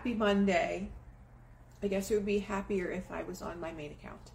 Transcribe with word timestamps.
happy 0.00 0.14
Monday. 0.14 0.88
I 1.82 1.88
guess 1.88 2.10
it 2.10 2.14
would 2.14 2.24
be 2.24 2.38
happier 2.38 2.90
if 2.90 3.12
I 3.12 3.22
was 3.22 3.42
on 3.42 3.60
my 3.60 3.70
main 3.72 3.92
account. 3.92 4.30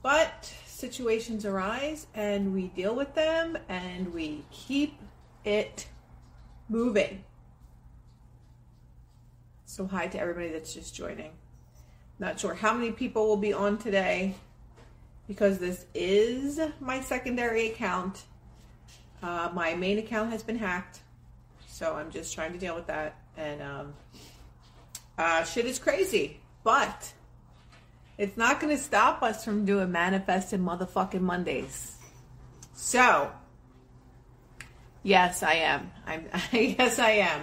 But 0.00 0.44
situations 0.64 1.44
arise 1.44 2.06
and 2.14 2.54
we 2.54 2.68
deal 2.68 2.94
with 2.94 3.12
them 3.16 3.58
and 3.68 4.14
we 4.14 4.44
keep 4.52 4.96
it 5.44 5.88
moving. 6.68 7.24
So, 9.64 9.88
hi 9.88 10.06
to 10.06 10.20
everybody 10.20 10.50
that's 10.50 10.72
just 10.72 10.94
joining. 10.94 11.32
Not 12.20 12.38
sure 12.38 12.54
how 12.54 12.72
many 12.72 12.92
people 12.92 13.26
will 13.26 13.36
be 13.36 13.52
on 13.52 13.78
today 13.78 14.36
because 15.26 15.58
this 15.58 15.86
is 15.94 16.60
my 16.78 17.00
secondary 17.00 17.72
account. 17.72 18.22
Uh, 19.20 19.50
my 19.52 19.74
main 19.74 19.98
account 19.98 20.30
has 20.30 20.44
been 20.44 20.58
hacked, 20.58 21.00
so 21.66 21.96
I'm 21.96 22.12
just 22.12 22.32
trying 22.32 22.52
to 22.52 22.58
deal 22.60 22.76
with 22.76 22.86
that. 22.86 23.16
And 23.36 23.60
um, 23.60 23.94
uh, 25.18 25.44
shit 25.44 25.66
is 25.66 25.78
crazy, 25.78 26.40
but 26.62 27.12
it's 28.18 28.36
not 28.36 28.60
going 28.60 28.74
to 28.76 28.82
stop 28.82 29.22
us 29.22 29.44
from 29.44 29.64
doing 29.64 29.92
manifesting 29.92 30.60
motherfucking 30.60 31.20
Mondays. 31.20 31.96
So, 32.74 33.30
yes, 35.02 35.42
I 35.42 35.54
am. 35.54 35.90
I'm. 36.06 36.26
yes, 36.52 36.98
I 36.98 37.10
am. 37.10 37.40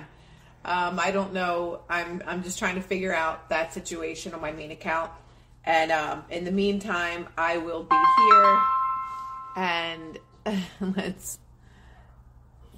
Um, 0.66 0.99
I 0.99 1.12
don't 1.12 1.34
know. 1.34 1.82
I'm. 1.90 2.22
I'm 2.26 2.44
just 2.44 2.59
trying 2.59 2.76
to 2.76 2.82
figure 2.82 3.13
out 3.13 3.49
that 3.49 3.74
situation 3.74 4.34
on 4.34 4.41
my 4.41 4.52
main 4.52 4.71
account. 4.71 5.12
And 5.66 5.91
um, 5.91 6.26
in 6.30 6.44
the 6.44 6.52
meantime, 6.52 7.27
I 7.38 7.58
will 7.58 7.84
be 7.84 7.96
here. 8.27 8.62
And 9.55 10.20
let's. 10.96 11.40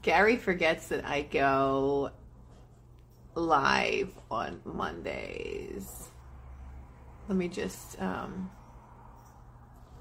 Gary 0.02 0.38
forgets 0.38 0.90
that 0.90 1.04
I 1.04 1.24
go 1.24 2.12
live 3.36 4.12
on 4.32 4.62
Mondays. 4.66 6.10
Let 7.28 7.38
me 7.38 7.48
just 7.48 8.02
um, 8.02 8.50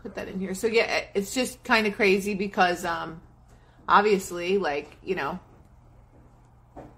put 0.03 0.14
that 0.14 0.28
in 0.28 0.39
here. 0.39 0.55
So 0.55 0.67
yeah, 0.67 1.05
it's 1.14 1.34
just 1.34 1.62
kind 1.64 1.86
of 1.86 1.94
crazy 1.94 2.34
because 2.34 2.84
um, 2.84 3.20
obviously, 3.89 4.59
like 4.59 4.97
you 5.03 5.14
know, 5.14 5.39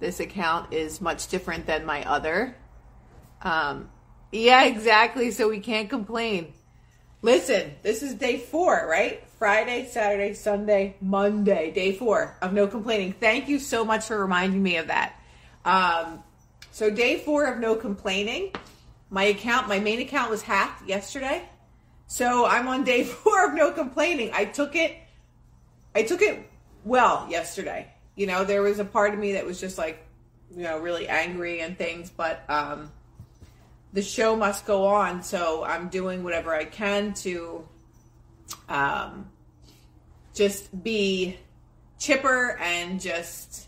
this 0.00 0.20
account 0.20 0.72
is 0.72 1.00
much 1.00 1.28
different 1.28 1.66
than 1.66 1.84
my 1.86 2.04
other. 2.04 2.56
Um, 3.42 3.90
yeah, 4.32 4.64
exactly. 4.64 5.30
So 5.30 5.48
we 5.48 5.60
can't 5.60 5.88
complain. 5.88 6.52
Listen, 7.22 7.74
this 7.82 8.02
is 8.02 8.14
day 8.14 8.38
four, 8.38 8.86
right? 8.88 9.22
Friday, 9.38 9.88
Saturday, 9.90 10.34
Sunday, 10.34 10.96
Monday, 11.00 11.70
day 11.70 11.92
four 11.92 12.36
of 12.40 12.52
no 12.52 12.66
complaining. 12.66 13.12
Thank 13.12 13.48
you 13.48 13.58
so 13.58 13.84
much 13.84 14.06
for 14.06 14.18
reminding 14.18 14.62
me 14.62 14.76
of 14.76 14.88
that. 14.88 15.20
Um, 15.64 16.22
so, 16.76 16.90
day 16.90 17.16
four 17.16 17.46
of 17.46 17.58
no 17.58 17.74
complaining. 17.74 18.52
My 19.08 19.22
account, 19.22 19.66
my 19.66 19.78
main 19.78 19.98
account 19.98 20.30
was 20.30 20.42
hacked 20.42 20.86
yesterday. 20.86 21.42
So, 22.06 22.44
I'm 22.44 22.68
on 22.68 22.84
day 22.84 23.02
four 23.22 23.46
of 23.46 23.54
no 23.54 23.72
complaining. 23.72 24.30
I 24.34 24.44
took 24.44 24.76
it, 24.76 24.94
I 25.94 26.02
took 26.02 26.20
it 26.20 26.46
well 26.84 27.26
yesterday. 27.30 27.90
You 28.14 28.26
know, 28.26 28.44
there 28.44 28.60
was 28.60 28.78
a 28.78 28.84
part 28.84 29.14
of 29.14 29.18
me 29.18 29.32
that 29.32 29.46
was 29.46 29.58
just 29.58 29.78
like, 29.78 30.04
you 30.54 30.64
know, 30.64 30.78
really 30.78 31.08
angry 31.08 31.60
and 31.60 31.78
things, 31.78 32.10
but, 32.14 32.44
um, 32.50 32.92
the 33.94 34.02
show 34.02 34.36
must 34.36 34.66
go 34.66 34.84
on, 34.84 35.22
so 35.22 35.64
I'm 35.64 35.88
doing 35.88 36.24
whatever 36.24 36.54
I 36.54 36.66
can 36.66 37.14
to 37.14 37.66
um, 38.68 39.30
just 40.34 40.84
be 40.84 41.38
chipper 41.98 42.58
and 42.60 43.00
just 43.00 43.66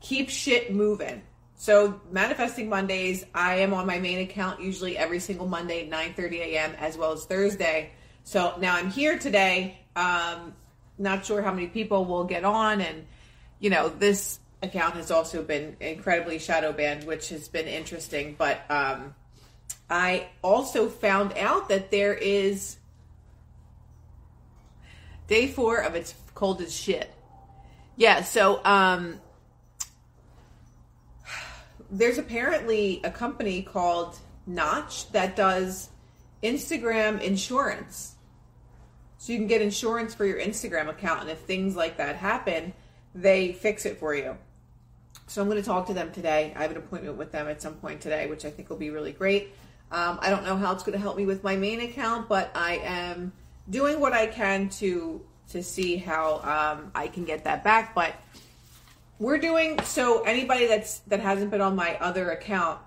keep 0.00 0.30
shit 0.30 0.72
moving. 0.72 1.20
So 1.56 2.00
manifesting 2.10 2.68
Mondays, 2.68 3.24
I 3.34 3.56
am 3.56 3.72
on 3.74 3.86
my 3.86 3.98
main 3.98 4.18
account 4.18 4.60
usually 4.60 4.98
every 4.98 5.20
single 5.20 5.46
Monday, 5.46 5.88
9:30 5.88 6.38
a.m. 6.40 6.72
as 6.78 6.96
well 6.96 7.12
as 7.12 7.24
Thursday. 7.24 7.92
So 8.24 8.54
now 8.60 8.76
I'm 8.76 8.90
here 8.90 9.18
today. 9.18 9.78
Um, 9.96 10.54
not 10.98 11.24
sure 11.24 11.42
how 11.42 11.52
many 11.52 11.68
people 11.68 12.04
will 12.04 12.24
get 12.24 12.44
on, 12.44 12.80
and 12.80 13.06
you 13.60 13.70
know 13.70 13.88
this 13.88 14.40
account 14.62 14.94
has 14.94 15.10
also 15.10 15.42
been 15.42 15.76
incredibly 15.80 16.38
shadow 16.38 16.72
banned, 16.72 17.04
which 17.04 17.28
has 17.28 17.48
been 17.48 17.66
interesting. 17.66 18.34
But 18.36 18.62
um, 18.70 19.14
I 19.88 20.28
also 20.42 20.88
found 20.88 21.36
out 21.36 21.68
that 21.68 21.90
there 21.90 22.14
is 22.14 22.76
day 25.28 25.48
four 25.48 25.78
of 25.78 25.94
it's 25.94 26.14
cold 26.34 26.60
as 26.60 26.74
shit. 26.74 27.10
Yeah, 27.96 28.22
so 28.22 28.60
um, 28.64 29.20
there's 31.94 32.18
apparently 32.18 33.00
a 33.04 33.10
company 33.10 33.62
called 33.62 34.18
Notch 34.46 35.10
that 35.12 35.36
does 35.36 35.90
Instagram 36.42 37.20
insurance. 37.20 38.16
So 39.18 39.32
you 39.32 39.38
can 39.38 39.46
get 39.46 39.62
insurance 39.62 40.12
for 40.12 40.26
your 40.26 40.40
Instagram 40.40 40.88
account, 40.88 41.22
and 41.22 41.30
if 41.30 41.38
things 41.38 41.76
like 41.76 41.96
that 41.98 42.16
happen, 42.16 42.74
they 43.14 43.52
fix 43.52 43.86
it 43.86 43.98
for 43.98 44.14
you. 44.14 44.36
So 45.28 45.40
I'm 45.40 45.48
going 45.48 45.62
to 45.62 45.66
talk 45.66 45.86
to 45.86 45.94
them 45.94 46.10
today. 46.12 46.52
I 46.56 46.62
have 46.62 46.72
an 46.72 46.76
appointment 46.76 47.16
with 47.16 47.30
them 47.30 47.48
at 47.48 47.62
some 47.62 47.74
point 47.74 48.00
today, 48.00 48.26
which 48.26 48.44
I 48.44 48.50
think 48.50 48.68
will 48.68 48.76
be 48.76 48.90
really 48.90 49.12
great. 49.12 49.54
Um, 49.92 50.18
I 50.20 50.30
don't 50.30 50.44
know 50.44 50.56
how 50.56 50.72
it's 50.72 50.82
going 50.82 50.94
to 50.94 51.02
help 51.02 51.16
me 51.16 51.24
with 51.24 51.44
my 51.44 51.56
main 51.56 51.80
account, 51.80 52.28
but 52.28 52.50
I 52.56 52.78
am 52.84 53.32
doing 53.70 54.00
what 54.00 54.12
I 54.12 54.26
can 54.26 54.68
to 54.80 55.24
to 55.50 55.62
see 55.62 55.96
how 55.96 56.40
um, 56.42 56.90
I 56.94 57.06
can 57.06 57.24
get 57.24 57.44
that 57.44 57.62
back. 57.62 57.94
But 57.94 58.14
we're 59.18 59.38
doing 59.38 59.80
so. 59.84 60.22
Anybody 60.22 60.66
that's 60.66 61.00
that 61.00 61.20
hasn't 61.20 61.50
been 61.50 61.60
on 61.60 61.76
my 61.76 61.96
other 61.98 62.30
account, 62.30 62.80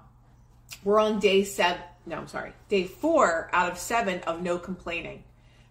we're 0.83 0.99
on 0.99 1.19
day 1.19 1.43
seven. 1.43 1.81
No, 2.05 2.17
I'm 2.17 2.27
sorry, 2.27 2.53
day 2.69 2.85
four 2.85 3.49
out 3.53 3.71
of 3.71 3.77
seven 3.77 4.21
of 4.21 4.41
no 4.41 4.57
complaining. 4.57 5.23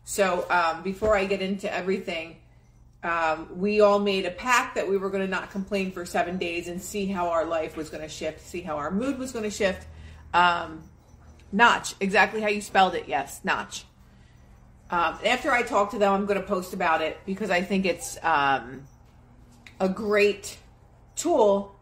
So 0.04 0.46
um, 0.50 0.82
before 0.82 1.16
I 1.16 1.24
get 1.24 1.42
into 1.42 1.72
everything, 1.72 2.36
um, 3.02 3.48
we 3.58 3.80
all 3.80 3.98
made 3.98 4.24
a 4.24 4.30
pact 4.30 4.74
that 4.76 4.88
we 4.88 4.96
were 4.96 5.10
going 5.10 5.24
to 5.24 5.30
not 5.30 5.50
complain 5.50 5.92
for 5.92 6.04
seven 6.04 6.38
days 6.38 6.68
and 6.68 6.80
see 6.80 7.06
how 7.06 7.30
our 7.30 7.44
life 7.44 7.76
was 7.76 7.90
going 7.90 8.02
to 8.02 8.08
shift, 8.08 8.40
see 8.40 8.60
how 8.60 8.76
our 8.76 8.90
mood 8.90 9.18
was 9.18 9.32
going 9.32 9.44
to 9.44 9.50
shift. 9.50 9.86
Um, 10.34 10.82
Notch, 11.52 11.94
exactly 12.00 12.40
how 12.40 12.48
you 12.48 12.60
spelled 12.60 12.94
it. 12.94 13.04
Yes, 13.06 13.40
Notch. 13.44 13.84
Um, 14.90 15.18
after 15.24 15.50
I 15.50 15.62
talk 15.62 15.90
to 15.92 15.98
them, 15.98 16.12
I'm 16.12 16.26
going 16.26 16.40
to 16.40 16.46
post 16.46 16.72
about 16.74 17.02
it 17.02 17.18
because 17.26 17.50
I 17.50 17.62
think 17.62 17.86
it's 17.86 18.18
um, 18.22 18.86
a 19.80 19.88
great 19.88 20.58
tool. 21.14 21.74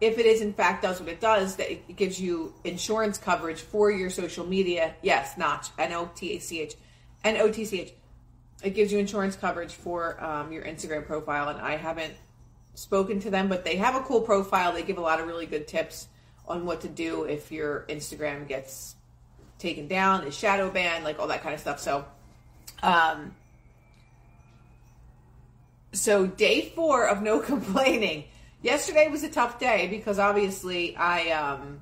If 0.00 0.18
it 0.18 0.26
is 0.26 0.40
in 0.40 0.52
fact 0.52 0.82
does 0.82 1.00
what 1.00 1.08
it 1.08 1.20
does, 1.20 1.56
that 1.56 1.70
it 1.70 1.96
gives 1.96 2.20
you 2.20 2.54
insurance 2.64 3.18
coverage 3.18 3.60
for 3.60 3.90
your 3.90 4.10
social 4.10 4.46
media. 4.46 4.94
Yes, 5.02 5.38
Notch, 5.38 5.68
N 5.78 5.92
O 5.92 6.10
T 6.14 6.36
A 6.36 6.40
C 6.40 6.60
H, 6.60 6.74
N 7.24 7.36
O 7.36 7.50
T 7.50 7.64
C 7.64 7.80
H. 7.82 7.92
It 8.62 8.70
gives 8.70 8.92
you 8.92 8.98
insurance 8.98 9.36
coverage 9.36 9.72
for 9.72 10.22
um, 10.22 10.52
your 10.52 10.64
Instagram 10.64 11.06
profile, 11.06 11.48
and 11.48 11.60
I 11.60 11.76
haven't 11.76 12.14
spoken 12.74 13.20
to 13.20 13.30
them, 13.30 13.48
but 13.48 13.64
they 13.64 13.76
have 13.76 13.94
a 13.94 14.00
cool 14.00 14.20
profile. 14.20 14.72
They 14.72 14.82
give 14.82 14.98
a 14.98 15.02
lot 15.02 15.20
of 15.20 15.26
really 15.26 15.46
good 15.46 15.68
tips 15.68 16.08
on 16.46 16.64
what 16.64 16.80
to 16.82 16.88
do 16.88 17.24
if 17.24 17.52
your 17.52 17.84
Instagram 17.88 18.48
gets 18.48 18.96
taken 19.58 19.86
down, 19.86 20.26
is 20.26 20.36
shadow 20.36 20.70
banned, 20.70 21.04
like 21.04 21.18
all 21.18 21.28
that 21.28 21.42
kind 21.42 21.54
of 21.54 21.60
stuff. 21.60 21.78
So, 21.80 22.04
um, 22.82 23.34
so 25.92 26.26
day 26.26 26.72
four 26.74 27.06
of 27.06 27.22
no 27.22 27.38
complaining. 27.52 28.24
Yesterday 28.62 29.08
was 29.08 29.22
a 29.24 29.28
tough 29.28 29.58
day 29.58 29.88
because 29.88 30.18
obviously 30.18 30.96
I, 30.96 31.30
um, 31.30 31.80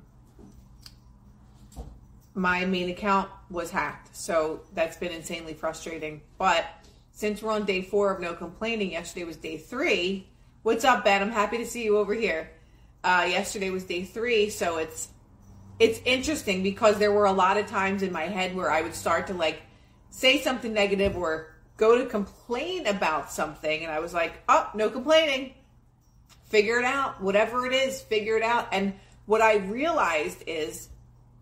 my 2.33 2.65
main 2.65 2.89
account 2.89 3.29
was 3.49 3.71
hacked. 3.71 4.15
So 4.15 4.61
that's 4.73 4.97
been 4.97 5.11
insanely 5.11 5.53
frustrating. 5.53 6.21
But 6.37 6.65
since 7.11 7.41
we're 7.41 7.51
on 7.51 7.65
day 7.65 7.81
four 7.81 8.11
of 8.11 8.19
no 8.19 8.33
complaining, 8.33 8.91
yesterday 8.91 9.25
was 9.25 9.37
day 9.37 9.57
three. 9.57 10.27
What's 10.63 10.85
up, 10.85 11.03
Ben? 11.03 11.21
I'm 11.21 11.31
happy 11.31 11.57
to 11.57 11.65
see 11.65 11.83
you 11.83 11.97
over 11.97 12.13
here. 12.13 12.49
Uh, 13.03 13.27
yesterday 13.29 13.69
was 13.69 13.83
day 13.83 14.03
three, 14.03 14.49
so 14.49 14.77
it's 14.77 15.09
it's 15.79 15.99
interesting 16.05 16.61
because 16.61 16.99
there 16.99 17.11
were 17.11 17.25
a 17.25 17.31
lot 17.31 17.57
of 17.57 17.65
times 17.65 18.03
in 18.03 18.11
my 18.11 18.25
head 18.25 18.55
where 18.55 18.69
I 18.69 18.83
would 18.83 18.93
start 18.93 19.27
to 19.27 19.33
like 19.33 19.63
say 20.11 20.39
something 20.39 20.71
negative 20.71 21.17
or 21.17 21.55
go 21.81 21.97
to 21.97 22.05
complain 22.05 22.85
about 22.85 23.31
something 23.31 23.83
and 23.83 23.91
I 23.91 23.99
was 23.99 24.13
like, 24.13 24.33
"Oh, 24.47 24.69
no 24.75 24.89
complaining. 24.89 25.55
Figure 26.45 26.77
it 26.77 26.85
out. 26.85 27.21
Whatever 27.21 27.65
it 27.65 27.73
is, 27.73 28.01
figure 28.01 28.37
it 28.37 28.43
out." 28.43 28.67
And 28.71 28.93
what 29.25 29.41
I 29.41 29.55
realized 29.57 30.43
is 30.45 30.89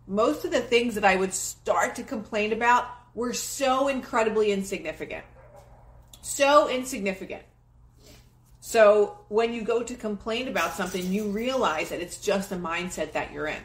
most 0.06 0.46
of 0.46 0.50
the 0.50 0.62
things 0.62 0.94
that 0.94 1.04
I 1.04 1.14
would 1.14 1.34
start 1.34 1.94
to 1.96 2.02
complain 2.02 2.54
about 2.54 2.88
were 3.14 3.34
so 3.34 3.88
incredibly 3.88 4.50
insignificant. 4.50 5.24
So 6.22 6.68
insignificant. 6.68 7.42
So 8.60 9.18
when 9.28 9.52
you 9.52 9.62
go 9.62 9.82
to 9.82 9.94
complain 9.94 10.48
about 10.48 10.72
something, 10.72 11.12
you 11.12 11.24
realize 11.28 11.90
that 11.90 12.00
it's 12.00 12.18
just 12.18 12.50
a 12.50 12.56
mindset 12.56 13.12
that 13.12 13.32
you're 13.32 13.46
in. 13.46 13.62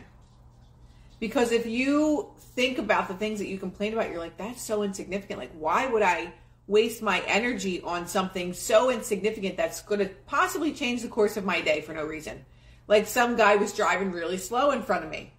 Because 1.19 1.54
if 1.54 1.66
you 1.66 2.31
think 2.56 2.77
about 2.77 3.07
the 3.07 3.13
things 3.13 3.39
that 3.39 3.48
you 3.48 3.57
complain 3.57 3.94
about, 3.94 4.10
you're 4.10 4.19
like, 4.19 4.38
that's 4.38 4.62
so 4.62 4.83
insignificant. 4.83 5.39
Like, 5.39 5.54
why 5.54 5.88
would 5.88 6.01
I 6.01 6.33
waste 6.67 7.01
my 7.01 7.21
energy 7.27 7.81
on 7.81 8.07
something 8.07 8.53
so 8.53 8.89
insignificant 8.89 9.57
that's 9.57 9.81
going 9.81 10.00
to 10.00 10.09
possibly 10.25 10.73
change 10.73 11.01
the 11.01 11.07
course 11.07 11.38
of 11.38 11.45
my 11.45 11.62
day 11.62 11.81
for 11.81 11.94
no 11.94 12.06
reason? 12.06 12.45
Like 12.88 13.07
some 13.07 13.35
guy 13.35 13.56
was 13.56 13.73
driving 13.73 14.12
really 14.12 14.38
slow 14.38 14.71
in 14.71 14.81
front 14.81 15.03
of 15.03 15.12
me. 15.12 15.33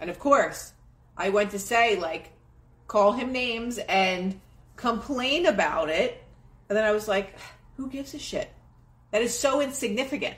And 0.00 0.10
of 0.10 0.18
course, 0.18 0.72
I 1.16 1.30
went 1.30 1.52
to 1.52 1.58
say, 1.58 1.98
like, 1.98 2.32
call 2.86 3.12
him 3.12 3.32
names 3.32 3.78
and 3.78 4.40
complain 4.76 5.46
about 5.46 5.88
it. 5.88 6.22
And 6.68 6.76
then 6.76 6.84
I 6.84 6.92
was 6.92 7.08
like, 7.08 7.38
who 7.76 7.88
gives 7.88 8.14
a 8.14 8.18
shit? 8.18 8.50
That 9.10 9.22
is 9.22 9.38
so 9.38 9.60
insignificant. 9.60 10.36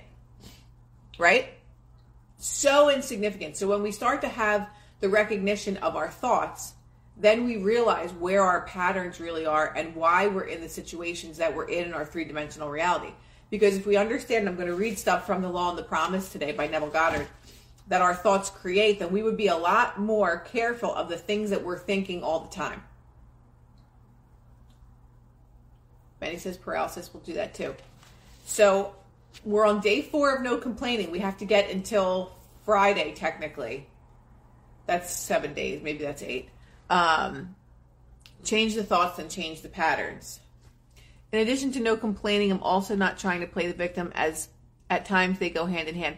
Right? 1.18 1.48
So 2.38 2.90
insignificant. 2.90 3.56
So 3.56 3.68
when 3.68 3.82
we 3.82 3.92
start 3.92 4.20
to 4.20 4.28
have 4.28 4.68
the 5.00 5.08
recognition 5.08 5.78
of 5.78 5.96
our 5.96 6.08
thoughts, 6.08 6.74
then 7.18 7.44
we 7.44 7.56
realize 7.56 8.12
where 8.12 8.42
our 8.42 8.62
patterns 8.62 9.20
really 9.20 9.46
are 9.46 9.72
and 9.74 9.94
why 9.94 10.26
we're 10.26 10.44
in 10.44 10.60
the 10.60 10.68
situations 10.68 11.38
that 11.38 11.54
we're 11.54 11.68
in 11.68 11.86
in 11.86 11.94
our 11.94 12.04
three 12.04 12.24
dimensional 12.24 12.70
reality. 12.70 13.12
Because 13.50 13.76
if 13.76 13.86
we 13.86 13.96
understand, 13.96 14.48
I'm 14.48 14.56
going 14.56 14.68
to 14.68 14.74
read 14.74 14.98
stuff 14.98 15.26
from 15.26 15.40
The 15.40 15.48
Law 15.48 15.70
and 15.70 15.78
the 15.78 15.82
Promise 15.82 16.30
today 16.30 16.52
by 16.52 16.66
Neville 16.66 16.90
Goddard, 16.90 17.26
that 17.88 18.02
our 18.02 18.14
thoughts 18.14 18.50
create, 18.50 18.98
then 18.98 19.12
we 19.12 19.22
would 19.22 19.36
be 19.36 19.46
a 19.46 19.56
lot 19.56 19.98
more 19.98 20.40
careful 20.40 20.92
of 20.92 21.08
the 21.08 21.16
things 21.16 21.50
that 21.50 21.64
we're 21.64 21.78
thinking 21.78 22.22
all 22.22 22.40
the 22.40 22.54
time. 22.54 22.82
Benny 26.18 26.38
says 26.38 26.56
paralysis 26.56 27.12
will 27.12 27.20
do 27.20 27.34
that 27.34 27.54
too. 27.54 27.74
So 28.44 28.94
we're 29.44 29.66
on 29.66 29.80
day 29.80 30.02
four 30.02 30.34
of 30.34 30.42
no 30.42 30.56
complaining. 30.56 31.10
We 31.10 31.20
have 31.20 31.38
to 31.38 31.44
get 31.44 31.70
until 31.70 32.36
Friday, 32.64 33.14
technically. 33.14 33.86
That's 34.86 35.12
seven 35.12 35.54
days. 35.54 35.82
Maybe 35.82 36.04
that's 36.04 36.22
eight. 36.22 36.48
Um, 36.88 37.54
change 38.44 38.74
the 38.74 38.84
thoughts 38.84 39.18
and 39.18 39.30
change 39.30 39.62
the 39.62 39.68
patterns. 39.68 40.40
In 41.32 41.40
addition 41.40 41.72
to 41.72 41.80
no 41.80 41.96
complaining, 41.96 42.50
I'm 42.52 42.62
also 42.62 42.94
not 42.94 43.18
trying 43.18 43.40
to 43.40 43.46
play 43.46 43.66
the 43.66 43.74
victim 43.74 44.12
as 44.14 44.48
at 44.88 45.04
times 45.04 45.38
they 45.38 45.50
go 45.50 45.66
hand 45.66 45.88
in 45.88 45.96
hand. 45.96 46.16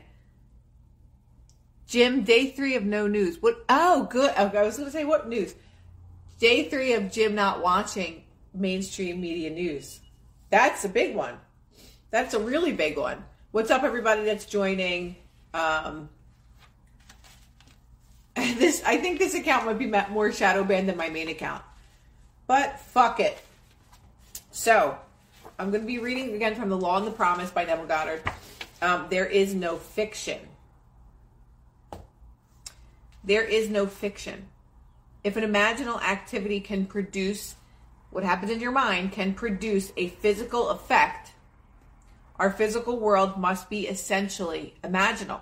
Jim, 1.87 2.23
day 2.23 2.51
three 2.51 2.77
of 2.77 2.85
no 2.85 3.07
news. 3.07 3.41
What? 3.41 3.65
Oh, 3.69 4.07
good. 4.11 4.31
Okay, 4.39 4.59
I 4.59 4.63
was 4.63 4.77
going 4.77 4.87
to 4.87 4.93
say 4.93 5.05
what 5.05 5.29
news? 5.29 5.55
Day 6.39 6.69
three 6.69 6.93
of 6.93 7.11
Jim 7.11 7.35
not 7.35 7.63
watching 7.63 8.23
mainstream 8.53 9.21
media 9.21 9.49
news. 9.51 10.01
That's 10.51 10.85
a 10.85 10.89
big 10.89 11.17
one. 11.17 11.39
That's 12.11 12.35
a 12.35 12.39
really 12.39 12.73
big 12.73 12.99
one. 12.99 13.25
What's 13.51 13.71
up, 13.71 13.83
everybody 13.83 14.25
that's 14.25 14.45
joining? 14.45 15.17
Um, 15.55 16.11
this 18.59 18.83
I 18.85 18.97
think 18.99 19.19
this 19.19 19.35
account 19.35 19.67
might 19.67 19.79
be 19.79 19.87
more 20.11 20.33
shadow 20.33 20.65
banned 20.65 20.89
than 20.89 20.97
my 20.97 21.09
main 21.09 21.29
account, 21.29 21.63
but 22.47 22.81
fuck 22.81 23.21
it. 23.21 23.39
So 24.51 24.99
I'm 25.59 25.71
going 25.71 25.83
to 25.83 25.87
be 25.87 25.99
reading 25.99 26.35
again 26.35 26.55
from 26.55 26.69
The 26.69 26.77
Law 26.77 26.99
and 26.99 27.07
the 27.07 27.11
Promise 27.11 27.51
by 27.51 27.65
Neville 27.65 27.87
Goddard. 27.87 28.23
Um, 28.81 29.07
there 29.11 29.27
is 29.27 29.55
no 29.55 29.77
fiction. 29.77 30.39
There 33.25 33.43
is 33.43 33.69
no 33.69 33.87
fiction. 33.87 34.49
If 35.25 35.37
an 35.37 35.45
imaginal 35.45 36.01
activity 36.03 36.61
can 36.61 36.87
produce 36.87 37.57
what 38.11 38.25
happens 38.25 38.51
in 38.51 38.61
your 38.61 38.73
mind, 38.73 39.13
can 39.13 39.35
produce 39.35 39.93
a 39.97 40.09
physical 40.09 40.71
effect, 40.71 41.33
our 42.37 42.51
physical 42.51 42.99
world 42.99 43.37
must 43.37 43.69
be 43.69 43.87
essentially 43.87 44.75
imaginal. 44.83 45.41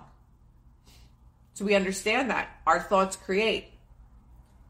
So 1.57 1.65
we 1.65 1.73
understand 1.73 2.29
that 2.29 2.49
our 2.67 2.79
thoughts 2.79 3.15
create. 3.15 3.71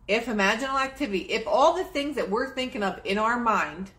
If 0.07 0.27
imaginal 0.27 0.81
activity, 0.81 1.19
if 1.19 1.45
all 1.45 1.73
the 1.75 1.83
things 1.83 2.15
that 2.15 2.29
we're 2.29 2.49
thinking 2.55 2.81
of 2.81 3.01
in 3.03 3.17
our 3.17 3.37
mind 3.37 3.91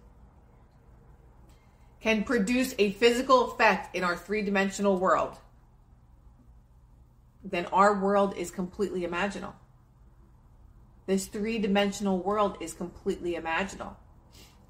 can 2.00 2.24
produce 2.24 2.74
a 2.78 2.92
physical 2.92 3.52
effect 3.52 3.94
in 3.94 4.04
our 4.04 4.16
three 4.16 4.40
dimensional 4.40 4.96
world, 4.96 5.36
then 7.44 7.66
our 7.66 7.92
world 8.00 8.34
is 8.38 8.50
completely 8.50 9.02
imaginal. 9.02 9.52
This 11.04 11.26
three 11.26 11.58
dimensional 11.58 12.16
world 12.16 12.56
is 12.58 12.72
completely 12.72 13.34
imaginal. 13.34 13.96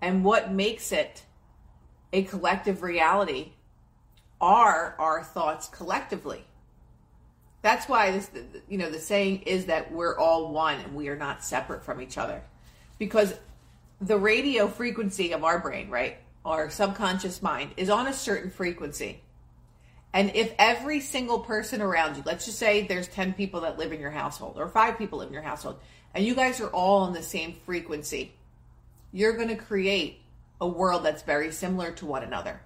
And 0.03 0.25
what 0.25 0.50
makes 0.50 0.91
it 0.91 1.23
a 2.12 2.25
collective 2.25 2.82
reality 2.82 3.53
are 4.41 4.97
our 4.99 5.23
thoughts 5.23 5.69
collectively. 5.69 6.48
That's 7.62 7.88
why 7.88 8.12
this, 8.12 8.31
you 8.69 8.78
know, 8.78 8.90
the 8.90 8.99
saying 8.99 9.43
is 9.43 9.66
that 9.66 9.90
we're 9.93 10.16
all 10.16 10.52
one 10.52 10.78
and 10.81 10.94
we 10.94 11.08
are 11.08 11.16
not 11.16 11.44
separate 11.44 11.84
from 11.84 12.00
each 12.00 12.16
other. 12.16 12.43
Because 12.99 13.34
the 14.00 14.16
radio 14.16 14.69
frequency 14.69 15.32
of 15.32 15.44
our 15.44 15.58
brain, 15.58 15.90
right, 15.90 16.19
our 16.44 16.70
subconscious 16.70 17.43
mind, 17.43 17.72
is 17.76 17.90
on 17.90 18.06
a 18.06 18.12
certain 18.12 18.50
frequency. 18.50 19.22
And 20.12 20.34
if 20.34 20.55
every 20.58 21.00
single 21.00 21.40
person 21.40 21.82
around 21.82 22.16
you, 22.16 22.22
let's 22.25 22.46
just 22.46 22.58
say 22.58 22.87
there's 22.87 23.08
10 23.08 23.34
people 23.34 23.62
that 23.62 23.78
live 23.78 23.93
in 23.93 24.00
your 24.00 24.11
household 24.11 24.54
or 24.56 24.69
five 24.69 24.96
people 24.96 25.19
live 25.19 25.28
in 25.28 25.34
your 25.34 25.43
household, 25.43 25.78
and 26.14 26.25
you 26.25 26.34
guys 26.34 26.61
are 26.61 26.69
all 26.69 27.02
on 27.02 27.12
the 27.12 27.22
same 27.22 27.54
frequency, 27.66 28.32
you're 29.12 29.34
going 29.34 29.49
to 29.49 29.56
create 29.56 30.20
a 30.61 30.66
world 30.66 31.04
that's 31.04 31.22
very 31.22 31.52
similar 31.52 31.93
to 31.93 32.06
one 32.06 32.22
another. 32.22 32.61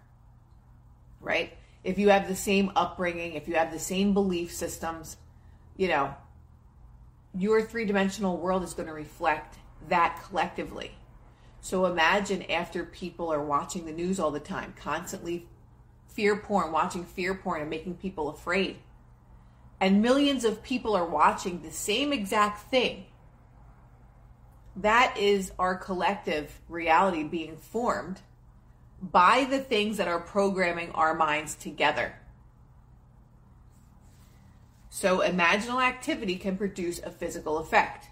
Right? 1.21 1.53
If 1.85 1.99
you 1.99 2.11
have 2.11 2.29
the 2.29 2.37
same 2.37 2.71
upbringing, 2.77 3.35
if 3.35 3.49
you 3.49 3.55
have 3.55 3.73
the 3.73 3.79
same 3.79 4.15
belief 4.15 4.53
systems, 4.53 5.17
you 5.77 5.89
know, 5.89 6.15
your 7.37 7.63
three 7.63 7.85
dimensional 7.85 8.37
world 8.37 8.63
is 8.63 8.75
going 8.75 8.89
to 8.89 8.95
reflect 8.95 9.57
that 9.89 10.23
collectively. 10.25 10.93
So 11.61 11.87
imagine 11.87 12.51
after 12.51 12.85
people 12.85 13.33
are 13.33 13.43
watching 13.43 13.87
the 13.87 13.93
news 13.93 14.21
all 14.21 14.31
the 14.31 14.41
time, 14.41 14.75
constantly 14.77 15.49
fear 16.09 16.37
porn, 16.37 16.73
watching 16.73 17.05
fear 17.05 17.35
porn 17.35 17.61
and 17.61 17.71
making 17.71 17.95
people 17.95 18.29
afraid. 18.29 18.79
And 19.81 20.03
millions 20.03 20.45
of 20.45 20.63
people 20.63 20.95
are 20.95 21.07
watching 21.07 21.63
the 21.63 21.71
same 21.71 22.13
exact 22.13 22.71
thing. 22.71 23.07
That 24.77 25.17
is 25.19 25.53
our 25.59 25.77
collective 25.77 26.61
reality 26.69 27.25
being 27.25 27.57
formed 27.57 28.21
by 29.03 29.47
the 29.51 29.59
things 29.59 29.97
that 29.97 30.07
are 30.07 30.21
programming 30.21 30.93
our 30.93 31.15
minds 31.15 31.57
together. 31.57 32.15
So, 34.91 35.19
imaginal 35.19 35.83
activity 35.83 36.37
can 36.37 36.57
produce 36.57 37.01
a 37.01 37.11
physical 37.11 37.59
effect. 37.59 38.09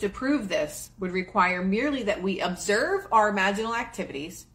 To 0.00 0.08
prove 0.08 0.48
this 0.48 0.90
would 0.98 1.12
require 1.12 1.62
merely 1.62 2.02
that 2.02 2.22
we 2.22 2.40
observe 2.40 3.06
our 3.12 3.32
imaginal 3.32 3.78
activities, 3.78 4.46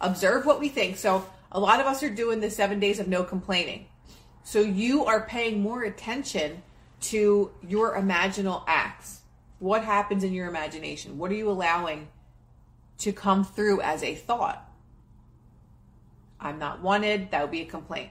observe 0.00 0.46
what 0.46 0.60
we 0.60 0.68
think. 0.68 0.96
So, 0.96 1.28
a 1.50 1.60
lot 1.60 1.80
of 1.80 1.86
us 1.86 2.02
are 2.02 2.10
doing 2.10 2.40
the 2.40 2.50
seven 2.50 2.78
days 2.78 3.00
of 3.00 3.08
no 3.08 3.24
complaining. 3.24 3.86
So, 4.44 4.60
you 4.60 5.04
are 5.04 5.26
paying 5.26 5.60
more 5.60 5.82
attention 5.82 6.62
to 7.00 7.50
your 7.66 7.96
imaginal 7.96 8.62
acts. 8.66 9.20
What 9.58 9.84
happens 9.84 10.24
in 10.24 10.32
your 10.32 10.48
imagination? 10.48 11.18
What 11.18 11.32
are 11.32 11.36
you 11.36 11.50
allowing 11.50 12.08
to 12.98 13.12
come 13.12 13.44
through 13.44 13.80
as 13.80 14.02
a 14.02 14.14
thought. 14.14 14.64
I'm 16.40 16.58
not 16.58 16.82
wanted. 16.82 17.30
That 17.30 17.42
would 17.42 17.50
be 17.50 17.62
a 17.62 17.66
complaint. 17.66 18.10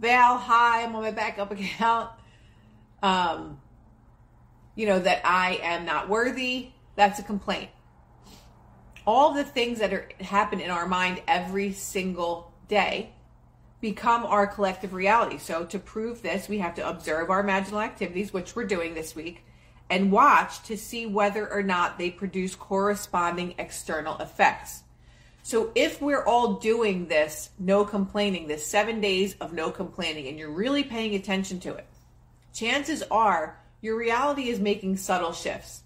Val, 0.00 0.38
hi, 0.38 0.82
I'm 0.82 0.94
on 0.94 1.02
my 1.02 1.10
backup 1.10 1.50
account. 1.52 2.10
Um, 3.02 3.60
you 4.74 4.86
know, 4.86 4.98
that 4.98 5.20
I 5.24 5.60
am 5.62 5.84
not 5.84 6.08
worthy. 6.08 6.70
That's 6.96 7.18
a 7.18 7.22
complaint. 7.22 7.70
All 9.06 9.34
the 9.34 9.44
things 9.44 9.80
that 9.80 9.92
are 9.92 10.08
happen 10.20 10.60
in 10.60 10.70
our 10.70 10.86
mind 10.86 11.22
every 11.28 11.72
single 11.72 12.52
day 12.68 13.10
become 13.80 14.24
our 14.24 14.46
collective 14.46 14.94
reality. 14.94 15.36
So 15.36 15.66
to 15.66 15.78
prove 15.78 16.22
this, 16.22 16.48
we 16.48 16.58
have 16.58 16.74
to 16.76 16.88
observe 16.88 17.28
our 17.28 17.44
imaginal 17.44 17.84
activities, 17.84 18.32
which 18.32 18.56
we're 18.56 18.64
doing 18.64 18.94
this 18.94 19.14
week, 19.14 19.44
and 19.90 20.10
watch 20.10 20.62
to 20.64 20.76
see 20.76 21.06
whether 21.06 21.50
or 21.50 21.62
not 21.62 21.98
they 21.98 22.10
produce 22.10 22.54
corresponding 22.54 23.54
external 23.58 24.16
effects. 24.18 24.82
So 25.42 25.72
if 25.74 26.00
we're 26.00 26.24
all 26.24 26.54
doing 26.54 27.06
this, 27.06 27.50
no 27.58 27.84
complaining, 27.84 28.46
this 28.46 28.66
seven 28.66 29.00
days 29.00 29.36
of 29.40 29.52
no 29.52 29.70
complaining, 29.70 30.26
and 30.28 30.38
you're 30.38 30.50
really 30.50 30.84
paying 30.84 31.14
attention 31.14 31.60
to 31.60 31.74
it, 31.74 31.86
chances 32.54 33.02
are 33.10 33.60
your 33.82 33.96
reality 33.98 34.48
is 34.48 34.58
making 34.58 34.96
subtle 34.96 35.32
shifts. 35.32 35.82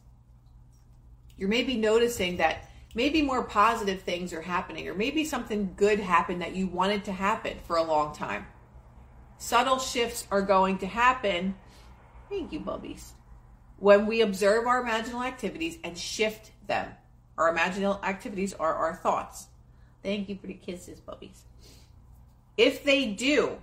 You're 1.36 1.48
maybe 1.48 1.76
noticing 1.76 2.36
that 2.36 2.70
maybe 2.94 3.20
more 3.20 3.42
positive 3.42 4.02
things 4.02 4.32
are 4.32 4.42
happening, 4.42 4.86
or 4.86 4.94
maybe 4.94 5.24
something 5.24 5.74
good 5.76 5.98
happened 5.98 6.40
that 6.42 6.54
you 6.54 6.68
wanted 6.68 7.04
to 7.06 7.12
happen 7.12 7.58
for 7.66 7.76
a 7.76 7.82
long 7.82 8.14
time. 8.14 8.46
Subtle 9.38 9.80
shifts 9.80 10.26
are 10.30 10.42
going 10.42 10.78
to 10.78 10.86
happen. 10.86 11.56
Thank 12.28 12.52
you, 12.52 12.60
Bubbies 12.60 13.12
when 13.78 14.06
we 14.06 14.20
observe 14.20 14.66
our 14.66 14.84
imaginal 14.84 15.24
activities 15.24 15.78
and 15.84 15.96
shift 15.96 16.50
them. 16.66 16.90
Our 17.36 17.54
imaginal 17.54 18.02
activities 18.02 18.52
are 18.54 18.74
our 18.74 18.96
thoughts. 18.96 19.46
Thank 20.02 20.28
you 20.28 20.36
for 20.36 20.48
the 20.48 20.54
kisses, 20.54 21.00
puppies. 21.00 21.44
If 22.56 22.82
they 22.82 23.06
do 23.06 23.58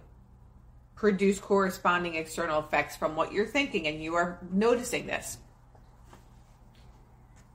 produce 0.96 1.40
corresponding 1.40 2.16
external 2.16 2.60
effects 2.60 2.96
from 2.96 3.16
what 3.16 3.34
you're 3.34 3.46
thinking 3.46 3.88
and 3.88 4.02
you 4.02 4.16
are 4.16 4.40
noticing 4.52 5.08
this, 5.08 5.38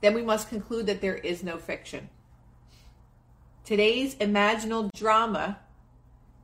then 0.02 0.14
we 0.14 0.22
must 0.22 0.48
conclude 0.48 0.86
that 0.86 1.00
there 1.00 1.16
is 1.16 1.42
no 1.42 1.56
fiction. 1.56 2.08
Today's 3.64 4.14
imaginal 4.16 4.90
drama 4.92 5.58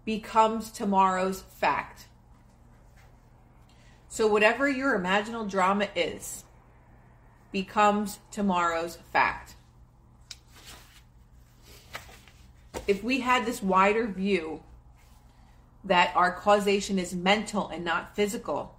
becomes 0.05 0.71
tomorrow's 0.71 1.43
fact. 1.43 2.07
So, 4.17 4.27
whatever 4.27 4.67
your 4.67 4.99
imaginal 4.99 5.47
drama 5.47 5.89
is, 5.95 6.45
becomes 7.53 8.19
tomorrow's 8.31 8.97
fact. 9.13 9.57
If 12.87 13.05
we 13.05 13.21
had 13.21 13.45
this 13.45 13.63
wider 13.63 14.07
view 14.07 14.63
that 15.85 16.17
our 16.17 16.33
causation 16.33 16.99
is 16.99 17.13
mental 17.13 17.69
and 17.69 17.85
not 17.85 18.17
physical, 18.17 18.75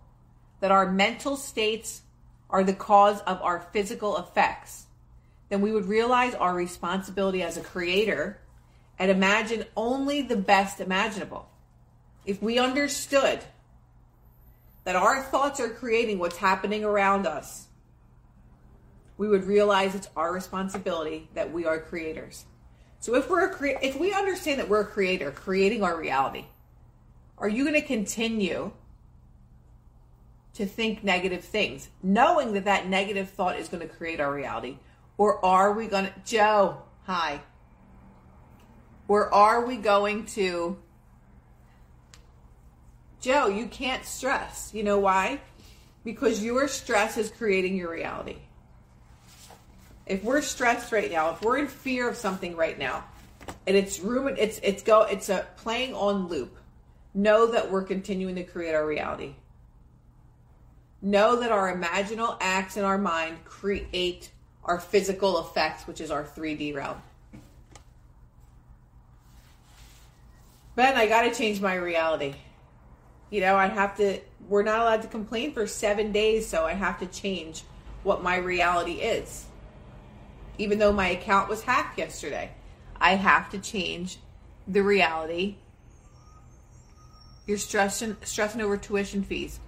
that 0.59 0.71
our 0.71 0.91
mental 0.91 1.37
states 1.37 2.01
are 2.49 2.63
the 2.63 2.73
cause 2.73 3.21
of 3.21 3.39
our 3.43 3.59
physical 3.71 4.17
effects, 4.17 4.87
then 5.49 5.61
we 5.61 5.71
would 5.71 5.85
realize 5.85 6.33
our 6.33 6.55
responsibility 6.55 7.43
as 7.43 7.57
a 7.57 7.61
creator 7.61 8.39
and 8.97 9.11
imagine 9.11 9.65
only 9.75 10.23
the 10.23 10.35
best 10.35 10.81
imaginable. 10.81 11.47
If 12.25 12.41
we 12.41 12.57
understood 12.57 13.43
that 14.87 14.95
our 14.95 15.21
thoughts 15.21 15.59
are 15.59 15.67
creating 15.67 16.17
what's 16.17 16.37
happening 16.37 16.85
around 16.85 17.27
us, 17.27 17.67
we 19.17 19.27
would 19.27 19.43
realize 19.43 19.93
it's 19.93 20.07
our 20.15 20.31
responsibility 20.31 21.27
that 21.33 21.51
we 21.51 21.65
are 21.65 21.77
creators. 21.77 22.45
So 23.01 23.13
if 23.15 23.29
we're 23.29 23.49
cre- 23.49 23.81
if 23.81 23.99
we 23.99 24.13
understand 24.13 24.61
that 24.61 24.69
we're 24.69 24.79
a 24.79 24.85
creator, 24.85 25.29
creating 25.29 25.83
our 25.83 25.99
reality, 25.99 26.45
are 27.37 27.49
you 27.49 27.65
going 27.65 27.73
to 27.73 27.85
continue 27.85 28.71
to 30.53 30.65
think 30.65 31.03
negative 31.03 31.43
things, 31.43 31.89
knowing 32.01 32.53
that 32.53 32.63
that 32.63 32.87
negative 32.87 33.29
thought 33.29 33.59
is 33.59 33.67
going 33.67 33.85
to 33.85 33.93
create 33.93 34.21
our 34.21 34.33
reality? 34.33 34.77
Or 35.17 35.43
are 35.43 35.73
we 35.73 35.87
going 35.87 36.05
to, 36.05 36.13
Joe, 36.23 36.83
hi. 37.03 37.41
Or 39.09 39.33
are 39.33 39.65
we 39.65 39.75
going 39.75 40.27
to, 40.27 40.77
Joe, 43.27 43.47
you 43.49 43.65
can't 43.65 44.05
stress. 44.05 44.71
You 44.73 44.83
know 44.83 44.99
why? 44.99 45.41
Because 46.05 46.41
your 46.41 46.69
stress 46.69 47.17
is 47.17 47.29
creating 47.29 47.75
your 47.75 47.91
reality. 47.91 48.37
If 50.05 50.23
we're 50.23 50.41
stressed 50.41 50.93
right 50.93 51.11
now, 51.11 51.31
if 51.31 51.41
we're 51.41 51.57
in 51.57 51.67
fear 51.67 52.07
of 52.07 52.15
something 52.15 52.55
right 52.55 52.79
now, 52.79 53.03
and 53.67 53.75
it's 53.75 53.99
room, 53.99 54.33
it's 54.37 54.61
it's 54.63 54.81
go, 54.81 55.01
it's 55.01 55.27
a 55.27 55.45
playing 55.57 55.93
on 55.93 56.29
loop. 56.29 56.55
Know 57.13 57.51
that 57.51 57.69
we're 57.69 57.83
continuing 57.83 58.35
to 58.35 58.43
create 58.45 58.73
our 58.73 58.87
reality. 58.87 59.35
Know 61.01 61.41
that 61.41 61.51
our 61.51 61.75
imaginal 61.75 62.37
acts 62.39 62.77
in 62.77 62.85
our 62.85 62.97
mind 62.97 63.43
create 63.43 64.31
our 64.63 64.79
physical 64.79 65.41
effects, 65.41 65.85
which 65.85 65.99
is 65.99 66.11
our 66.11 66.23
3D 66.23 66.73
realm. 66.73 67.01
Ben, 70.77 70.95
I 70.95 71.07
got 71.07 71.23
to 71.23 71.33
change 71.33 71.59
my 71.59 71.75
reality. 71.75 72.35
You 73.29 73.41
know, 73.41 73.55
I 73.55 73.67
have 73.67 73.97
to, 73.97 74.19
we're 74.47 74.63
not 74.63 74.79
allowed 74.79 75.01
to 75.01 75.07
complain 75.07 75.53
for 75.53 75.67
seven 75.67 76.11
days, 76.11 76.47
so 76.47 76.65
I 76.65 76.73
have 76.73 76.99
to 76.99 77.05
change 77.07 77.63
what 78.03 78.23
my 78.23 78.37
reality 78.37 78.93
is. 78.93 79.45
Even 80.57 80.79
though 80.79 80.93
my 80.93 81.09
account 81.09 81.49
was 81.49 81.63
hacked 81.63 81.97
yesterday, 81.97 82.51
I 82.99 83.15
have 83.15 83.49
to 83.51 83.59
change 83.59 84.17
the 84.67 84.81
reality. 84.81 85.55
You're 87.45 87.57
stressing, 87.57 88.17
stressing 88.23 88.61
over 88.61 88.77
tuition 88.77 89.23
fees. 89.23 89.59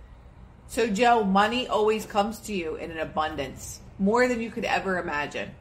So, 0.68 0.88
Joe, 0.88 1.24
money 1.24 1.68
always 1.68 2.06
comes 2.06 2.40
to 2.42 2.54
you 2.54 2.76
in 2.76 2.92
an 2.92 3.00
abundance 3.00 3.80
more 3.98 4.28
than 4.28 4.40
you 4.40 4.52
could 4.52 4.66
ever 4.66 5.00
imagine. 5.00 5.52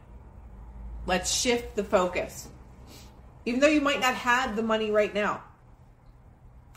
Let's 1.06 1.32
shift 1.32 1.76
the 1.76 1.84
focus. 1.84 2.48
Even 3.44 3.60
though 3.60 3.68
you 3.68 3.80
might 3.80 4.00
not 4.00 4.14
have 4.14 4.54
the 4.54 4.62
money 4.62 4.90
right 4.90 5.12
now, 5.12 5.42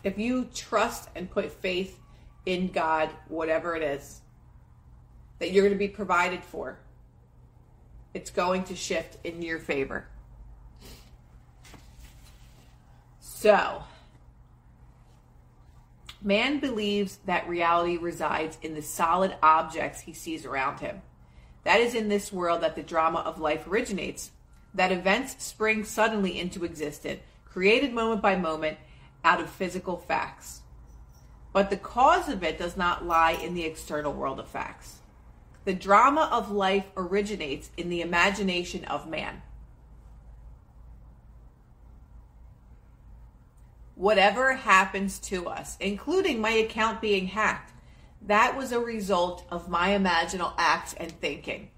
if 0.04 0.18
you 0.18 0.48
trust 0.54 1.10
and 1.16 1.30
put 1.30 1.52
faith 1.52 2.00
in 2.46 2.68
God, 2.68 3.10
whatever 3.28 3.76
it 3.76 3.84
is 3.84 4.22
that 5.40 5.52
you're 5.52 5.64
going 5.64 5.74
to 5.74 5.80
be 5.80 5.88
provided 5.88 6.44
for, 6.44 6.80
it's 8.14 8.30
going 8.30 8.64
to 8.66 8.76
shift 8.76 9.18
in 9.24 9.42
your 9.42 9.60
favor. 9.60 10.08
So, 13.20 13.84
man 16.22 16.60
believes 16.60 17.18
that 17.26 17.50
reality 17.50 17.98
resides 17.98 18.58
in 18.62 18.76
the 18.76 18.82
solid 18.82 19.36
objects 19.42 20.02
he 20.02 20.14
sees 20.14 20.46
around 20.46 20.80
him. 20.80 21.02
That 21.64 21.80
is 21.80 21.96
in 21.96 22.08
this 22.08 22.32
world 22.32 22.62
that 22.62 22.76
the 22.76 22.84
drama 22.84 23.20
of 23.20 23.40
life 23.40 23.66
originates, 23.68 24.32
that 24.74 24.92
events 24.92 25.44
spring 25.44 25.84
suddenly 25.84 26.40
into 26.40 26.66
existence, 26.66 27.22
created 27.46 27.94
moment 27.94 28.22
by 28.22 28.36
moment 28.36 28.78
out 29.24 29.42
of 29.42 29.50
physical 29.50 29.98
facts. 29.98 30.62
But 31.54 31.70
the 31.70 31.78
cause 31.78 32.30
of 32.30 32.44
it 32.44 32.58
does 32.58 32.78
not 32.78 33.06
lie 33.06 33.32
in 33.32 33.54
the 33.54 33.66
external 33.66 34.14
world 34.14 34.40
of 34.40 34.48
facts. 34.48 35.00
The 35.66 35.74
drama 35.74 36.30
of 36.32 36.50
life 36.52 36.86
originates 36.98 37.70
in 37.78 37.90
the 37.90 38.02
imagination 38.02 38.86
of 38.86 39.08
man. 39.08 39.42
Whatever 43.96 44.54
happens 44.54 45.20
to 45.20 45.48
us, 45.48 45.78
including 45.80 46.42
my 46.42 46.52
account 46.52 47.02
being 47.02 47.28
hacked, 47.28 47.74
that 48.24 48.58
was 48.58 48.72
a 48.72 48.80
result 48.80 49.46
of 49.52 49.70
my 49.70 49.90
imaginal 49.90 50.54
acts 50.58 50.94
and 50.94 51.12
thinking. 51.12 51.70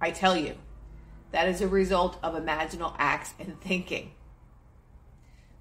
I 0.00 0.10
tell 0.10 0.36
you, 0.36 0.54
that 1.34 1.48
is 1.48 1.60
a 1.60 1.68
result 1.68 2.16
of 2.22 2.34
imaginal 2.34 2.94
acts 2.96 3.34
and 3.40 3.60
thinking. 3.60 4.12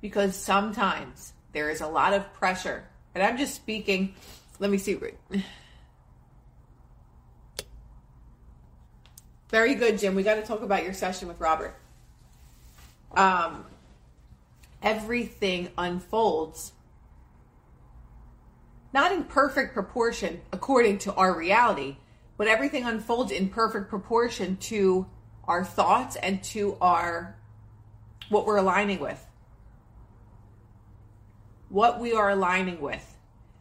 Because 0.01 0.35
sometimes 0.35 1.33
there 1.51 1.71
is 1.71 1.81
a 1.81 1.87
lot 1.87 2.13
of 2.13 2.31
pressure. 2.33 2.83
And 3.15 3.23
I'm 3.23 3.37
just 3.37 3.55
speaking, 3.55 4.13
let 4.59 4.69
me 4.69 4.77
see. 4.77 4.99
Very 9.49 9.73
good, 9.73 9.97
Jim. 9.97 10.13
We 10.13 10.21
got 10.21 10.35
to 10.35 10.43
talk 10.43 10.61
about 10.61 10.83
your 10.83 10.93
session 10.93 11.27
with 11.27 11.39
Robert. 11.39 11.75
Um, 13.15 13.65
everything 14.81 15.69
unfolds 15.77 16.73
not 18.93 19.11
in 19.11 19.23
perfect 19.23 19.73
proportion 19.73 20.41
according 20.51 20.99
to 20.99 21.13
our 21.15 21.35
reality, 21.35 21.97
but 22.37 22.47
everything 22.47 22.83
unfolds 22.83 23.31
in 23.31 23.49
perfect 23.49 23.89
proportion 23.89 24.57
to 24.57 25.07
our 25.47 25.63
thoughts 25.63 26.15
and 26.15 26.43
to 26.43 26.77
our 26.81 27.35
what 28.29 28.45
we're 28.45 28.57
aligning 28.57 28.99
with. 28.99 29.23
What 31.69 31.99
we 31.99 32.13
are 32.13 32.29
aligning 32.29 32.79
with. 32.81 33.09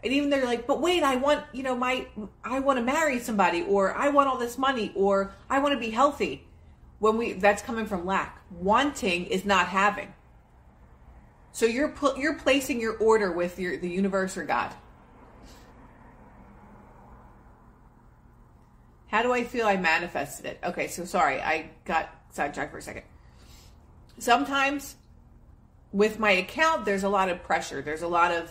And 0.04 0.12
even 0.12 0.30
they're 0.30 0.44
like, 0.44 0.66
but 0.66 0.80
wait, 0.80 1.02
I 1.02 1.16
want, 1.16 1.44
you 1.52 1.62
know, 1.62 1.76
my 1.76 2.06
I 2.44 2.60
want 2.60 2.78
to 2.78 2.84
marry 2.84 3.20
somebody 3.20 3.62
or 3.62 3.94
I 3.94 4.08
want 4.08 4.28
all 4.28 4.38
this 4.38 4.58
money 4.58 4.92
or 4.94 5.32
I 5.48 5.60
want 5.60 5.74
to 5.74 5.80
be 5.80 5.90
healthy. 5.90 6.46
When 6.98 7.16
we 7.16 7.32
that's 7.32 7.62
coming 7.62 7.86
from 7.86 8.06
lack. 8.06 8.40
Wanting 8.50 9.26
is 9.26 9.44
not 9.44 9.66
having. 9.68 10.12
So 11.52 11.66
you're 11.66 11.92
you're 12.16 12.38
placing 12.38 12.80
your 12.80 12.96
order 12.96 13.32
with 13.32 13.58
your 13.58 13.76
the 13.76 13.88
universe 13.88 14.36
or 14.36 14.44
God. 14.44 14.72
How 19.12 19.22
do 19.22 19.30
I 19.30 19.44
feel 19.44 19.66
I 19.66 19.76
manifested 19.76 20.46
it? 20.46 20.58
Okay, 20.64 20.88
so 20.88 21.04
sorry, 21.04 21.38
I 21.38 21.68
got 21.84 22.08
sidetracked 22.30 22.72
for 22.72 22.78
a 22.78 22.82
second. 22.82 23.02
Sometimes 24.18 24.96
with 25.92 26.18
my 26.18 26.30
account, 26.30 26.86
there's 26.86 27.04
a 27.04 27.10
lot 27.10 27.28
of 27.28 27.42
pressure. 27.42 27.82
There's 27.82 28.00
a 28.00 28.08
lot 28.08 28.32
of 28.32 28.50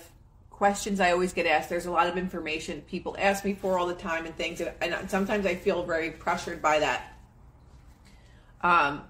questions 0.51 0.99
I 0.99 1.13
always 1.13 1.33
get 1.33 1.47
asked. 1.47 1.69
There's 1.69 1.87
a 1.87 1.91
lot 1.91 2.05
of 2.05 2.15
information 2.15 2.81
people 2.81 3.15
ask 3.17 3.43
me 3.43 3.55
for 3.55 3.79
all 3.79 3.87
the 3.87 3.95
time 3.95 4.27
and 4.27 4.37
things. 4.37 4.61
And 4.61 5.09
sometimes 5.09 5.47
I 5.47 5.55
feel 5.55 5.83
very 5.83 6.11
pressured 6.11 6.61
by 6.61 6.77
that. 6.77 7.11
Um, 8.61 9.01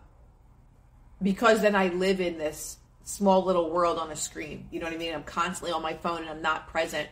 because 1.22 1.62
then 1.62 1.75
I 1.75 1.89
live 1.89 2.22
in 2.22 2.38
this 2.38 2.77
small 3.03 3.43
little 3.43 3.70
world 3.70 4.00
on 4.00 4.10
a 4.10 4.15
screen. 4.15 4.70
You 4.72 4.79
know 4.79 4.86
what 4.86 4.93
I 4.93 4.98
mean? 4.98 5.13
I'm 5.13 5.24
constantly 5.24 5.74
on 5.74 5.81
my 5.81 5.96
phone 5.96 6.22
and 6.22 6.29
I'm 6.29 6.41
not 6.41 6.70
present. 6.70 7.10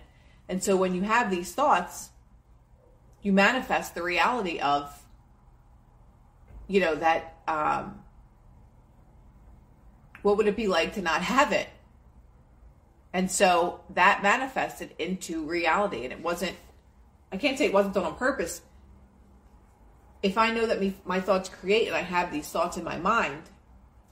And 0.48 0.64
so 0.64 0.78
when 0.78 0.96
you 0.96 1.02
have 1.02 1.30
these 1.30 1.52
thoughts, 1.52 2.12
you 3.22 3.32
manifest 3.34 3.96
the 3.96 4.04
reality 4.04 4.60
of 4.60 4.94
you 6.68 6.80
know 6.80 6.96
that 6.96 7.38
um 7.48 8.00
what 10.22 10.38
would 10.38 10.48
it 10.48 10.56
be 10.56 10.68
like 10.68 10.94
to 10.94 11.02
not 11.02 11.22
have 11.22 11.52
it? 11.54 11.68
And 13.14 13.32
so 13.32 13.82
that 13.92 14.22
manifested 14.22 14.94
into 15.00 15.46
reality 15.46 16.04
and 16.04 16.14
it 16.14 16.22
wasn't 16.22 16.56
i 17.32 17.38
can't 17.38 17.58
say 17.58 17.66
it 17.66 17.74
wasn't 17.74 17.94
done 17.94 18.06
on 18.06 18.16
purpose. 18.16 18.62
If 20.22 20.38
i 20.38 20.52
know 20.52 20.66
that 20.68 20.80
me, 20.80 20.96
my 21.06 21.20
thoughts 21.20 21.50
create 21.50 21.88
and 21.88 21.96
i 21.96 22.02
have 22.02 22.32
these 22.32 22.48
thoughts 22.48 22.78
in 22.78 22.84
my 22.84 22.98
mind 22.98 23.44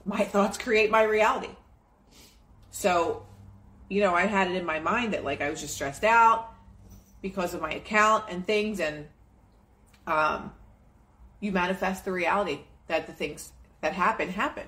my 0.04 0.24
thoughts 0.24 0.56
create 0.56 0.90
my 0.90 1.02
reality. 1.02 1.54
So 2.70 3.26
you 3.88 4.00
know 4.00 4.14
i 4.14 4.26
had 4.26 4.50
it 4.50 4.56
in 4.56 4.66
my 4.66 4.80
mind 4.80 5.12
that 5.12 5.24
like 5.24 5.40
i 5.40 5.48
was 5.50 5.60
just 5.60 5.74
stressed 5.74 6.04
out 6.04 6.52
because 7.20 7.54
of 7.54 7.60
my 7.60 7.72
account 7.72 8.24
and 8.28 8.46
things 8.46 8.80
and 8.80 9.06
um, 10.06 10.52
you 11.40 11.52
manifest 11.52 12.04
the 12.04 12.12
reality 12.12 12.60
that 12.86 13.06
the 13.06 13.12
things 13.12 13.52
that 13.80 13.92
happen 13.92 14.28
happen 14.28 14.66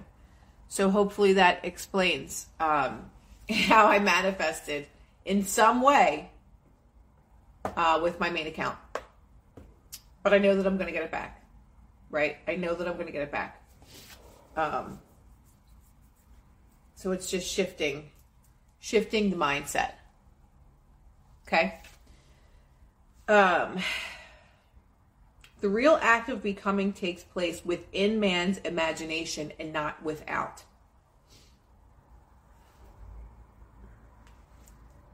So 0.69 0.91
hopefully 0.91 1.35
that 1.35 1.65
explains 1.65 2.47
um, 2.61 3.11
how 3.51 3.87
I 3.87 3.99
manifested 3.99 4.87
in 5.25 5.45
some 5.45 5.83
way 5.83 6.31
uh, 7.65 8.01
with 8.03 8.21
my 8.21 8.31
main 8.31 8.47
account. 8.47 8.77
But 10.23 10.33
I 10.35 10.39
know 10.39 10.55
that 10.55 10.67
I'm 10.67 10.77
going 10.77 10.87
to 10.87 10.93
get 10.93 11.03
it 11.03 11.11
back, 11.11 11.45
right? 12.11 12.37
I 12.47 12.57
know 12.57 12.75
that 12.75 12.87
I'm 12.87 12.95
going 12.95 13.07
to 13.07 13.13
get 13.13 13.23
it 13.23 13.33
back. 13.33 13.63
Um, 14.57 15.01
so 16.95 17.13
it's 17.13 17.31
just 17.31 17.51
shifting, 17.51 18.11
shifting 18.79 19.31
the 19.31 19.37
mindset. 19.37 19.93
Okay. 21.47 21.81
Um, 23.31 23.79
the 25.61 25.69
real 25.69 25.97
act 26.03 26.29
of 26.31 26.43
becoming 26.43 26.93
takes 26.93 27.23
place 27.23 27.65
within 27.65 28.19
man's 28.19 28.59
imagination 28.59 29.53
and 29.61 29.73
not 29.73 30.03
without. 30.03 30.65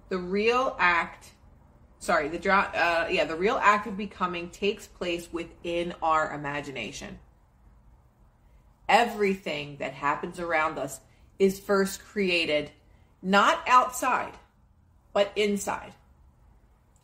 The 0.08 0.16
real 0.16 0.74
act, 0.78 1.32
sorry, 1.98 2.28
the 2.28 2.38
uh, 2.50 3.06
yeah, 3.10 3.26
the 3.26 3.36
real 3.36 3.58
act 3.62 3.86
of 3.86 3.98
becoming 3.98 4.48
takes 4.48 4.86
place 4.86 5.28
within 5.30 5.92
our 6.00 6.32
imagination. 6.32 7.18
Everything 8.88 9.76
that 9.76 9.92
happens 9.92 10.40
around 10.40 10.78
us 10.78 11.00
is 11.38 11.60
first 11.60 12.02
created 12.02 12.70
not 13.20 13.62
outside, 13.68 14.32
but 15.12 15.32
inside. 15.36 15.92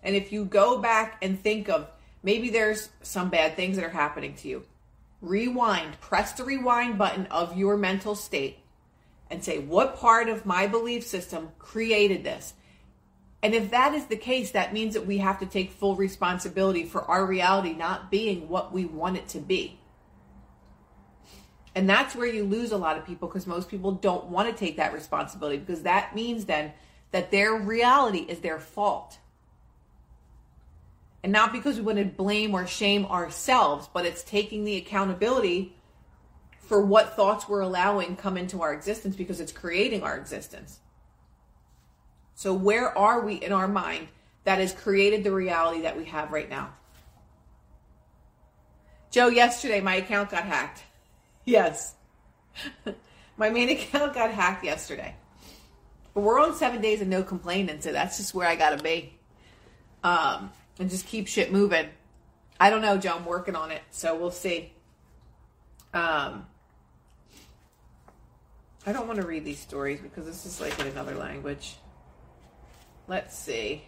And 0.02 0.16
if 0.16 0.32
you 0.32 0.44
go 0.44 0.78
back 0.78 1.18
and 1.22 1.40
think 1.40 1.68
of 1.68 1.88
maybe 2.22 2.50
there's 2.50 2.88
some 3.02 3.30
bad 3.30 3.56
things 3.56 3.76
that 3.76 3.84
are 3.84 3.90
happening 3.90 4.34
to 4.36 4.48
you, 4.48 4.64
rewind, 5.20 6.00
press 6.00 6.32
the 6.32 6.44
rewind 6.44 6.98
button 6.98 7.26
of 7.26 7.56
your 7.56 7.76
mental 7.76 8.14
state 8.14 8.58
and 9.30 9.42
say, 9.42 9.58
what 9.58 9.96
part 9.96 10.28
of 10.28 10.44
my 10.44 10.66
belief 10.66 11.06
system 11.06 11.50
created 11.58 12.24
this? 12.24 12.54
And 13.42 13.54
if 13.54 13.70
that 13.70 13.94
is 13.94 14.06
the 14.06 14.16
case, 14.16 14.52
that 14.52 14.72
means 14.72 14.94
that 14.94 15.06
we 15.06 15.18
have 15.18 15.40
to 15.40 15.46
take 15.46 15.72
full 15.72 15.96
responsibility 15.96 16.84
for 16.84 17.02
our 17.02 17.26
reality 17.26 17.72
not 17.72 18.10
being 18.10 18.48
what 18.48 18.72
we 18.72 18.84
want 18.84 19.16
it 19.16 19.28
to 19.28 19.38
be. 19.38 19.80
And 21.74 21.88
that's 21.88 22.14
where 22.14 22.26
you 22.26 22.44
lose 22.44 22.70
a 22.70 22.76
lot 22.76 22.98
of 22.98 23.06
people 23.06 23.28
because 23.28 23.46
most 23.46 23.68
people 23.68 23.92
don't 23.92 24.26
want 24.26 24.48
to 24.48 24.54
take 24.54 24.76
that 24.76 24.92
responsibility 24.92 25.56
because 25.56 25.82
that 25.82 26.14
means 26.14 26.44
then 26.44 26.72
that 27.10 27.30
their 27.30 27.54
reality 27.54 28.18
is 28.18 28.40
their 28.40 28.60
fault. 28.60 29.18
And 31.22 31.32
not 31.32 31.52
because 31.52 31.76
we 31.76 31.82
want 31.82 31.98
to 31.98 32.04
blame 32.04 32.54
or 32.54 32.66
shame 32.66 33.06
ourselves, 33.06 33.88
but 33.92 34.04
it's 34.04 34.22
taking 34.22 34.64
the 34.64 34.76
accountability 34.76 35.76
for 36.58 36.80
what 36.80 37.14
thoughts 37.14 37.48
we're 37.48 37.60
allowing 37.60 38.16
come 38.16 38.36
into 38.36 38.62
our 38.62 38.72
existence 38.72 39.14
because 39.14 39.40
it's 39.40 39.52
creating 39.52 40.02
our 40.02 40.16
existence. 40.16 40.80
So, 42.34 42.54
where 42.54 42.96
are 42.96 43.20
we 43.20 43.34
in 43.34 43.52
our 43.52 43.68
mind 43.68 44.08
that 44.44 44.58
has 44.58 44.72
created 44.72 45.22
the 45.22 45.32
reality 45.32 45.82
that 45.82 45.96
we 45.96 46.06
have 46.06 46.32
right 46.32 46.48
now? 46.48 46.72
Joe, 49.10 49.28
yesterday 49.28 49.80
my 49.80 49.96
account 49.96 50.30
got 50.30 50.44
hacked. 50.44 50.82
Yes. 51.44 51.96
my 53.36 53.50
main 53.50 53.68
account 53.68 54.14
got 54.14 54.30
hacked 54.30 54.64
yesterday. 54.64 55.16
But 56.14 56.20
we're 56.20 56.38
on 56.38 56.54
seven 56.54 56.80
days 56.80 57.00
of 57.00 57.08
no 57.08 57.24
complaining, 57.24 57.80
so 57.80 57.90
that's 57.90 58.16
just 58.16 58.32
where 58.32 58.46
I 58.46 58.54
gotta 58.54 58.80
be. 58.80 59.18
Um, 60.04 60.52
and 60.78 60.90
just 60.90 61.06
keep 61.06 61.26
shit 61.28 61.52
moving. 61.52 61.88
I 62.58 62.70
don't 62.70 62.82
know, 62.82 62.96
Joe. 62.96 63.14
I'm 63.16 63.24
working 63.24 63.56
on 63.56 63.70
it, 63.70 63.82
so 63.90 64.16
we'll 64.16 64.30
see. 64.30 64.72
Um, 65.92 66.46
I 68.86 68.92
don't 68.92 69.06
want 69.06 69.20
to 69.20 69.26
read 69.26 69.44
these 69.44 69.58
stories 69.58 70.00
because 70.00 70.26
this 70.26 70.46
is 70.46 70.60
like 70.60 70.78
in 70.80 70.86
another 70.86 71.14
language. 71.14 71.76
Let's 73.06 73.36
see. 73.36 73.84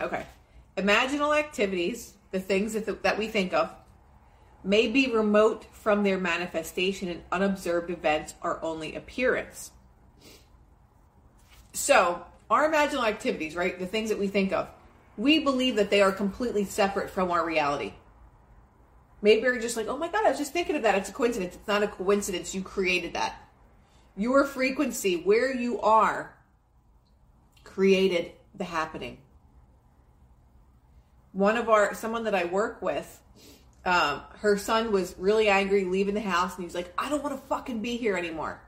Okay. 0.00 0.24
Imaginal 0.76 1.38
activities, 1.38 2.14
the 2.30 2.40
things 2.40 2.72
that, 2.72 3.02
that 3.02 3.18
we 3.18 3.28
think 3.28 3.52
of, 3.52 3.70
may 4.62 4.88
be 4.88 5.10
remote 5.10 5.64
from 5.72 6.02
their 6.02 6.18
manifestation 6.18 7.08
and 7.08 7.22
unobserved 7.32 7.90
events 7.90 8.34
are 8.42 8.62
only 8.62 8.94
appearance. 8.94 9.72
So, 11.72 12.24
our 12.50 12.70
imaginal 12.70 13.06
activities, 13.06 13.54
right, 13.54 13.78
the 13.78 13.86
things 13.86 14.08
that 14.10 14.18
we 14.18 14.26
think 14.26 14.52
of, 14.52 14.68
we 15.16 15.38
believe 15.38 15.76
that 15.76 15.90
they 15.90 16.02
are 16.02 16.12
completely 16.12 16.64
separate 16.64 17.10
from 17.10 17.30
our 17.30 17.44
reality. 17.44 17.94
Maybe 19.22 19.42
you're 19.42 19.60
just 19.60 19.76
like, 19.76 19.86
oh 19.86 19.96
my 19.96 20.08
God, 20.08 20.24
I 20.24 20.30
was 20.30 20.38
just 20.38 20.52
thinking 20.52 20.76
of 20.76 20.82
that. 20.82 20.96
It's 20.96 21.10
a 21.10 21.12
coincidence. 21.12 21.54
It's 21.54 21.68
not 21.68 21.82
a 21.82 21.88
coincidence. 21.88 22.54
You 22.54 22.62
created 22.62 23.14
that. 23.14 23.36
Your 24.16 24.44
frequency, 24.44 25.16
where 25.16 25.54
you 25.54 25.80
are, 25.80 26.34
created 27.64 28.32
the 28.54 28.64
happening. 28.64 29.18
One 31.32 31.56
of 31.56 31.68
our, 31.68 31.94
someone 31.94 32.24
that 32.24 32.34
I 32.34 32.46
work 32.46 32.82
with, 32.82 33.20
um, 33.84 34.22
her 34.38 34.56
son 34.56 34.90
was 34.90 35.14
really 35.18 35.48
angry 35.48 35.84
leaving 35.84 36.14
the 36.14 36.20
house 36.20 36.56
and 36.56 36.64
he's 36.64 36.74
like, 36.74 36.92
I 36.98 37.08
don't 37.08 37.22
want 37.22 37.40
to 37.40 37.46
fucking 37.46 37.80
be 37.80 37.96
here 37.96 38.16
anymore 38.16 38.60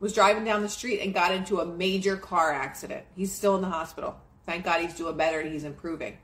was 0.00 0.12
driving 0.12 0.44
down 0.44 0.62
the 0.62 0.68
street 0.68 1.00
and 1.00 1.12
got 1.12 1.34
into 1.34 1.60
a 1.60 1.66
major 1.66 2.16
car 2.16 2.52
accident. 2.52 3.04
He's 3.16 3.32
still 3.32 3.56
in 3.56 3.62
the 3.62 3.68
hospital. 3.68 4.16
Thank 4.46 4.64
God 4.64 4.80
he's 4.80 4.94
doing 4.94 5.16
better 5.16 5.40
and 5.40 5.52
he's 5.52 5.64
improving. 5.64 6.18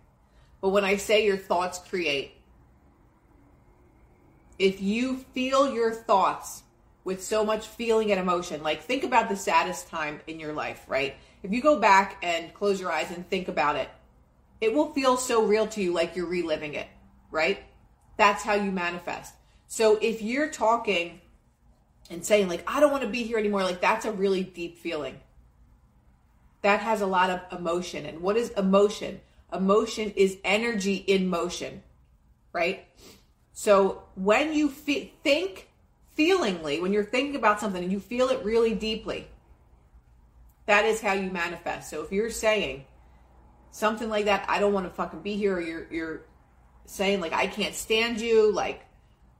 But 0.60 0.70
when 0.70 0.84
I 0.84 0.96
say 0.96 1.26
your 1.26 1.36
thoughts 1.36 1.78
create, 1.78 2.36
if 4.58 4.80
you 4.80 5.18
feel 5.34 5.72
your 5.74 5.92
thoughts 5.92 6.62
with 7.02 7.22
so 7.22 7.44
much 7.44 7.66
feeling 7.66 8.10
and 8.12 8.20
emotion, 8.20 8.62
like 8.62 8.82
think 8.82 9.04
about 9.04 9.28
the 9.28 9.36
saddest 9.36 9.88
time 9.88 10.20
in 10.26 10.40
your 10.40 10.52
life, 10.52 10.84
right? 10.88 11.16
If 11.42 11.52
you 11.52 11.60
go 11.60 11.78
back 11.78 12.16
and 12.22 12.54
close 12.54 12.80
your 12.80 12.90
eyes 12.90 13.10
and 13.10 13.28
think 13.28 13.48
about 13.48 13.76
it, 13.76 13.88
it 14.60 14.72
will 14.72 14.92
feel 14.92 15.16
so 15.16 15.44
real 15.44 15.66
to 15.68 15.82
you 15.82 15.92
like 15.92 16.16
you're 16.16 16.26
reliving 16.26 16.74
it, 16.74 16.86
right? 17.30 17.62
That's 18.16 18.42
how 18.42 18.54
you 18.54 18.70
manifest. 18.70 19.34
So 19.66 19.98
if 20.00 20.22
you're 20.22 20.48
talking 20.48 21.20
and 22.10 22.24
saying 22.24 22.48
like 22.48 22.62
i 22.66 22.80
don't 22.80 22.90
want 22.90 23.02
to 23.02 23.08
be 23.08 23.22
here 23.22 23.38
anymore 23.38 23.62
like 23.62 23.80
that's 23.80 24.04
a 24.04 24.12
really 24.12 24.42
deep 24.42 24.78
feeling. 24.78 25.20
That 26.62 26.80
has 26.80 27.02
a 27.02 27.06
lot 27.06 27.28
of 27.28 27.58
emotion 27.58 28.06
and 28.06 28.20
what 28.20 28.36
is 28.36 28.50
emotion? 28.50 29.20
Emotion 29.52 30.12
is 30.16 30.38
energy 30.44 30.96
in 30.96 31.28
motion 31.28 31.82
right? 32.52 32.86
So 33.52 34.04
when 34.14 34.52
you 34.52 34.68
think 34.68 35.68
feelingly 36.14 36.80
when 36.80 36.92
you're 36.92 37.04
thinking 37.04 37.36
about 37.36 37.60
something 37.60 37.82
and 37.82 37.92
you 37.92 38.00
feel 38.00 38.28
it 38.28 38.44
really 38.44 38.74
deeply 38.74 39.26
that 40.66 40.86
is 40.86 41.00
how 41.00 41.12
you 41.12 41.30
manifest. 41.30 41.90
So 41.90 42.02
if 42.02 42.10
you're 42.12 42.30
saying 42.30 42.84
something 43.74 44.08
like 44.08 44.26
that 44.26 44.46
i 44.48 44.60
don't 44.60 44.72
want 44.72 44.86
to 44.86 44.90
fucking 44.94 45.18
be 45.18 45.34
here 45.34 45.56
or 45.56 45.60
you're 45.60 45.86
you're 45.90 46.20
saying 46.86 47.20
like 47.20 47.32
i 47.32 47.44
can't 47.44 47.74
stand 47.74 48.20
you 48.20 48.52
like 48.52 48.86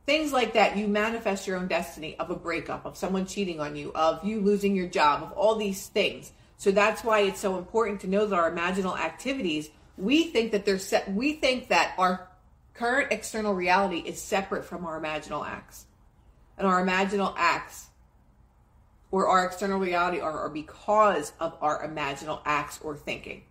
things 0.06 0.32
like 0.32 0.52
that 0.52 0.76
you 0.76 0.86
manifest 0.86 1.46
your 1.46 1.56
own 1.56 1.66
destiny 1.66 2.16
of 2.18 2.30
a 2.30 2.34
breakup 2.34 2.84
of 2.84 2.96
someone 2.96 3.26
cheating 3.26 3.60
on 3.60 3.74
you 3.76 3.92
of 3.94 4.24
you 4.24 4.40
losing 4.40 4.76
your 4.76 4.88
job 4.88 5.22
of 5.22 5.32
all 5.32 5.56
these 5.56 5.86
things. 5.88 6.32
So 6.56 6.70
that's 6.70 7.02
why 7.02 7.20
it's 7.20 7.40
so 7.40 7.58
important 7.58 8.00
to 8.02 8.06
know 8.06 8.26
that 8.26 8.38
our 8.38 8.50
imaginal 8.50 8.98
activities 8.98 9.70
we 9.96 10.24
think 10.24 10.52
that 10.52 10.64
they're 10.64 10.78
set 10.78 11.12
we 11.12 11.34
think 11.34 11.68
that 11.68 11.94
our 11.98 12.28
current 12.74 13.12
external 13.12 13.54
reality 13.54 13.98
is 13.98 14.20
separate 14.20 14.64
from 14.64 14.84
our 14.84 15.00
imaginal 15.00 15.46
acts. 15.46 15.86
And 16.58 16.66
our 16.66 16.84
imaginal 16.84 17.34
acts 17.36 17.86
or 19.10 19.28
our 19.28 19.46
external 19.46 19.78
reality 19.78 20.20
are, 20.20 20.40
are 20.40 20.48
because 20.48 21.32
of 21.40 21.56
our 21.60 21.86
imaginal 21.86 22.40
acts 22.44 22.80
or 22.82 22.96
thinking. 22.96 23.42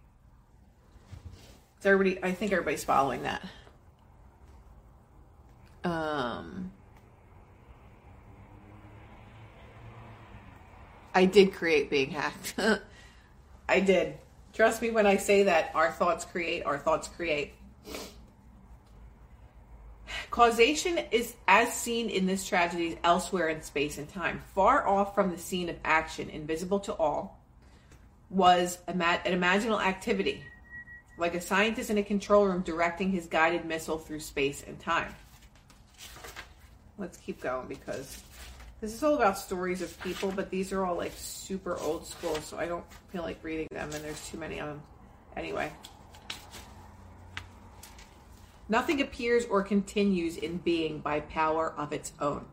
So 1.80 1.92
everybody 1.92 2.24
i 2.24 2.32
think 2.32 2.52
everybody's 2.52 2.84
following 2.84 3.24
that 3.24 3.44
um, 5.84 6.72
I 11.13 11.26
did 11.26 11.54
create 11.54 11.89
being 11.89 12.12
hacked. 12.12 12.56
I 13.69 13.80
did. 13.80 14.17
Trust 14.54 14.82
me 14.82 14.91
when 14.91 15.08
I 15.08 15.17
say 15.17 15.43
that 15.43 15.72
our 15.74 15.91
thoughts 15.91 16.26
create, 16.26 16.63
our 16.65 16.78
thoughts 16.78 17.08
create. 17.08 17.54
Causation 20.30 21.00
is 21.12 21.36
as 21.48 21.74
seen 21.74 22.10
in 22.10 22.26
this 22.26 22.48
tragedy 22.48 22.98
elsewhere 23.04 23.50
in 23.50 23.62
space 23.62 23.98
and 23.98 24.10
time, 24.10 24.41
far 24.54 24.88
off 24.88 25.15
from 25.15 25.32
the 25.32 25.38
scene 25.38 25.69
of 25.69 25.76
action, 25.84 26.30
invisible 26.30 26.80
to 26.82 26.93
all, 26.93 27.39
was 28.30 28.80
an 28.88 29.00
imaginal 29.00 29.82
activity, 29.82 30.43
like 31.17 31.36
a 31.36 31.41
scientist 31.41 31.89
in 31.89 31.98
a 31.98 32.04
control 32.04 32.46
room 32.46 32.62
directing 32.62 33.12
his 33.12 33.28
guided 33.28 33.65
missile 33.65 33.98
through 33.98 34.19
space 34.19 34.63
and 34.65 34.80
time 34.80 35.13
let's 36.97 37.17
keep 37.17 37.41
going 37.41 37.67
because 37.67 38.21
this 38.82 38.93
is 38.93 39.01
all 39.01 39.15
about 39.15 39.38
stories 39.38 39.82
of 39.82 39.97
people, 40.01 40.32
but 40.36 40.49
these 40.49 40.71
are 40.73 40.86
all 40.86 40.95
like 40.95 41.13
super 41.15 41.77
old 41.79 42.06
school, 42.06 42.36
so 42.36 42.58
I 42.58 42.65
don't 42.65 42.84
feel 43.12 43.21
like 43.21 43.43
reading 43.43 43.67
them, 43.71 43.89
and 43.93 44.03
there's 44.03 44.29
too 44.29 44.38
many 44.38 44.60
of 44.60 44.67
them. 44.67 44.82
Anyway. 45.38 45.71
Nothing 48.69 49.01
appears 49.01 49.45
or 49.45 49.62
continues 49.62 50.38
in 50.38 50.58
being 50.58 50.99
by 50.99 51.19
power 51.21 51.73
of 51.77 51.93
its 51.93 52.13
own. 52.19 52.45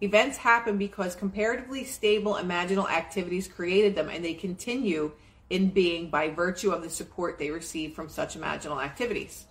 Events 0.00 0.36
happen 0.36 0.78
because 0.78 1.14
comparatively 1.14 1.84
stable 1.84 2.34
imaginal 2.34 2.90
activities 2.90 3.48
created 3.48 3.94
them, 3.94 4.08
and 4.08 4.24
they 4.24 4.34
continue 4.34 5.12
in 5.50 5.68
being 5.68 6.08
by 6.08 6.28
virtue 6.30 6.70
of 6.70 6.82
the 6.82 6.90
support 6.90 7.38
they 7.38 7.50
receive 7.50 7.94
from 7.94 8.08
such 8.08 8.36
imaginal 8.36 8.82
activities. 8.82 9.46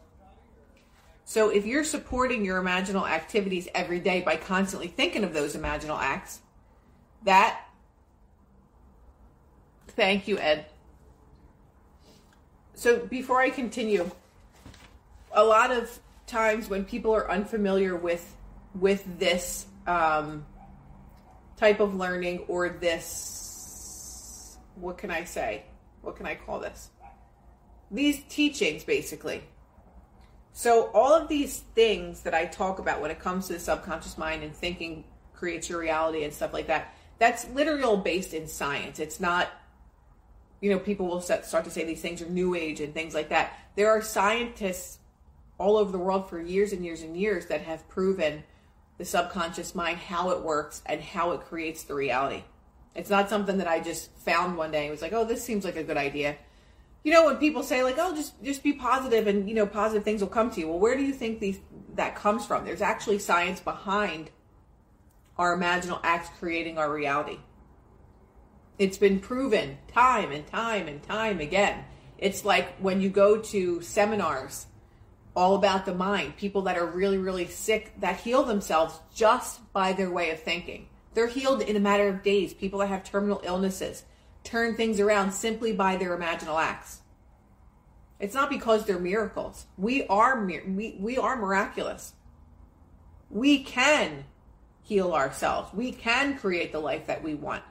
So, 1.25 1.49
if 1.49 1.65
you're 1.65 1.83
supporting 1.83 2.43
your 2.43 2.61
imaginal 2.61 3.09
activities 3.09 3.67
every 3.73 3.99
day 3.99 4.21
by 4.21 4.35
constantly 4.35 4.87
thinking 4.87 5.23
of 5.23 5.33
those 5.33 5.55
imaginal 5.55 5.97
acts, 5.97 6.39
that, 7.23 7.61
thank 9.89 10.27
you, 10.27 10.37
Ed. 10.39 10.65
So, 12.73 13.05
before 13.05 13.39
I 13.39 13.49
continue, 13.49 14.09
a 15.31 15.43
lot 15.43 15.71
of 15.71 15.99
times 16.27 16.69
when 16.69 16.85
people 16.85 17.13
are 17.13 17.29
unfamiliar 17.29 17.95
with 17.95 18.35
with 18.79 19.19
this 19.19 19.65
um, 19.85 20.45
type 21.57 21.79
of 21.79 21.93
learning 21.93 22.39
or 22.47 22.69
this 22.69 24.57
what 24.75 24.97
can 24.97 25.11
i 25.11 25.23
say? 25.23 25.63
What 26.01 26.15
can 26.15 26.25
i 26.25 26.35
call 26.35 26.59
this? 26.59 26.89
These 27.91 28.23
teachings 28.29 28.83
basically 28.83 29.43
so 30.53 30.89
all 30.93 31.13
of 31.13 31.27
these 31.27 31.59
things 31.75 32.21
that 32.21 32.33
i 32.33 32.45
talk 32.45 32.79
about 32.79 33.01
when 33.01 33.11
it 33.11 33.19
comes 33.19 33.47
to 33.47 33.53
the 33.53 33.59
subconscious 33.59 34.17
mind 34.17 34.43
and 34.43 34.55
thinking 34.55 35.03
creates 35.33 35.69
your 35.69 35.79
reality 35.79 36.23
and 36.23 36.33
stuff 36.33 36.53
like 36.53 36.67
that 36.67 36.95
that's 37.19 37.47
literal 37.49 37.97
based 37.97 38.33
in 38.33 38.47
science 38.47 38.99
it's 38.99 39.19
not 39.19 39.49
you 40.59 40.69
know 40.69 40.79
people 40.79 41.07
will 41.07 41.21
start 41.21 41.63
to 41.63 41.71
say 41.71 41.83
these 41.83 42.01
things 42.01 42.21
are 42.21 42.29
new 42.29 42.55
age 42.55 42.79
and 42.81 42.93
things 42.93 43.13
like 43.13 43.29
that 43.29 43.53
there 43.75 43.89
are 43.89 44.01
scientists 44.01 44.99
all 45.61 45.77
over 45.77 45.91
the 45.91 45.99
world 45.99 46.27
for 46.27 46.41
years 46.41 46.73
and 46.73 46.83
years 46.83 47.03
and 47.03 47.15
years 47.15 47.45
that 47.45 47.61
have 47.61 47.87
proven 47.87 48.43
the 48.97 49.05
subconscious 49.05 49.73
mind, 49.75 49.97
how 49.97 50.31
it 50.31 50.41
works, 50.41 50.81
and 50.85 51.01
how 51.01 51.31
it 51.31 51.41
creates 51.41 51.83
the 51.83 51.93
reality. 51.93 52.43
It's 52.95 53.09
not 53.09 53.29
something 53.29 53.57
that 53.57 53.67
I 53.67 53.79
just 53.79 54.11
found 54.19 54.57
one 54.57 54.71
day 54.71 54.83
and 54.83 54.91
was 54.91 55.01
like, 55.01 55.13
oh, 55.13 55.23
this 55.23 55.43
seems 55.43 55.63
like 55.63 55.75
a 55.75 55.83
good 55.83 55.97
idea. 55.97 56.35
You 57.03 57.11
know, 57.11 57.25
when 57.25 57.37
people 57.37 57.63
say 57.63 57.83
like, 57.83 57.95
oh, 57.97 58.15
just 58.15 58.41
just 58.43 58.63
be 58.63 58.73
positive 58.73 59.27
and 59.27 59.49
you 59.49 59.55
know, 59.55 59.65
positive 59.65 60.03
things 60.03 60.21
will 60.21 60.29
come 60.29 60.51
to 60.51 60.59
you. 60.59 60.67
Well, 60.67 60.79
where 60.79 60.95
do 60.95 61.03
you 61.03 61.13
think 61.13 61.39
these 61.39 61.59
that 61.95 62.15
comes 62.15 62.45
from? 62.45 62.63
There's 62.65 62.81
actually 62.81 63.19
science 63.19 63.59
behind 63.59 64.29
our 65.37 65.57
imaginal 65.57 65.99
acts 66.03 66.29
creating 66.37 66.77
our 66.77 66.91
reality. 66.91 67.39
It's 68.77 68.97
been 68.97 69.19
proven 69.19 69.77
time 69.87 70.31
and 70.31 70.45
time 70.45 70.87
and 70.87 71.01
time 71.01 71.39
again. 71.39 71.85
It's 72.17 72.45
like 72.45 72.75
when 72.77 73.01
you 73.01 73.09
go 73.09 73.37
to 73.37 73.81
seminars 73.81 74.67
all 75.35 75.55
about 75.55 75.85
the 75.85 75.93
mind. 75.93 76.37
People 76.37 76.63
that 76.63 76.77
are 76.77 76.85
really, 76.85 77.17
really 77.17 77.47
sick 77.47 77.93
that 77.99 78.19
heal 78.19 78.43
themselves 78.43 78.99
just 79.13 79.61
by 79.73 79.93
their 79.93 80.11
way 80.11 80.29
of 80.31 80.41
thinking. 80.41 80.87
They're 81.13 81.27
healed 81.27 81.61
in 81.61 81.75
a 81.75 81.79
matter 81.79 82.07
of 82.07 82.23
days. 82.23 82.53
People 82.53 82.79
that 82.79 82.87
have 82.87 83.03
terminal 83.03 83.41
illnesses 83.43 84.03
turn 84.43 84.75
things 84.75 84.99
around 84.99 85.31
simply 85.31 85.73
by 85.73 85.95
their 85.95 86.17
imaginal 86.17 86.61
acts. 86.61 87.01
It's 88.19 88.35
not 88.35 88.49
because 88.49 88.85
they're 88.85 88.99
miracles. 88.99 89.65
We 89.77 90.05
are 90.07 90.45
we, 90.45 90.95
we 90.99 91.17
are 91.17 91.35
miraculous. 91.35 92.13
We 93.29 93.63
can 93.63 94.25
heal 94.83 95.13
ourselves. 95.13 95.73
We 95.73 95.91
can 95.91 96.37
create 96.37 96.71
the 96.71 96.79
life 96.79 97.07
that 97.07 97.23
we 97.23 97.33
want. 97.33 97.63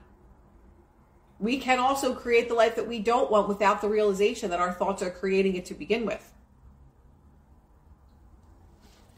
We 1.39 1.59
can 1.59 1.79
also 1.79 2.15
create 2.15 2.49
the 2.49 2.55
life 2.55 2.77
that 2.77 2.89
we 2.89 2.99
don't 2.99 3.31
want 3.31 3.49
without 3.49 3.81
the 3.81 3.89
realization 3.89 4.51
that 4.51 4.61
our 4.61 4.73
thoughts 4.73 5.03
are 5.03 5.11
creating 5.11 5.57
it 5.57 5.67
to 5.67 5.75
begin 5.75 6.05
with. 6.05 6.33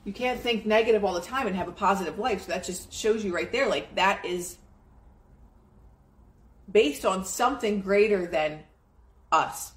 You 0.05 0.13
can't 0.13 0.41
think 0.41 0.67
negative 0.67 1.05
all 1.05 1.15
the 1.15 1.21
time 1.21 1.47
and 1.47 1.57
have 1.57 1.69
a 1.69 1.73
positive 1.73 2.19
life. 2.19 2.43
So 2.43 2.53
that 2.53 2.65
just 2.65 2.93
shows 2.93 3.25
you 3.25 3.35
right 3.35 3.51
there, 3.51 3.69
like 3.69 3.95
that 3.95 4.25
is 4.25 4.57
based 6.73 7.05
on 7.05 7.25
something 7.25 7.81
greater 7.81 8.27
than 8.27 8.61
us. 9.31 9.73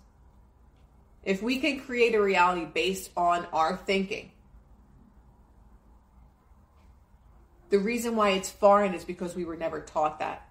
If 1.23 1.41
we 1.41 1.58
can 1.58 1.79
create 1.79 2.15
a 2.15 2.21
reality 2.21 2.65
based 2.65 3.12
on 3.17 3.47
our 3.51 3.77
thinking, 3.77 4.31
the 7.69 7.79
reason 7.79 8.15
why 8.15 8.31
it's 8.31 8.49
foreign 8.49 8.93
is 8.93 9.03
because 9.03 9.36
we 9.36 9.45
were 9.45 9.58
never 9.58 9.81
taught 9.81 10.19
that. 10.19 10.47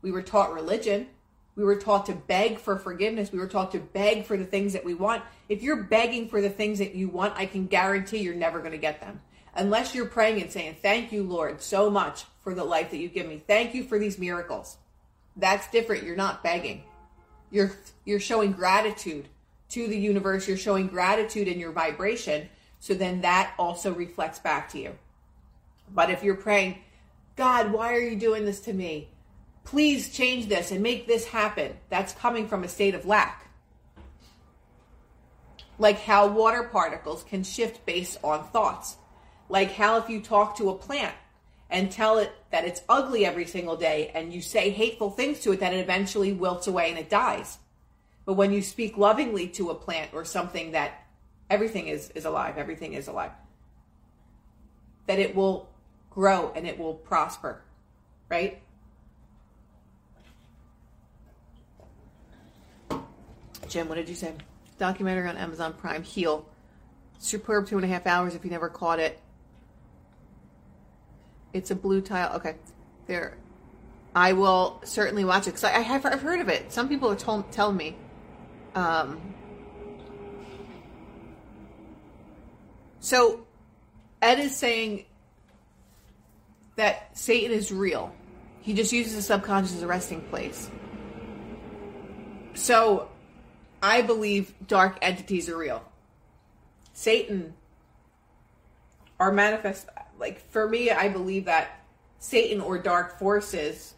We 0.00 0.12
were 0.12 0.22
taught 0.22 0.52
religion. 0.52 1.08
We 1.54 1.64
were 1.64 1.76
taught 1.76 2.06
to 2.06 2.14
beg 2.14 2.58
for 2.58 2.78
forgiveness. 2.78 3.32
We 3.32 3.38
were 3.38 3.48
taught 3.48 3.72
to 3.72 3.78
beg 3.78 4.24
for 4.24 4.36
the 4.36 4.44
things 4.44 4.72
that 4.72 4.84
we 4.84 4.94
want. 4.94 5.22
If 5.48 5.62
you're 5.62 5.82
begging 5.82 6.28
for 6.28 6.40
the 6.40 6.48
things 6.48 6.78
that 6.78 6.94
you 6.94 7.08
want, 7.08 7.36
I 7.36 7.46
can 7.46 7.66
guarantee 7.66 8.18
you're 8.18 8.34
never 8.34 8.60
going 8.60 8.72
to 8.72 8.78
get 8.78 9.00
them. 9.00 9.20
Unless 9.54 9.94
you're 9.94 10.06
praying 10.06 10.40
and 10.40 10.50
saying, 10.50 10.76
Thank 10.80 11.12
you, 11.12 11.24
Lord, 11.24 11.60
so 11.60 11.90
much 11.90 12.24
for 12.42 12.54
the 12.54 12.64
life 12.64 12.90
that 12.90 12.98
you 12.98 13.08
give 13.08 13.26
me. 13.26 13.42
Thank 13.46 13.74
you 13.74 13.84
for 13.84 13.98
these 13.98 14.18
miracles. 14.18 14.78
That's 15.36 15.68
different. 15.70 16.04
You're 16.04 16.16
not 16.16 16.42
begging. 16.42 16.84
You're 17.50 17.72
you're 18.04 18.20
showing 18.20 18.52
gratitude 18.52 19.28
to 19.70 19.88
the 19.88 19.98
universe. 19.98 20.48
You're 20.48 20.56
showing 20.56 20.88
gratitude 20.88 21.48
in 21.48 21.58
your 21.58 21.72
vibration. 21.72 22.48
So 22.80 22.94
then 22.94 23.20
that 23.20 23.54
also 23.58 23.92
reflects 23.94 24.38
back 24.38 24.70
to 24.70 24.78
you. 24.78 24.98
But 25.94 26.10
if 26.10 26.22
you're 26.22 26.34
praying, 26.34 26.78
God, 27.36 27.72
why 27.72 27.94
are 27.94 28.00
you 28.00 28.16
doing 28.16 28.44
this 28.44 28.60
to 28.60 28.72
me? 28.72 29.08
please 29.64 30.10
change 30.10 30.48
this 30.48 30.70
and 30.70 30.82
make 30.82 31.06
this 31.06 31.26
happen. 31.26 31.76
That's 31.88 32.12
coming 32.14 32.48
from 32.48 32.64
a 32.64 32.68
state 32.68 32.94
of 32.94 33.06
lack. 33.06 33.50
Like 35.78 36.00
how 36.00 36.28
water 36.28 36.64
particles 36.64 37.24
can 37.24 37.42
shift 37.44 37.84
based 37.86 38.18
on 38.22 38.44
thoughts. 38.48 38.96
Like 39.48 39.72
how 39.72 39.98
if 39.98 40.08
you 40.08 40.20
talk 40.20 40.56
to 40.58 40.70
a 40.70 40.74
plant 40.74 41.14
and 41.72 41.90
tell 41.90 42.18
it 42.18 42.30
that 42.50 42.66
it's 42.66 42.82
ugly 42.86 43.24
every 43.24 43.46
single 43.46 43.76
day 43.76 44.12
and 44.14 44.32
you 44.32 44.42
say 44.42 44.68
hateful 44.68 45.10
things 45.10 45.40
to 45.40 45.52
it, 45.52 45.60
that 45.60 45.72
it 45.72 45.78
eventually 45.78 46.32
wilts 46.32 46.66
away 46.66 46.90
and 46.90 46.98
it 46.98 47.08
dies. 47.08 47.58
But 48.26 48.34
when 48.34 48.52
you 48.52 48.60
speak 48.60 48.98
lovingly 48.98 49.48
to 49.48 49.70
a 49.70 49.74
plant 49.74 50.10
or 50.12 50.26
something 50.26 50.72
that 50.72 51.06
everything 51.48 51.88
is, 51.88 52.10
is 52.10 52.26
alive, 52.26 52.58
everything 52.58 52.92
is 52.92 53.08
alive, 53.08 53.32
that 55.06 55.18
it 55.18 55.34
will 55.34 55.70
grow 56.10 56.52
and 56.54 56.66
it 56.66 56.78
will 56.78 56.94
prosper, 56.94 57.62
right? 58.28 58.60
Jim, 63.68 63.88
what 63.88 63.94
did 63.94 64.10
you 64.10 64.14
say? 64.14 64.34
Documentary 64.78 65.26
on 65.26 65.38
Amazon 65.38 65.72
Prime, 65.72 66.02
Heal. 66.02 66.46
Superb 67.18 67.66
two 67.66 67.76
and 67.76 67.84
a 67.86 67.88
half 67.88 68.06
hours 68.06 68.34
if 68.34 68.44
you 68.44 68.50
never 68.50 68.68
caught 68.68 68.98
it. 68.98 69.18
It's 71.52 71.70
a 71.70 71.74
blue 71.74 72.00
tile. 72.00 72.36
Okay. 72.36 72.56
There. 73.06 73.36
I 74.14 74.34
will 74.34 74.80
certainly 74.84 75.24
watch 75.24 75.46
it 75.46 75.52
because 75.52 75.64
I, 75.64 75.76
I, 75.76 75.80
have 75.80 76.04
I've 76.04 76.20
heard 76.20 76.40
of 76.40 76.48
it. 76.48 76.72
Some 76.72 76.88
people 76.88 77.10
are 77.10 77.16
told, 77.16 77.50
telling 77.50 77.76
me. 77.76 77.96
Um, 78.74 79.20
so, 83.00 83.46
Ed 84.20 84.38
is 84.38 84.54
saying 84.54 85.06
that 86.76 87.16
Satan 87.16 87.52
is 87.52 87.72
real. 87.72 88.14
He 88.60 88.74
just 88.74 88.92
uses 88.92 89.16
the 89.16 89.22
subconscious 89.22 89.74
as 89.76 89.82
a 89.82 89.86
resting 89.86 90.20
place. 90.22 90.70
So, 92.54 93.08
I 93.82 94.02
believe 94.02 94.54
dark 94.66 94.98
entities 95.02 95.48
are 95.48 95.56
real. 95.56 95.82
Satan 96.92 97.54
are 99.18 99.32
manifest 99.32 99.88
like 100.22 100.40
for 100.50 100.68
me 100.68 100.90
I 100.90 101.08
believe 101.08 101.44
that 101.46 101.84
Satan 102.20 102.60
or 102.60 102.78
dark 102.78 103.18
forces 103.18 103.94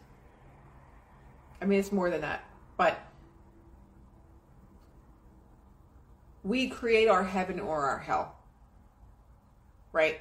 I 1.61 1.65
mean 1.65 1.79
it's 1.79 1.91
more 1.91 2.09
than 2.09 2.21
that, 2.21 2.43
but 2.75 2.99
we 6.43 6.67
create 6.67 7.07
our 7.07 7.23
heaven 7.23 7.59
or 7.59 7.85
our 7.85 7.99
hell. 7.99 8.35
Right? 9.93 10.19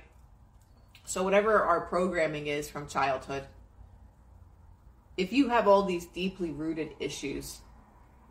So 1.04 1.22
whatever 1.22 1.62
our 1.62 1.82
programming 1.82 2.46
is 2.46 2.70
from 2.70 2.86
childhood, 2.86 3.44
if 5.16 5.32
you 5.32 5.48
have 5.48 5.66
all 5.66 5.82
these 5.82 6.06
deeply 6.06 6.50
rooted 6.50 6.90
issues 7.00 7.60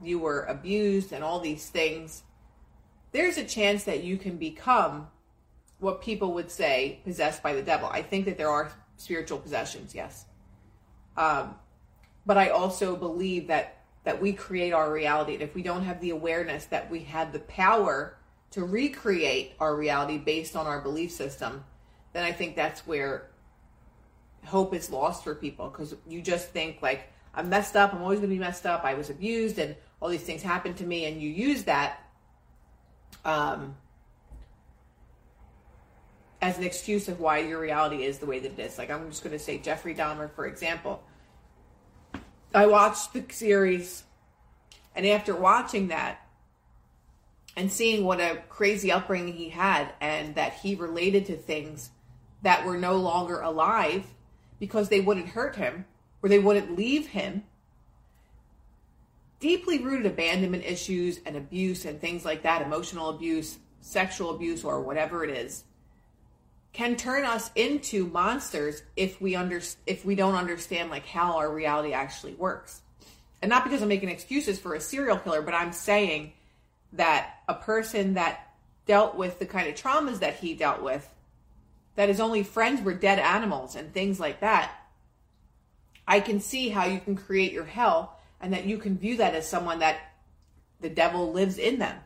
you 0.02 0.20
were 0.20 0.44
abused 0.44 1.12
and 1.12 1.24
all 1.24 1.40
these 1.40 1.70
things, 1.70 2.24
there's 3.12 3.38
a 3.38 3.44
chance 3.44 3.84
that 3.86 4.04
you 4.04 4.18
can 4.18 4.38
become 4.38 5.08
what 5.84 6.02
people 6.02 6.34
would 6.34 6.50
say 6.50 7.00
possessed 7.04 7.44
by 7.44 7.54
the 7.54 7.62
devil. 7.62 7.90
I 7.92 8.02
think 8.02 8.26
that 8.26 8.38
there 8.38 8.50
are 8.50 8.72
spiritual 8.98 9.38
possessions, 9.38 9.94
yes. 9.94 10.26
Um, 11.18 11.56
but 12.26 12.38
I 12.38 12.50
also 12.50 12.96
believe 12.96 13.48
that 13.48 13.84
that 14.06 14.22
we 14.22 14.34
create 14.34 14.74
our 14.74 14.92
reality. 14.92 15.34
And 15.34 15.42
if 15.42 15.56
we 15.56 15.64
don't 15.64 15.84
have 15.84 16.02
the 16.02 16.10
awareness 16.10 16.66
that 16.66 16.92
we 16.92 17.04
have 17.04 17.32
the 17.32 17.40
power 17.40 18.18
to 18.52 18.64
recreate 18.66 19.54
our 19.62 19.76
reality 19.76 20.18
based 20.18 20.58
on 20.58 20.68
our 20.68 20.82
belief 20.82 21.12
system, 21.12 21.64
then 22.12 22.26
I 22.26 22.34
think 22.34 22.56
that's 22.56 22.86
where 22.86 23.30
hope 24.46 24.74
is 24.74 24.90
lost 24.90 25.24
for 25.24 25.34
people 25.36 25.70
because 25.70 25.96
you 26.06 26.22
just 26.22 26.50
think 26.50 26.82
like 26.82 27.10
I'm 27.34 27.50
messed 27.50 27.76
up, 27.76 27.94
I'm 27.94 28.02
always 28.02 28.20
going 28.20 28.30
to 28.30 28.36
be 28.36 28.40
messed 28.40 28.66
up, 28.66 28.84
I 28.84 28.94
was 28.94 29.10
abused 29.10 29.58
and 29.58 29.76
all 30.02 30.10
these 30.10 30.22
things 30.22 30.42
happened 30.44 30.78
to 30.78 30.86
me 30.86 31.06
and 31.06 31.22
you 31.22 31.30
use 31.30 31.64
that 31.64 32.00
um, 33.24 33.76
as 36.44 36.58
an 36.58 36.66
excuse 36.66 37.08
of 37.08 37.22
why 37.22 37.38
your 37.38 37.58
reality 37.58 38.04
is 38.04 38.20
the 38.20 38.26
way 38.26 38.38
that 38.38 38.60
it 38.60 38.60
is. 38.60 38.78
Like 38.78 38.92
I'm 38.92 39.10
just 39.10 39.24
going 39.24 39.32
to 39.32 39.40
say 39.40 39.60
Jeffrey 39.60 39.96
Dahmer, 39.96 40.30
for 40.30 40.46
example. 40.46 41.02
I 42.54 42.66
watched 42.66 43.14
the 43.14 43.24
series, 43.30 44.04
and 44.94 45.08
after 45.08 45.34
watching 45.34 45.88
that 45.88 46.20
and 47.56 47.72
seeing 47.72 48.04
what 48.04 48.20
a 48.20 48.44
crazy 48.50 48.92
upbringing 48.92 49.36
he 49.36 49.50
had, 49.50 49.94
and 50.02 50.36
that 50.36 50.56
he 50.56 50.76
related 50.76 51.28
to 51.28 51.38
things 51.38 51.92
that 52.42 52.66
were 52.66 52.78
no 52.78 52.98
longer 52.98 53.40
alive 53.40 54.04
because 54.60 54.90
they 54.90 55.00
wouldn't 55.00 55.30
hurt 55.30 55.56
him 55.56 55.86
or 56.22 56.28
they 56.28 56.40
wouldn't 56.40 56.76
leave 56.76 57.08
him. 57.08 57.44
Deeply 59.40 59.80
rooted 59.80 60.12
abandonment 60.12 60.66
issues 60.66 61.22
and 61.26 61.38
abuse 61.38 61.86
and 61.86 62.02
things 62.02 62.26
like 62.26 62.44
that, 62.44 62.62
emotional 62.62 63.10
abuse, 63.10 63.60
sexual 63.80 64.36
abuse, 64.36 64.66
or 64.66 64.82
whatever 64.82 65.24
it 65.24 65.30
is 65.30 65.64
can 66.74 66.96
turn 66.96 67.24
us 67.24 67.52
into 67.56 68.08
monsters 68.08 68.82
if 68.96 69.22
we 69.22 69.36
under 69.36 69.62
if 69.86 70.04
we 70.04 70.16
don't 70.16 70.36
understand 70.36 70.90
like 70.90 71.06
how 71.06 71.38
our 71.38 71.52
reality 71.52 71.94
actually 71.94 72.34
works. 72.34 72.82
And 73.42 73.50
not 73.50 73.64
because 73.64 73.82
I'm 73.82 73.90
making 73.90 74.10
excuses 74.10 74.60
for 74.60 74.74
a 74.74 74.82
serial 74.82 75.18
killer, 75.18 75.42
but 75.42 75.54
I'm 75.54 75.72
saying 75.72 76.34
that 76.94 77.36
a 77.48 77.54
person 77.54 78.16
that 78.16 78.54
dealt 78.86 79.16
with 79.16 79.40
the 79.40 79.46
kind 79.46 79.68
of 79.68 79.76
traumas 79.76 80.20
that 80.20 80.38
he 80.38 80.56
dealt 80.56 80.82
with, 80.82 81.08
that 81.96 82.10
his 82.10 82.20
only 82.20 82.44
friends 82.44 82.82
were 82.82 82.94
dead 82.94 83.20
animals 83.20 83.76
and 83.76 83.94
things 83.94 84.20
like 84.20 84.40
that, 84.40 84.72
I 86.08 86.20
can 86.22 86.40
see 86.40 86.70
how 86.70 86.86
you 86.86 87.00
can 87.00 87.16
create 87.16 87.52
your 87.52 87.66
hell 87.66 88.20
and 88.42 88.54
that 88.54 88.66
you 88.66 88.78
can 88.78 88.98
view 88.98 89.18
that 89.18 89.36
as 89.36 89.48
someone 89.48 89.80
that 89.80 90.00
the 90.82 90.90
devil 90.90 91.32
lives 91.32 91.58
in 91.58 91.80
them 91.80 91.98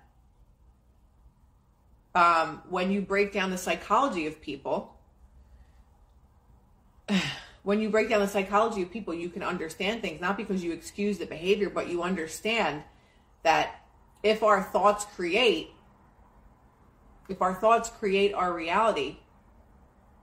um, 2.17 2.63
when 2.67 2.89
you 2.89 2.99
break 2.99 3.32
down 3.32 3.51
the 3.51 3.60
psychology 3.60 4.25
of 4.25 4.41
people, 4.41 4.97
when 7.63 7.80
you 7.80 7.91
break 7.91 8.10
down 8.10 8.21
the 8.21 8.27
psychology 8.27 8.82
of 8.82 8.91
people, 8.91 9.13
you 9.13 9.30
can 9.30 9.43
understand 9.43 10.01
things, 10.01 10.19
not 10.19 10.36
because 10.36 10.63
you 10.63 10.71
excuse 10.71 11.19
the 11.19 11.27
behavior, 11.27 11.69
but 11.69 11.89
you 11.89 12.01
understand 12.01 12.82
that 13.43 13.82
if 14.23 14.41
our 14.41 14.63
thoughts 14.63 15.06
create, 15.15 15.69
if 17.30 17.39
our 17.39 17.53
thoughts 17.53 17.91
create 17.91 18.34
our 18.34 18.51
reality, 18.51 19.17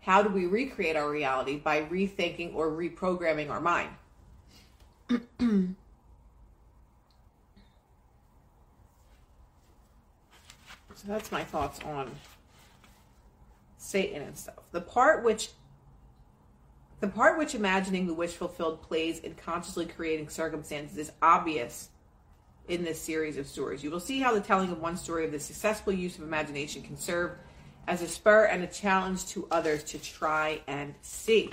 how 0.00 0.20
do 0.20 0.30
we 0.30 0.46
recreate 0.46 0.96
our 0.96 1.08
reality? 1.08 1.58
By 1.58 1.82
rethinking 1.82 2.56
or 2.56 2.72
reprogramming 2.72 3.50
our 3.50 3.60
mind. 3.60 3.90
So 11.04 11.12
that's 11.12 11.30
my 11.30 11.44
thoughts 11.44 11.80
on 11.84 12.10
Satan 13.76 14.22
and 14.22 14.36
stuff. 14.36 14.70
The 14.72 14.80
part 14.80 15.22
which 15.22 15.50
the 17.00 17.08
part 17.08 17.38
which 17.38 17.54
imagining 17.54 18.06
the 18.06 18.14
wish 18.14 18.32
fulfilled 18.32 18.80
plays 18.80 19.18
in 19.18 19.34
consciously 19.34 19.84
creating 19.84 20.30
circumstances 20.30 20.96
is 20.96 21.12
obvious 21.20 21.90
in 22.68 22.82
this 22.82 22.98
series 22.98 23.36
of 23.36 23.46
stories. 23.46 23.84
You 23.84 23.90
will 23.90 24.00
see 24.00 24.20
how 24.20 24.32
the 24.32 24.40
telling 24.40 24.70
of 24.70 24.80
one 24.80 24.96
story 24.96 25.26
of 25.26 25.32
the 25.32 25.40
successful 25.40 25.92
use 25.92 26.16
of 26.16 26.22
imagination 26.24 26.80
can 26.82 26.96
serve 26.96 27.32
as 27.86 28.00
a 28.00 28.08
spur 28.08 28.44
and 28.44 28.62
a 28.64 28.66
challenge 28.66 29.26
to 29.26 29.46
others 29.50 29.84
to 29.84 29.98
try 29.98 30.62
and 30.66 30.94
see. 31.02 31.50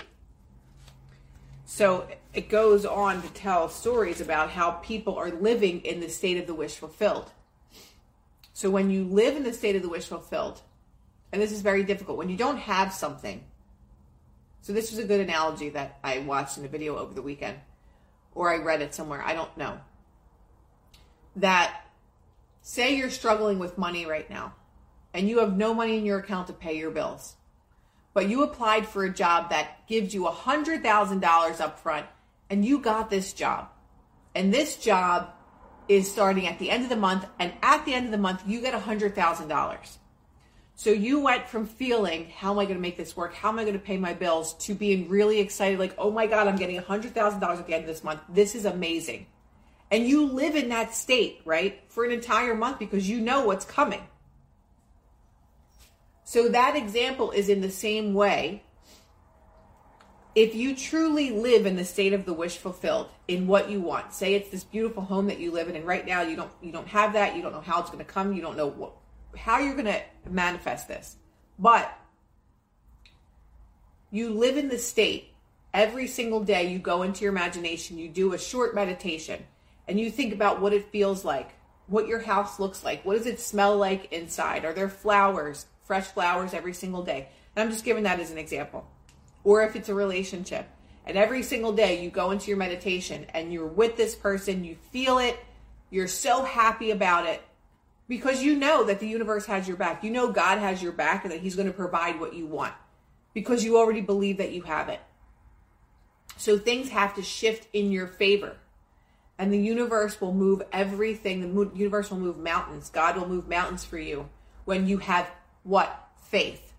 So 1.66 2.08
it 2.32 2.48
goes 2.48 2.86
on 2.86 3.20
to 3.20 3.28
tell 3.28 3.68
stories 3.68 4.22
about 4.22 4.48
how 4.48 4.72
people 4.72 5.16
are 5.16 5.30
living 5.30 5.80
in 5.80 6.00
the 6.00 6.08
state 6.08 6.38
of 6.38 6.46
the 6.46 6.54
wish 6.54 6.76
fulfilled. 6.76 7.30
So 8.52 8.70
when 8.70 8.90
you 8.90 9.04
live 9.04 9.36
in 9.36 9.44
the 9.44 9.52
state 9.52 9.76
of 9.76 9.82
the 9.82 9.88
wish 9.88 10.06
fulfilled, 10.06 10.60
and 11.32 11.40
this 11.40 11.52
is 11.52 11.62
very 11.62 11.84
difficult, 11.84 12.18
when 12.18 12.28
you 12.28 12.36
don't 12.36 12.58
have 12.58 12.92
something. 12.92 13.42
So 14.60 14.72
this 14.72 14.90
was 14.90 14.98
a 14.98 15.04
good 15.04 15.20
analogy 15.20 15.70
that 15.70 15.98
I 16.04 16.18
watched 16.18 16.58
in 16.58 16.64
a 16.64 16.68
video 16.68 16.96
over 16.98 17.14
the 17.14 17.22
weekend, 17.22 17.58
or 18.34 18.52
I 18.52 18.58
read 18.58 18.82
it 18.82 18.94
somewhere, 18.94 19.22
I 19.24 19.34
don't 19.34 19.56
know. 19.56 19.80
That 21.36 21.80
say 22.60 22.94
you're 22.94 23.10
struggling 23.10 23.58
with 23.58 23.78
money 23.78 24.06
right 24.06 24.28
now, 24.28 24.54
and 25.14 25.28
you 25.28 25.38
have 25.38 25.56
no 25.56 25.74
money 25.74 25.98
in 25.98 26.04
your 26.04 26.18
account 26.18 26.46
to 26.46 26.52
pay 26.52 26.76
your 26.76 26.90
bills, 26.90 27.36
but 28.14 28.28
you 28.28 28.42
applied 28.42 28.86
for 28.86 29.04
a 29.04 29.12
job 29.12 29.50
that 29.50 29.86
gives 29.88 30.14
you 30.14 30.26
a 30.26 30.32
$100,000 30.32 31.60
up 31.60 31.80
front, 31.80 32.06
and 32.50 32.64
you 32.64 32.78
got 32.78 33.08
this 33.08 33.32
job. 33.32 33.68
And 34.34 34.52
this 34.52 34.76
job 34.76 35.30
is 35.94 36.10
starting 36.10 36.46
at 36.46 36.58
the 36.58 36.70
end 36.70 36.84
of 36.84 36.88
the 36.88 36.96
month, 36.96 37.26
and 37.38 37.52
at 37.62 37.84
the 37.84 37.94
end 37.94 38.06
of 38.06 38.12
the 38.12 38.18
month, 38.18 38.42
you 38.46 38.60
get 38.60 38.74
$100,000. 38.74 39.96
So 40.74 40.90
you 40.90 41.20
went 41.20 41.46
from 41.46 41.66
feeling, 41.66 42.30
how 42.30 42.52
am 42.52 42.58
I 42.58 42.64
going 42.64 42.76
to 42.76 42.82
make 42.82 42.96
this 42.96 43.16
work? 43.16 43.34
How 43.34 43.50
am 43.50 43.58
I 43.58 43.62
going 43.62 43.74
to 43.74 43.78
pay 43.78 43.96
my 43.98 44.14
bills? 44.14 44.54
To 44.66 44.74
being 44.74 45.08
really 45.08 45.38
excited, 45.38 45.78
like, 45.78 45.94
oh 45.98 46.10
my 46.10 46.26
God, 46.26 46.48
I'm 46.48 46.56
getting 46.56 46.80
$100,000 46.80 47.14
at 47.42 47.66
the 47.66 47.74
end 47.74 47.82
of 47.82 47.86
this 47.86 48.02
month. 48.02 48.20
This 48.28 48.54
is 48.54 48.64
amazing. 48.64 49.26
And 49.90 50.08
you 50.08 50.26
live 50.26 50.56
in 50.56 50.70
that 50.70 50.94
state, 50.94 51.42
right? 51.44 51.82
For 51.88 52.04
an 52.04 52.10
entire 52.10 52.54
month 52.54 52.78
because 52.78 53.08
you 53.08 53.20
know 53.20 53.44
what's 53.44 53.66
coming. 53.66 54.02
So 56.24 56.48
that 56.48 56.76
example 56.76 57.30
is 57.30 57.50
in 57.50 57.60
the 57.60 57.70
same 57.70 58.14
way 58.14 58.64
if 60.34 60.54
you 60.54 60.74
truly 60.74 61.30
live 61.30 61.66
in 61.66 61.76
the 61.76 61.84
state 61.84 62.12
of 62.12 62.24
the 62.24 62.32
wish 62.32 62.56
fulfilled 62.56 63.08
in 63.28 63.46
what 63.46 63.70
you 63.70 63.80
want 63.80 64.12
say 64.12 64.34
it's 64.34 64.50
this 64.50 64.64
beautiful 64.64 65.02
home 65.02 65.26
that 65.26 65.38
you 65.38 65.50
live 65.50 65.68
in 65.68 65.76
and 65.76 65.86
right 65.86 66.06
now 66.06 66.22
you 66.22 66.36
don't 66.36 66.50
you 66.62 66.72
don't 66.72 66.88
have 66.88 67.12
that 67.12 67.36
you 67.36 67.42
don't 67.42 67.52
know 67.52 67.60
how 67.60 67.80
it's 67.80 67.90
going 67.90 68.04
to 68.04 68.10
come 68.10 68.32
you 68.32 68.42
don't 68.42 68.56
know 68.56 68.68
what 68.68 68.92
how 69.36 69.58
you're 69.58 69.74
going 69.74 69.86
to 69.86 70.02
manifest 70.28 70.88
this. 70.88 71.16
But 71.58 71.96
you 74.10 74.30
live 74.30 74.56
in 74.56 74.68
the 74.68 74.78
state 74.78 75.32
every 75.72 76.06
single 76.06 76.44
day 76.44 76.70
you 76.70 76.78
go 76.78 77.02
into 77.02 77.22
your 77.22 77.32
imagination 77.32 77.96
you 77.96 78.08
do 78.08 78.34
a 78.34 78.38
short 78.38 78.74
meditation 78.74 79.42
and 79.88 79.98
you 79.98 80.10
think 80.10 80.34
about 80.34 80.60
what 80.60 80.74
it 80.74 80.90
feels 80.90 81.24
like 81.24 81.52
what 81.86 82.06
your 82.06 82.18
house 82.18 82.60
looks 82.60 82.84
like 82.84 83.02
what 83.04 83.16
does 83.16 83.26
it 83.26 83.40
smell 83.40 83.76
like 83.76 84.12
inside? 84.12 84.64
Are 84.64 84.74
there 84.74 84.88
flowers 84.88 85.66
fresh 85.84 86.06
flowers 86.06 86.52
every 86.52 86.74
single 86.74 87.02
day? 87.02 87.28
And 87.54 87.62
i'm 87.62 87.70
just 87.70 87.84
giving 87.84 88.04
that 88.04 88.20
as 88.20 88.30
an 88.30 88.38
example 88.38 88.86
or 89.44 89.62
if 89.62 89.76
it's 89.76 89.88
a 89.88 89.94
relationship. 89.94 90.68
And 91.04 91.16
every 91.16 91.42
single 91.42 91.72
day 91.72 92.02
you 92.02 92.10
go 92.10 92.30
into 92.30 92.48
your 92.48 92.58
meditation 92.58 93.26
and 93.34 93.52
you're 93.52 93.66
with 93.66 93.96
this 93.96 94.14
person, 94.14 94.64
you 94.64 94.76
feel 94.90 95.18
it, 95.18 95.38
you're 95.90 96.08
so 96.08 96.44
happy 96.44 96.90
about 96.90 97.26
it 97.26 97.42
because 98.08 98.42
you 98.42 98.56
know 98.56 98.84
that 98.84 99.00
the 99.00 99.08
universe 99.08 99.46
has 99.46 99.66
your 99.66 99.76
back. 99.76 100.04
You 100.04 100.10
know 100.10 100.30
God 100.30 100.58
has 100.58 100.82
your 100.82 100.92
back 100.92 101.24
and 101.24 101.32
that 101.32 101.40
He's 101.40 101.56
going 101.56 101.66
to 101.66 101.74
provide 101.74 102.20
what 102.20 102.34
you 102.34 102.46
want 102.46 102.74
because 103.34 103.64
you 103.64 103.78
already 103.78 104.00
believe 104.00 104.38
that 104.38 104.52
you 104.52 104.62
have 104.62 104.88
it. 104.88 105.00
So 106.36 106.58
things 106.58 106.88
have 106.90 107.14
to 107.16 107.22
shift 107.22 107.68
in 107.72 107.90
your 107.90 108.06
favor. 108.06 108.56
And 109.38 109.52
the 109.52 109.58
universe 109.58 110.20
will 110.20 110.32
move 110.32 110.62
everything. 110.72 111.40
The 111.40 111.70
universe 111.74 112.10
will 112.10 112.18
move 112.18 112.38
mountains. 112.38 112.90
God 112.90 113.16
will 113.16 113.28
move 113.28 113.48
mountains 113.48 113.84
for 113.84 113.98
you 113.98 114.28
when 114.64 114.86
you 114.86 114.98
have 114.98 115.28
what? 115.64 115.98
Faith 116.22 116.71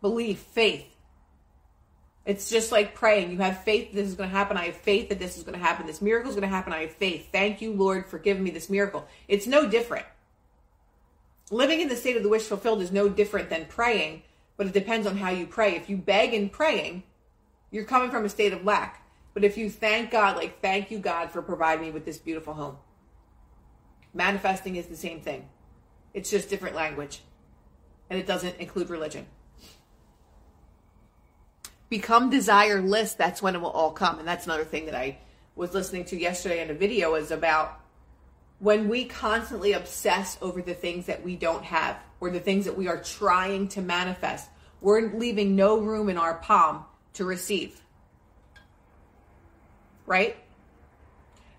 belief, 0.00 0.38
faith. 0.38 0.96
It's 2.26 2.50
just 2.50 2.72
like 2.72 2.94
praying. 2.94 3.30
You 3.30 3.38
have 3.38 3.62
faith 3.62 3.92
this 3.92 4.08
is 4.08 4.14
going 4.14 4.28
to 4.28 4.36
happen. 4.36 4.56
I 4.56 4.66
have 4.66 4.76
faith 4.76 5.10
that 5.10 5.20
this 5.20 5.36
is 5.36 5.44
going 5.44 5.56
to 5.56 5.64
happen. 5.64 5.86
This 5.86 6.02
miracle 6.02 6.28
is 6.28 6.34
going 6.34 6.48
to 6.48 6.54
happen. 6.54 6.72
I 6.72 6.82
have 6.82 6.92
faith. 6.92 7.28
Thank 7.30 7.62
you, 7.62 7.72
Lord, 7.72 8.06
for 8.06 8.18
giving 8.18 8.42
me 8.42 8.50
this 8.50 8.68
miracle. 8.68 9.06
It's 9.28 9.46
no 9.46 9.68
different. 9.68 10.06
Living 11.52 11.80
in 11.80 11.88
the 11.88 11.94
state 11.94 12.16
of 12.16 12.24
the 12.24 12.28
wish 12.28 12.42
fulfilled 12.42 12.82
is 12.82 12.90
no 12.90 13.08
different 13.08 13.48
than 13.48 13.66
praying, 13.66 14.22
but 14.56 14.66
it 14.66 14.72
depends 14.72 15.06
on 15.06 15.16
how 15.16 15.30
you 15.30 15.46
pray. 15.46 15.76
If 15.76 15.88
you 15.88 15.96
beg 15.96 16.34
in 16.34 16.48
praying, 16.48 17.04
you're 17.70 17.84
coming 17.84 18.10
from 18.10 18.24
a 18.24 18.28
state 18.28 18.52
of 18.52 18.64
lack. 18.64 19.06
But 19.32 19.44
if 19.44 19.56
you 19.56 19.70
thank 19.70 20.10
God, 20.10 20.36
like, 20.36 20.60
thank 20.60 20.90
you, 20.90 20.98
God, 20.98 21.30
for 21.30 21.42
providing 21.42 21.84
me 21.84 21.90
with 21.92 22.04
this 22.04 22.18
beautiful 22.18 22.54
home, 22.54 22.78
manifesting 24.12 24.74
is 24.74 24.86
the 24.86 24.96
same 24.96 25.20
thing. 25.20 25.48
It's 26.12 26.30
just 26.30 26.50
different 26.50 26.74
language, 26.74 27.20
and 28.10 28.18
it 28.18 28.26
doesn't 28.26 28.56
include 28.56 28.90
religion 28.90 29.26
become 31.88 32.30
desireless, 32.30 33.16
that's 33.16 33.42
when 33.42 33.54
it 33.54 33.60
will 33.60 33.70
all 33.70 33.92
come. 33.92 34.18
And 34.18 34.26
that's 34.26 34.46
another 34.46 34.64
thing 34.64 34.86
that 34.86 34.94
I 34.94 35.18
was 35.54 35.72
listening 35.72 36.04
to 36.06 36.16
yesterday 36.16 36.62
in 36.62 36.70
a 36.70 36.74
video 36.74 37.14
is 37.14 37.30
about 37.30 37.80
when 38.58 38.88
we 38.88 39.04
constantly 39.04 39.72
obsess 39.72 40.38
over 40.40 40.62
the 40.62 40.74
things 40.74 41.06
that 41.06 41.22
we 41.22 41.36
don't 41.36 41.64
have 41.64 41.98
or 42.20 42.30
the 42.30 42.40
things 42.40 42.64
that 42.64 42.76
we 42.76 42.88
are 42.88 43.02
trying 43.02 43.68
to 43.68 43.82
manifest, 43.82 44.48
we're 44.80 45.12
leaving 45.12 45.56
no 45.56 45.78
room 45.78 46.08
in 46.08 46.16
our 46.16 46.34
palm 46.34 46.84
to 47.14 47.24
receive. 47.24 47.80
Right? 50.06 50.36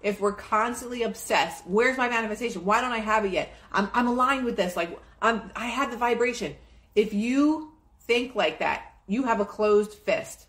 If 0.02 0.20
we're 0.20 0.34
constantly 0.34 1.04
obsessed, 1.04 1.66
where's 1.68 1.98
my 1.98 2.10
manifestation? 2.10 2.66
Why 2.66 2.82
don't 2.82 2.92
I 2.92 3.00
have 3.00 3.26
it 3.26 3.32
yet? 3.32 3.54
I'm, 3.72 3.90
I'm 3.94 4.08
aligned 4.08 4.46
with 4.46 4.56
this. 4.56 4.76
Like, 4.76 4.98
I'm, 5.22 5.52
I 5.56 5.68
have 5.68 5.92
the 5.92 5.98
vibration. 5.98 6.56
If 6.96 7.14
you 7.14 7.74
think 8.02 8.36
like 8.36 8.60
that, 8.60 8.94
you 9.08 9.24
have 9.24 9.40
a 9.40 9.46
closed 9.46 9.94
fist. 9.94 10.48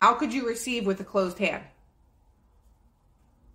How 0.00 0.14
could 0.14 0.32
you 0.32 0.46
receive 0.46 0.86
with 0.86 1.00
a 1.00 1.04
closed 1.04 1.38
hand? 1.38 1.64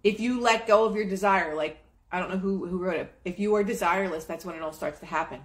If 0.04 0.20
you 0.20 0.42
let 0.42 0.68
go 0.68 0.86
of 0.86 0.96
your 0.96 1.06
desire, 1.06 1.56
like 1.56 1.78
I 2.12 2.20
don't 2.20 2.30
know 2.30 2.38
who, 2.38 2.66
who 2.68 2.78
wrote 2.78 2.98
it, 2.98 3.14
if 3.26 3.40
you 3.40 3.56
are 3.56 3.64
desireless, 3.64 4.28
that's 4.28 4.46
when 4.46 4.56
it 4.56 4.62
all 4.62 4.74
starts 4.74 5.00
to 5.02 5.06
happen. 5.06 5.42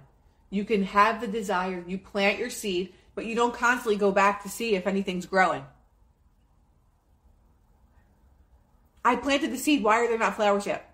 You 0.49 0.65
can 0.65 0.83
have 0.83 1.19
the 1.19 1.27
desire, 1.27 1.83
you 1.87 1.97
plant 1.97 2.39
your 2.39 2.49
seed, 2.49 2.93
but 3.15 3.25
you 3.25 3.35
don't 3.35 3.53
constantly 3.53 3.95
go 3.95 4.11
back 4.11 4.43
to 4.43 4.49
see 4.49 4.75
if 4.75 4.87
anything's 4.87 5.25
growing. 5.25 5.65
I 9.05 9.15
planted 9.15 9.51
the 9.51 9.57
seed. 9.57 9.83
Why 9.83 9.99
are 9.99 10.07
there 10.07 10.17
not 10.17 10.35
flowers 10.35 10.65
yet? 10.65 10.89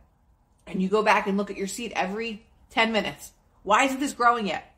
And 0.65 0.81
you 0.81 0.89
go 0.89 1.03
back 1.03 1.27
and 1.27 1.37
look 1.37 1.51
at 1.51 1.57
your 1.57 1.67
seed 1.67 1.93
every 1.95 2.45
10 2.71 2.91
minutes. 2.91 3.33
Why 3.63 3.83
isn't 3.83 3.99
this 3.99 4.13
growing 4.13 4.47
yet? 4.47 4.75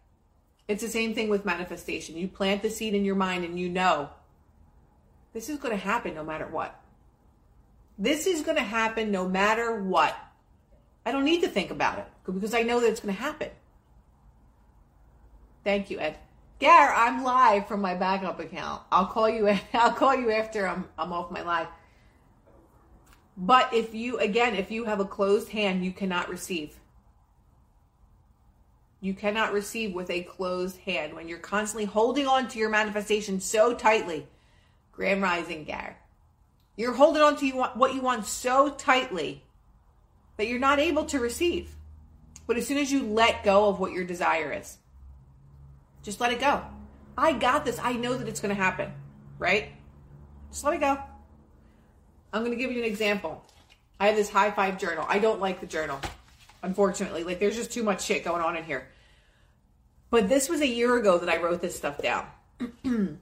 It's 0.71 0.81
the 0.81 0.87
same 0.87 1.13
thing 1.13 1.27
with 1.27 1.43
manifestation. 1.43 2.15
You 2.15 2.29
plant 2.29 2.61
the 2.61 2.69
seed 2.69 2.93
in 2.93 3.03
your 3.03 3.15
mind 3.15 3.43
and 3.43 3.59
you 3.59 3.67
know 3.67 4.09
this 5.33 5.49
is 5.49 5.57
going 5.57 5.77
to 5.77 5.83
happen 5.83 6.15
no 6.15 6.23
matter 6.23 6.47
what. 6.47 6.79
This 7.97 8.25
is 8.25 8.41
going 8.41 8.55
to 8.55 8.63
happen 8.63 9.11
no 9.11 9.27
matter 9.27 9.81
what. 9.81 10.15
I 11.05 11.11
don't 11.11 11.25
need 11.25 11.41
to 11.41 11.49
think 11.49 11.71
about 11.71 11.99
it 11.99 12.07
because 12.25 12.53
I 12.53 12.61
know 12.61 12.79
that 12.79 12.87
it's 12.87 13.01
going 13.01 13.13
to 13.13 13.21
happen. 13.21 13.49
Thank 15.65 15.89
you, 15.89 15.99
Ed. 15.99 16.17
Gar, 16.61 16.93
I'm 16.93 17.21
live 17.21 17.67
from 17.67 17.81
my 17.81 17.93
backup 17.95 18.39
account. 18.39 18.83
I'll 18.93 19.07
call 19.07 19.27
you. 19.27 19.49
I'll 19.73 19.91
call 19.91 20.15
you 20.15 20.31
after 20.31 20.67
I'm 20.67 20.87
I'm 20.97 21.11
off 21.11 21.31
my 21.31 21.41
live. 21.41 21.67
But 23.35 23.73
if 23.73 23.93
you 23.93 24.19
again, 24.19 24.55
if 24.55 24.71
you 24.71 24.85
have 24.85 25.01
a 25.01 25.05
closed 25.05 25.49
hand, 25.49 25.83
you 25.83 25.91
cannot 25.91 26.29
receive. 26.29 26.79
You 29.01 29.15
cannot 29.15 29.51
receive 29.51 29.93
with 29.93 30.11
a 30.11 30.21
closed 30.21 30.77
hand 30.77 31.15
when 31.15 31.27
you're 31.27 31.39
constantly 31.39 31.85
holding 31.85 32.27
on 32.27 32.47
to 32.49 32.59
your 32.59 32.69
manifestation 32.69 33.39
so 33.39 33.73
tightly. 33.73 34.27
Grand 34.91 35.23
Rising 35.23 35.65
Gar. 35.65 35.97
You're 36.75 36.93
holding 36.93 37.23
on 37.23 37.35
to 37.37 37.47
you 37.47 37.53
what 37.53 37.95
you 37.95 38.01
want 38.01 38.25
so 38.25 38.69
tightly 38.69 39.43
that 40.37 40.47
you're 40.47 40.59
not 40.59 40.79
able 40.79 41.05
to 41.05 41.19
receive. 41.19 41.75
But 42.45 42.57
as 42.57 42.67
soon 42.67 42.77
as 42.77 42.91
you 42.91 43.03
let 43.03 43.43
go 43.43 43.69
of 43.69 43.79
what 43.79 43.91
your 43.91 44.03
desire 44.03 44.53
is, 44.53 44.77
just 46.03 46.19
let 46.19 46.31
it 46.31 46.39
go. 46.39 46.61
I 47.17 47.33
got 47.33 47.65
this. 47.65 47.79
I 47.81 47.93
know 47.93 48.15
that 48.15 48.27
it's 48.27 48.39
going 48.39 48.55
to 48.55 48.61
happen, 48.61 48.91
right? 49.39 49.69
Just 50.51 50.63
let 50.63 50.73
it 50.75 50.79
go. 50.79 50.97
I'm 52.33 52.43
going 52.43 52.51
to 52.51 52.57
give 52.57 52.71
you 52.71 52.79
an 52.79 52.85
example. 52.85 53.43
I 53.99 54.07
have 54.07 54.15
this 54.15 54.29
high 54.29 54.51
five 54.51 54.77
journal. 54.77 55.05
I 55.07 55.19
don't 55.19 55.39
like 55.39 55.59
the 55.59 55.67
journal, 55.67 55.99
unfortunately. 56.63 57.23
Like, 57.23 57.39
there's 57.39 57.55
just 57.55 57.71
too 57.71 57.83
much 57.83 58.03
shit 58.03 58.23
going 58.23 58.41
on 58.41 58.55
in 58.55 58.63
here. 58.63 58.87
But 60.09 60.27
this 60.27 60.49
was 60.49 60.61
a 60.61 60.67
year 60.67 60.97
ago 60.97 61.17
that 61.17 61.29
I 61.29 61.41
wrote 61.41 61.61
this 61.61 61.75
stuff 61.75 62.01
down. 62.01 62.27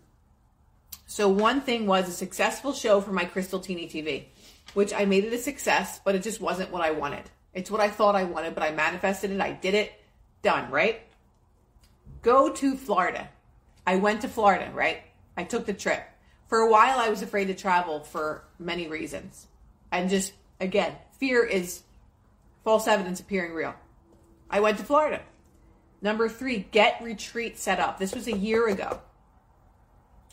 so, 1.08 1.30
one 1.30 1.62
thing 1.62 1.86
was 1.86 2.10
a 2.10 2.12
successful 2.12 2.74
show 2.74 3.00
for 3.00 3.12
my 3.12 3.26
Crystal 3.26 3.60
Teeny 3.60 3.88
TV, 3.88 4.26
which 4.74 4.94
I 4.94 5.06
made 5.06 5.24
it 5.24 5.34
a 5.34 5.38
success, 5.38 6.02
but 6.04 6.16
it 6.16 6.24
just 6.24 6.42
wasn't 6.42 6.72
what 6.72 6.82
I 6.82 6.92
wanted. 6.92 7.24
It's 7.54 7.72
what 7.72 7.82
I 7.82 7.90
thought 7.90 8.16
I 8.16 8.24
wanted, 8.24 8.56
but 8.56 8.64
I 8.64 8.72
manifested 8.72 9.32
it. 9.32 9.40
I 9.40 9.52
did 9.52 9.74
it. 9.76 9.94
Done, 10.42 10.72
right? 10.72 11.02
Go 12.22 12.52
to 12.54 12.76
Florida. 12.76 13.30
I 13.86 13.96
went 13.96 14.22
to 14.22 14.28
Florida, 14.28 14.72
right? 14.74 15.02
I 15.38 15.44
took 15.44 15.66
the 15.66 15.74
trip. 15.74 16.04
For 16.48 16.60
a 16.60 16.70
while, 16.70 17.00
I 17.00 17.10
was 17.10 17.22
afraid 17.22 17.46
to 17.46 17.54
travel 17.54 18.00
for 18.02 18.44
many 18.58 18.88
reasons. 18.88 19.48
And 19.92 20.10
just, 20.10 20.34
again, 20.60 20.96
fear 21.20 21.46
is 21.46 21.84
false 22.70 22.88
evidence 22.88 23.20
appearing 23.20 23.52
real. 23.52 23.74
I 24.48 24.60
went 24.60 24.78
to 24.78 24.84
Florida. 24.84 25.24
Number 26.04 26.30
three, 26.30 26.68
get 26.70 27.02
retreat 27.02 27.58
set 27.58 27.80
up. 27.80 27.98
This 27.98 28.14
was 28.14 28.28
a 28.28 28.38
year 28.38 28.68
ago. 28.68 29.02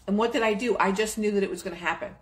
And 0.07 0.18
what 0.18 0.35
did 0.35 0.42
I 0.42 0.53
do? 0.53 0.77
I 0.79 0.92
just 0.92 1.16
knew 1.16 1.31
that 1.31 1.42
it 1.42 1.49
was 1.49 1.62
going 1.62 1.75
to 1.75 1.83
happen. 1.83 2.14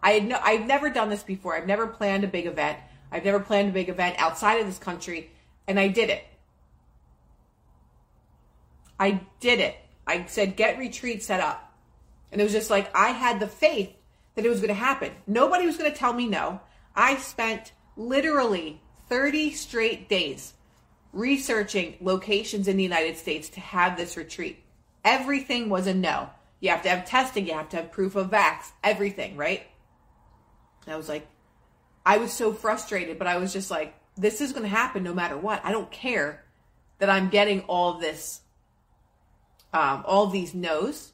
I 0.00 0.12
had 0.12 0.28
no, 0.28 0.38
I've 0.40 0.68
never 0.68 0.88
done 0.88 1.10
this 1.10 1.24
before. 1.24 1.56
I've 1.56 1.66
never 1.66 1.88
planned 1.88 2.22
a 2.22 2.28
big 2.28 2.46
event. 2.46 2.78
I've 3.10 3.24
never 3.24 3.40
planned 3.40 3.70
a 3.70 3.72
big 3.72 3.88
event 3.88 4.14
outside 4.20 4.60
of 4.60 4.66
this 4.68 4.78
country, 4.78 5.32
and 5.66 5.80
I 5.80 5.88
did 5.88 6.10
it. 6.10 6.22
I 9.00 9.22
did 9.40 9.58
it. 9.58 9.74
I 10.06 10.26
said, 10.26 10.54
get 10.54 10.78
retreat 10.78 11.24
set 11.24 11.40
up. 11.40 11.74
And 12.30 12.40
it 12.40 12.44
was 12.44 12.52
just 12.52 12.70
like 12.70 12.88
I 12.94 13.08
had 13.08 13.40
the 13.40 13.48
faith 13.48 13.92
that 14.36 14.46
it 14.46 14.48
was 14.48 14.60
going 14.60 14.68
to 14.68 14.74
happen. 14.74 15.10
Nobody 15.26 15.66
was 15.66 15.76
going 15.76 15.90
to 15.90 15.98
tell 15.98 16.12
me 16.12 16.28
no. 16.28 16.60
I 16.94 17.16
spent 17.16 17.72
literally 17.96 18.80
30 19.08 19.52
straight 19.52 20.08
days 20.08 20.54
researching 21.12 21.96
locations 22.00 22.68
in 22.68 22.76
the 22.76 22.82
United 22.82 23.16
States 23.16 23.48
to 23.50 23.60
have 23.60 23.96
this 23.96 24.16
retreat. 24.16 24.62
Everything 25.04 25.68
was 25.68 25.86
a 25.86 25.94
no. 25.94 26.28
You 26.60 26.70
have 26.70 26.82
to 26.82 26.88
have 26.88 27.06
testing, 27.06 27.46
you 27.46 27.54
have 27.54 27.68
to 27.70 27.76
have 27.76 27.92
proof 27.92 28.16
of 28.16 28.30
vax, 28.30 28.70
everything, 28.82 29.36
right? 29.36 29.66
And 30.84 30.94
I 30.94 30.96
was 30.96 31.08
like, 31.08 31.26
I 32.04 32.18
was 32.18 32.32
so 32.32 32.52
frustrated, 32.52 33.18
but 33.18 33.26
I 33.26 33.36
was 33.36 33.52
just 33.52 33.70
like, 33.70 33.94
this 34.16 34.40
is 34.40 34.52
going 34.52 34.62
to 34.62 34.68
happen 34.68 35.02
no 35.02 35.14
matter 35.14 35.36
what. 35.36 35.60
I 35.64 35.72
don't 35.72 35.90
care 35.90 36.44
that 36.98 37.10
I'm 37.10 37.28
getting 37.28 37.60
all 37.62 37.94
this, 37.94 38.40
um, 39.72 40.04
all 40.06 40.26
these 40.28 40.54
no's 40.54 41.12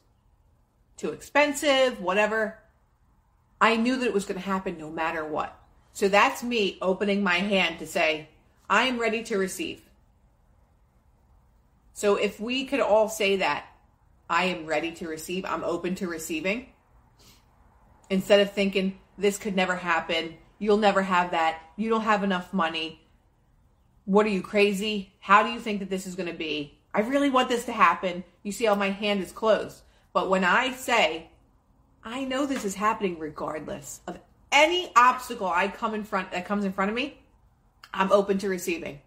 too 0.96 1.10
expensive, 1.10 2.00
whatever. 2.00 2.58
I 3.60 3.76
knew 3.76 3.96
that 3.96 4.06
it 4.06 4.14
was 4.14 4.24
going 4.24 4.40
to 4.40 4.46
happen 4.46 4.78
no 4.78 4.90
matter 4.90 5.24
what. 5.24 5.58
So 5.92 6.08
that's 6.08 6.42
me 6.42 6.78
opening 6.80 7.22
my 7.22 7.36
hand 7.36 7.78
to 7.78 7.86
say, 7.86 8.28
I 8.68 8.84
am 8.84 8.98
ready 8.98 9.22
to 9.24 9.36
receive. 9.36 9.82
So 11.92 12.16
if 12.16 12.40
we 12.40 12.64
could 12.64 12.80
all 12.80 13.08
say 13.08 13.36
that, 13.36 13.66
I 14.28 14.44
am 14.44 14.66
ready 14.66 14.92
to 14.92 15.08
receive, 15.08 15.44
I'm 15.44 15.62
open 15.62 15.94
to 15.96 16.08
receiving, 16.08 16.68
instead 18.08 18.40
of 18.40 18.52
thinking, 18.52 18.98
this 19.18 19.36
could 19.36 19.54
never 19.54 19.76
happen, 19.76 20.36
you'll 20.58 20.78
never 20.78 21.02
have 21.02 21.32
that, 21.32 21.60
you 21.76 21.90
don't 21.90 22.02
have 22.02 22.24
enough 22.24 22.52
money, 22.54 23.02
what 24.04 24.26
are 24.26 24.30
you 24.30 24.42
crazy? 24.42 25.12
How 25.20 25.42
do 25.42 25.50
you 25.50 25.60
think 25.60 25.80
that 25.80 25.90
this 25.90 26.06
is 26.06 26.14
going 26.14 26.28
to 26.28 26.34
be? 26.34 26.78
I 26.94 27.00
really 27.00 27.30
want 27.30 27.48
this 27.48 27.64
to 27.66 27.72
happen. 27.72 28.24
You 28.42 28.52
see 28.52 28.64
how 28.64 28.74
my 28.74 28.90
hand 28.90 29.22
is 29.22 29.32
closed. 29.32 29.82
But 30.12 30.28
when 30.28 30.44
I 30.44 30.72
say, 30.72 31.30
I 32.04 32.24
know 32.24 32.44
this 32.44 32.64
is 32.64 32.74
happening 32.74 33.18
regardless 33.18 34.00
of 34.06 34.18
any 34.52 34.92
obstacle 34.94 35.46
I 35.48 35.68
come 35.68 35.94
in 35.94 36.04
front 36.04 36.32
that 36.32 36.44
comes 36.44 36.64
in 36.64 36.72
front 36.72 36.90
of 36.90 36.94
me, 36.94 37.18
I'm 37.92 38.12
open 38.12 38.38
to 38.38 38.48
receiving. 38.48 39.00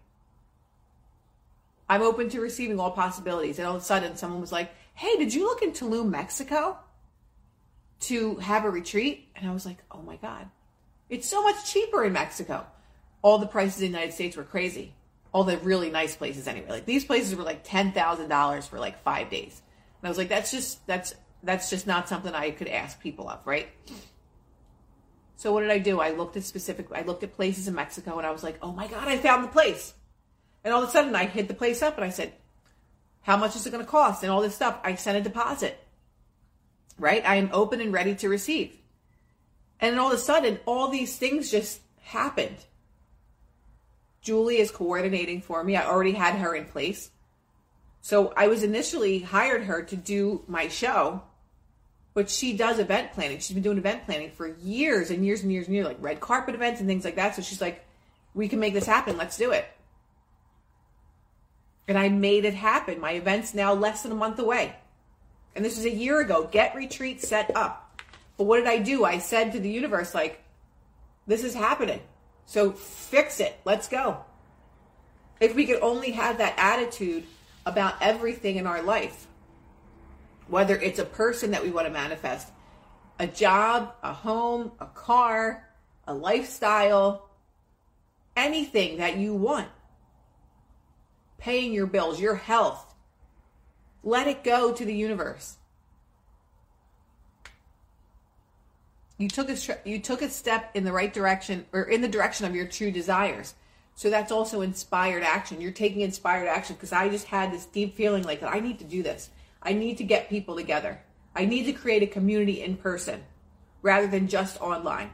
I'm 1.88 2.02
open 2.02 2.28
to 2.30 2.40
receiving 2.40 2.80
all 2.80 2.90
possibilities. 2.90 3.58
And 3.58 3.66
all 3.66 3.76
of 3.76 3.82
a 3.82 3.84
sudden, 3.84 4.16
someone 4.16 4.40
was 4.40 4.52
like, 4.52 4.70
Hey, 4.94 5.16
did 5.16 5.32
you 5.32 5.44
look 5.44 5.62
in 5.62 5.72
Tulum, 5.72 6.08
Mexico 6.08 6.78
to 8.00 8.36
have 8.36 8.64
a 8.64 8.70
retreat? 8.70 9.28
And 9.36 9.48
I 9.48 9.52
was 9.52 9.64
like, 9.64 9.78
Oh 9.90 10.02
my 10.02 10.16
God. 10.16 10.48
It's 11.08 11.28
so 11.28 11.42
much 11.42 11.70
cheaper 11.70 12.04
in 12.04 12.12
Mexico. 12.12 12.66
All 13.22 13.38
the 13.38 13.46
prices 13.46 13.80
in 13.80 13.92
the 13.92 13.98
United 13.98 14.14
States 14.14 14.36
were 14.36 14.44
crazy. 14.44 14.94
All 15.32 15.44
the 15.44 15.58
really 15.58 15.90
nice 15.90 16.16
places, 16.16 16.48
anyway. 16.48 16.68
Like 16.68 16.86
these 16.86 17.04
places 17.04 17.36
were 17.36 17.44
like 17.44 17.64
$10,000 17.66 18.68
for 18.68 18.78
like 18.78 19.02
five 19.02 19.30
days. 19.30 19.62
And 20.00 20.08
I 20.08 20.10
was 20.10 20.18
like, 20.18 20.28
that's 20.28 20.50
just 20.50 20.84
that's 20.86 21.14
that's 21.42 21.70
just 21.70 21.86
not 21.86 22.08
something 22.08 22.34
I 22.34 22.50
could 22.50 22.68
ask 22.68 23.00
people 23.00 23.28
of, 23.28 23.46
right? 23.46 23.68
So 25.36 25.52
what 25.52 25.60
did 25.60 25.70
I 25.70 25.78
do? 25.78 26.00
I 26.00 26.10
looked 26.10 26.36
at 26.36 26.44
specific 26.44 26.88
I 26.92 27.02
looked 27.02 27.22
at 27.22 27.36
places 27.36 27.68
in 27.68 27.74
Mexico 27.74 28.18
and 28.18 28.26
I 28.26 28.30
was 28.30 28.42
like, 28.42 28.58
"Oh 28.62 28.72
my 28.72 28.86
god, 28.86 29.06
I 29.06 29.18
found 29.18 29.44
the 29.44 29.48
place." 29.48 29.94
And 30.64 30.72
all 30.72 30.82
of 30.82 30.88
a 30.88 30.92
sudden 30.92 31.14
I 31.14 31.26
hit 31.26 31.46
the 31.46 31.54
place 31.54 31.82
up 31.82 31.96
and 31.96 32.04
I 32.04 32.10
said, 32.10 32.32
"How 33.22 33.36
much 33.36 33.54
is 33.54 33.66
it 33.66 33.70
going 33.70 33.84
to 33.84 33.90
cost?" 33.90 34.22
and 34.22 34.32
all 34.32 34.40
this 34.40 34.54
stuff. 34.54 34.80
I 34.82 34.94
sent 34.94 35.18
a 35.18 35.20
deposit. 35.20 35.78
Right? 36.98 37.24
I 37.26 37.36
am 37.36 37.50
open 37.52 37.80
and 37.82 37.92
ready 37.92 38.14
to 38.16 38.28
receive. 38.28 38.78
And 39.78 39.92
then 39.92 39.98
all 39.98 40.08
of 40.08 40.14
a 40.14 40.18
sudden 40.18 40.58
all 40.64 40.88
these 40.88 41.16
things 41.18 41.50
just 41.50 41.80
happened. 42.00 42.56
Julie 44.22 44.58
is 44.58 44.70
coordinating 44.70 45.42
for 45.42 45.62
me. 45.62 45.76
I 45.76 45.86
already 45.86 46.12
had 46.12 46.36
her 46.36 46.54
in 46.54 46.64
place. 46.64 47.10
So 48.00 48.32
I 48.36 48.48
was 48.48 48.62
initially 48.62 49.18
hired 49.18 49.64
her 49.64 49.82
to 49.82 49.96
do 49.96 50.42
my 50.46 50.68
show, 50.68 51.22
but 52.16 52.30
she 52.30 52.56
does 52.56 52.78
event 52.78 53.12
planning. 53.12 53.38
She's 53.40 53.52
been 53.52 53.62
doing 53.62 53.76
event 53.76 54.06
planning 54.06 54.30
for 54.30 54.56
years 54.62 55.10
and 55.10 55.22
years 55.22 55.42
and 55.42 55.52
years 55.52 55.66
and 55.66 55.74
years, 55.74 55.86
like 55.86 55.98
red 56.00 56.18
carpet 56.18 56.54
events 56.54 56.80
and 56.80 56.88
things 56.88 57.04
like 57.04 57.16
that. 57.16 57.34
So 57.34 57.42
she's 57.42 57.60
like, 57.60 57.84
we 58.32 58.48
can 58.48 58.58
make 58.58 58.72
this 58.72 58.86
happen. 58.86 59.18
Let's 59.18 59.36
do 59.36 59.50
it. 59.50 59.66
And 61.86 61.98
I 61.98 62.08
made 62.08 62.46
it 62.46 62.54
happen. 62.54 63.02
My 63.02 63.12
event's 63.12 63.52
now 63.52 63.74
less 63.74 64.02
than 64.02 64.12
a 64.12 64.14
month 64.14 64.38
away. 64.38 64.74
And 65.54 65.62
this 65.62 65.76
was 65.76 65.84
a 65.84 65.94
year 65.94 66.18
ago. 66.20 66.48
Get 66.50 66.74
retreat 66.74 67.20
set 67.20 67.54
up. 67.54 68.00
But 68.38 68.44
what 68.44 68.56
did 68.56 68.66
I 68.66 68.78
do? 68.78 69.04
I 69.04 69.18
said 69.18 69.52
to 69.52 69.60
the 69.60 69.68
universe, 69.68 70.14
like, 70.14 70.42
this 71.26 71.44
is 71.44 71.52
happening. 71.52 72.00
So 72.46 72.72
fix 72.72 73.40
it. 73.40 73.60
Let's 73.66 73.88
go. 73.88 74.24
If 75.38 75.54
we 75.54 75.66
could 75.66 75.82
only 75.82 76.12
have 76.12 76.38
that 76.38 76.54
attitude 76.56 77.24
about 77.66 77.96
everything 78.00 78.56
in 78.56 78.66
our 78.66 78.82
life. 78.82 79.26
Whether 80.48 80.76
it's 80.76 80.98
a 80.98 81.04
person 81.04 81.50
that 81.50 81.62
we 81.62 81.70
want 81.70 81.86
to 81.86 81.92
manifest, 81.92 82.48
a 83.18 83.26
job, 83.26 83.94
a 84.02 84.12
home, 84.12 84.72
a 84.80 84.86
car, 84.86 85.68
a 86.06 86.14
lifestyle, 86.14 87.28
anything 88.36 88.98
that 88.98 89.16
you 89.16 89.34
want. 89.34 89.68
Paying 91.38 91.72
your 91.72 91.86
bills, 91.86 92.20
your 92.20 92.36
health. 92.36 92.94
Let 94.02 94.28
it 94.28 94.44
go 94.44 94.72
to 94.72 94.84
the 94.84 94.94
universe. 94.94 95.56
You 99.18 99.28
took 99.28 99.48
a 99.48 99.56
you 99.84 99.98
took 99.98 100.20
a 100.20 100.28
step 100.28 100.70
in 100.74 100.84
the 100.84 100.92
right 100.92 101.12
direction 101.12 101.64
or 101.72 101.84
in 101.84 102.02
the 102.02 102.08
direction 102.08 102.46
of 102.46 102.54
your 102.54 102.66
true 102.66 102.90
desires. 102.90 103.54
So 103.94 104.10
that's 104.10 104.30
also 104.30 104.60
inspired 104.60 105.22
action. 105.22 105.60
You're 105.60 105.72
taking 105.72 106.02
inspired 106.02 106.48
action 106.48 106.76
because 106.76 106.92
I 106.92 107.08
just 107.08 107.26
had 107.26 107.50
this 107.50 107.64
deep 107.64 107.96
feeling 107.96 108.24
like 108.24 108.42
I 108.42 108.60
need 108.60 108.78
to 108.80 108.84
do 108.84 109.02
this. 109.02 109.30
I 109.66 109.72
need 109.72 109.98
to 109.98 110.04
get 110.04 110.30
people 110.30 110.54
together. 110.54 111.00
I 111.34 111.44
need 111.44 111.64
to 111.64 111.72
create 111.72 112.04
a 112.04 112.06
community 112.06 112.62
in 112.62 112.76
person 112.76 113.24
rather 113.82 114.06
than 114.06 114.28
just 114.28 114.60
online. 114.60 115.10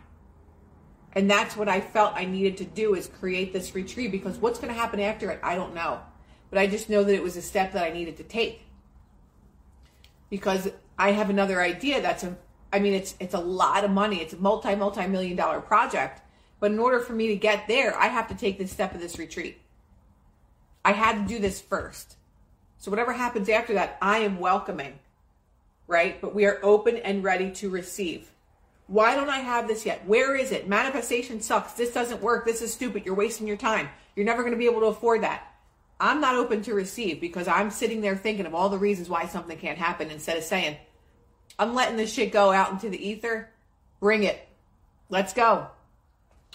And 1.15 1.31
that's 1.31 1.57
what 1.57 1.69
I 1.69 1.81
felt 1.81 2.15
I 2.15 2.27
needed 2.27 2.59
to 2.59 2.65
do 2.65 2.95
is 2.95 3.07
create 3.07 3.53
this 3.53 3.75
retreat 3.75 4.13
because 4.13 4.37
what's 4.39 4.59
going 4.59 4.73
to 4.73 4.79
happen 4.79 5.01
after 5.01 5.31
it, 5.31 5.41
I 5.43 5.57
don't 5.57 5.75
know. 5.75 6.01
But 6.51 6.59
I 6.59 6.67
just 6.67 6.91
know 6.91 7.03
that 7.03 7.15
it 7.15 7.23
was 7.23 7.37
a 7.37 7.43
step 7.43 7.73
that 7.73 7.83
I 7.83 7.91
needed 7.91 8.19
to 8.19 8.25
take. 8.25 8.63
Because 10.29 10.71
I 10.99 11.13
have 11.13 11.31
another 11.31 11.61
idea 11.61 12.01
that's 12.01 12.23
a 12.23 12.37
I 12.73 12.79
mean 12.79 12.95
it's 12.95 13.15
it's 13.21 13.35
a 13.35 13.41
lot 13.41 13.85
of 13.85 13.91
money. 13.91 14.21
It's 14.21 14.33
a 14.33 14.39
multi 14.39 14.75
multi 14.75 15.07
million 15.07 15.37
dollar 15.37 15.61
project. 15.61 16.23
But 16.61 16.73
in 16.73 16.79
order 16.79 17.01
for 17.01 17.13
me 17.13 17.29
to 17.29 17.37
get 17.37 17.69
there, 17.69 17.97
I 17.99 18.07
have 18.07 18.29
to 18.29 18.35
take 18.35 18.59
this 18.59 18.71
step 18.71 18.95
of 18.95 19.01
this 19.01 19.19
retreat. 19.19 19.61
I 20.85 20.93
had 20.93 21.15
to 21.17 21.35
do 21.35 21.39
this 21.39 21.61
first. 21.61 22.17
So 22.83 22.91
whatever 22.91 23.13
happens 23.13 23.49
after 23.49 23.75
that, 23.75 23.97
I 24.03 24.19
am 24.19 24.41
welcoming. 24.41 24.99
Right? 25.87 26.21
But 26.21 26.35
we 26.35 26.47
are 26.47 26.59
open 26.65 26.97
and 26.97 27.23
ready 27.23 27.53
to 27.53 27.71
receive. 27.71 28.29
Why 28.89 29.15
don't 29.15 29.31
I 29.31 29.39
have 29.39 29.69
this 29.69 29.87
yet? 29.87 30.05
Where 30.05 30.35
is 30.35 30.51
it? 30.51 30.67
Manifestation 30.67 31.41
sucks. 31.41 31.75
This 31.75 31.95
doesn't 31.95 32.21
work. 32.21 32.45
This 32.45 32.61
is 32.61 32.73
stupid. 32.73 33.07
You're 33.07 33.15
wasting 33.15 33.47
your 33.47 33.57
time. 33.57 33.89
You're 34.17 34.27
never 34.27 34.43
going 34.43 34.53
to 34.53 34.59
be 34.59 34.67
able 34.67 34.81
to 34.81 34.87
afford 34.87 35.23
that. 35.23 35.47
I'm 36.01 36.21
not 36.21 36.35
open 36.35 36.61
to 36.63 36.75
receive 36.75 37.21
because 37.21 37.47
I'm 37.47 37.71
sitting 37.71 38.01
there 38.01 38.17
thinking 38.17 38.47
of 38.47 38.55
all 38.55 38.69
the 38.69 38.79
reasons 38.79 39.09
why 39.09 39.27
something 39.27 39.57
can't 39.57 39.79
happen 39.79 40.11
instead 40.11 40.37
of 40.37 40.43
saying, 40.43 40.77
I'm 41.61 41.77
letting 41.77 41.97
this 41.97 42.13
shit 42.13 42.33
go 42.33 42.51
out 42.51 42.73
into 42.73 42.91
the 42.91 43.09
ether. 43.09 43.49
Bring 44.01 44.25
it. 44.25 44.49
Let's 45.09 45.33
go. 45.33 45.69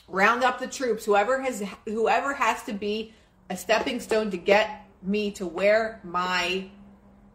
Round 0.09 0.43
up 0.43 0.59
the 0.59 0.67
troops. 0.67 1.05
Whoever 1.05 1.39
has 1.41 1.63
whoever 1.85 2.33
has 2.33 2.63
to 2.63 2.73
be 2.73 3.13
a 3.49 3.55
stepping 3.55 4.01
stone 4.01 4.29
to 4.31 4.37
get 4.37 4.86
me 5.01 5.31
to 5.31 5.45
where 5.45 5.99
my 6.03 6.69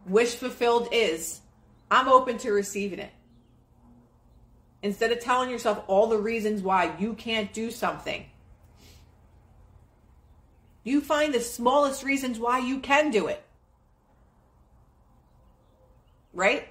wish 0.05 0.35
fulfilled 0.35 0.89
is, 0.91 1.41
I'm 1.89 2.07
open 2.07 2.37
to 2.39 2.51
receiving 2.51 2.99
it. 2.99 3.11
Instead 4.81 5.11
of 5.11 5.19
telling 5.19 5.49
yourself 5.49 5.83
all 5.87 6.07
the 6.07 6.17
reasons 6.17 6.61
why 6.61 6.95
you 6.99 7.13
can't 7.13 7.53
do 7.53 7.71
something, 7.71 8.25
you 10.83 10.99
find 10.99 11.33
the 11.33 11.39
smallest 11.39 12.03
reasons 12.03 12.37
why 12.37 12.59
you 12.59 12.79
can 12.79 13.09
do 13.09 13.27
it. 13.27 13.41
Right? 16.33 16.67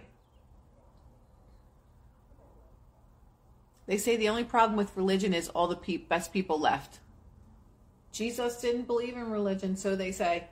They 3.86 3.96
say 3.96 4.16
the 4.16 4.28
only 4.28 4.44
problem 4.44 4.76
with 4.76 4.96
religion 4.96 5.32
is 5.32 5.48
all 5.48 5.68
the 5.68 5.76
pe- 5.76 5.96
best 5.96 6.32
people 6.32 6.58
left. 6.58 7.00
Jesus 8.12 8.60
didn't 8.60 8.86
believe 8.86 9.16
in 9.16 9.30
religion, 9.30 9.76
so 9.76 9.96
they 9.96 10.12
say. 10.12 10.48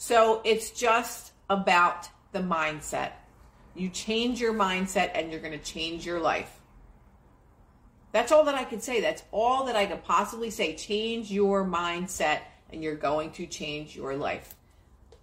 So 0.00 0.40
it's 0.44 0.70
just 0.70 1.32
about 1.50 2.08
the 2.30 2.38
mindset. 2.38 3.10
You 3.74 3.88
change 3.90 4.40
your 4.40 4.54
mindset 4.54 5.10
and 5.14 5.30
you're 5.30 5.40
going 5.40 5.58
to 5.58 5.64
change 5.64 6.06
your 6.06 6.20
life. 6.20 6.60
That's 8.12 8.30
all 8.30 8.44
that 8.44 8.54
I 8.54 8.62
can 8.62 8.80
say. 8.80 9.00
That's 9.00 9.24
all 9.32 9.64
that 9.64 9.74
I 9.74 9.86
could 9.86 10.04
possibly 10.04 10.50
say. 10.50 10.76
Change 10.76 11.32
your 11.32 11.64
mindset 11.64 12.42
and 12.70 12.80
you're 12.80 12.94
going 12.94 13.32
to 13.32 13.46
change 13.46 13.96
your 13.96 14.14
life. 14.14 14.54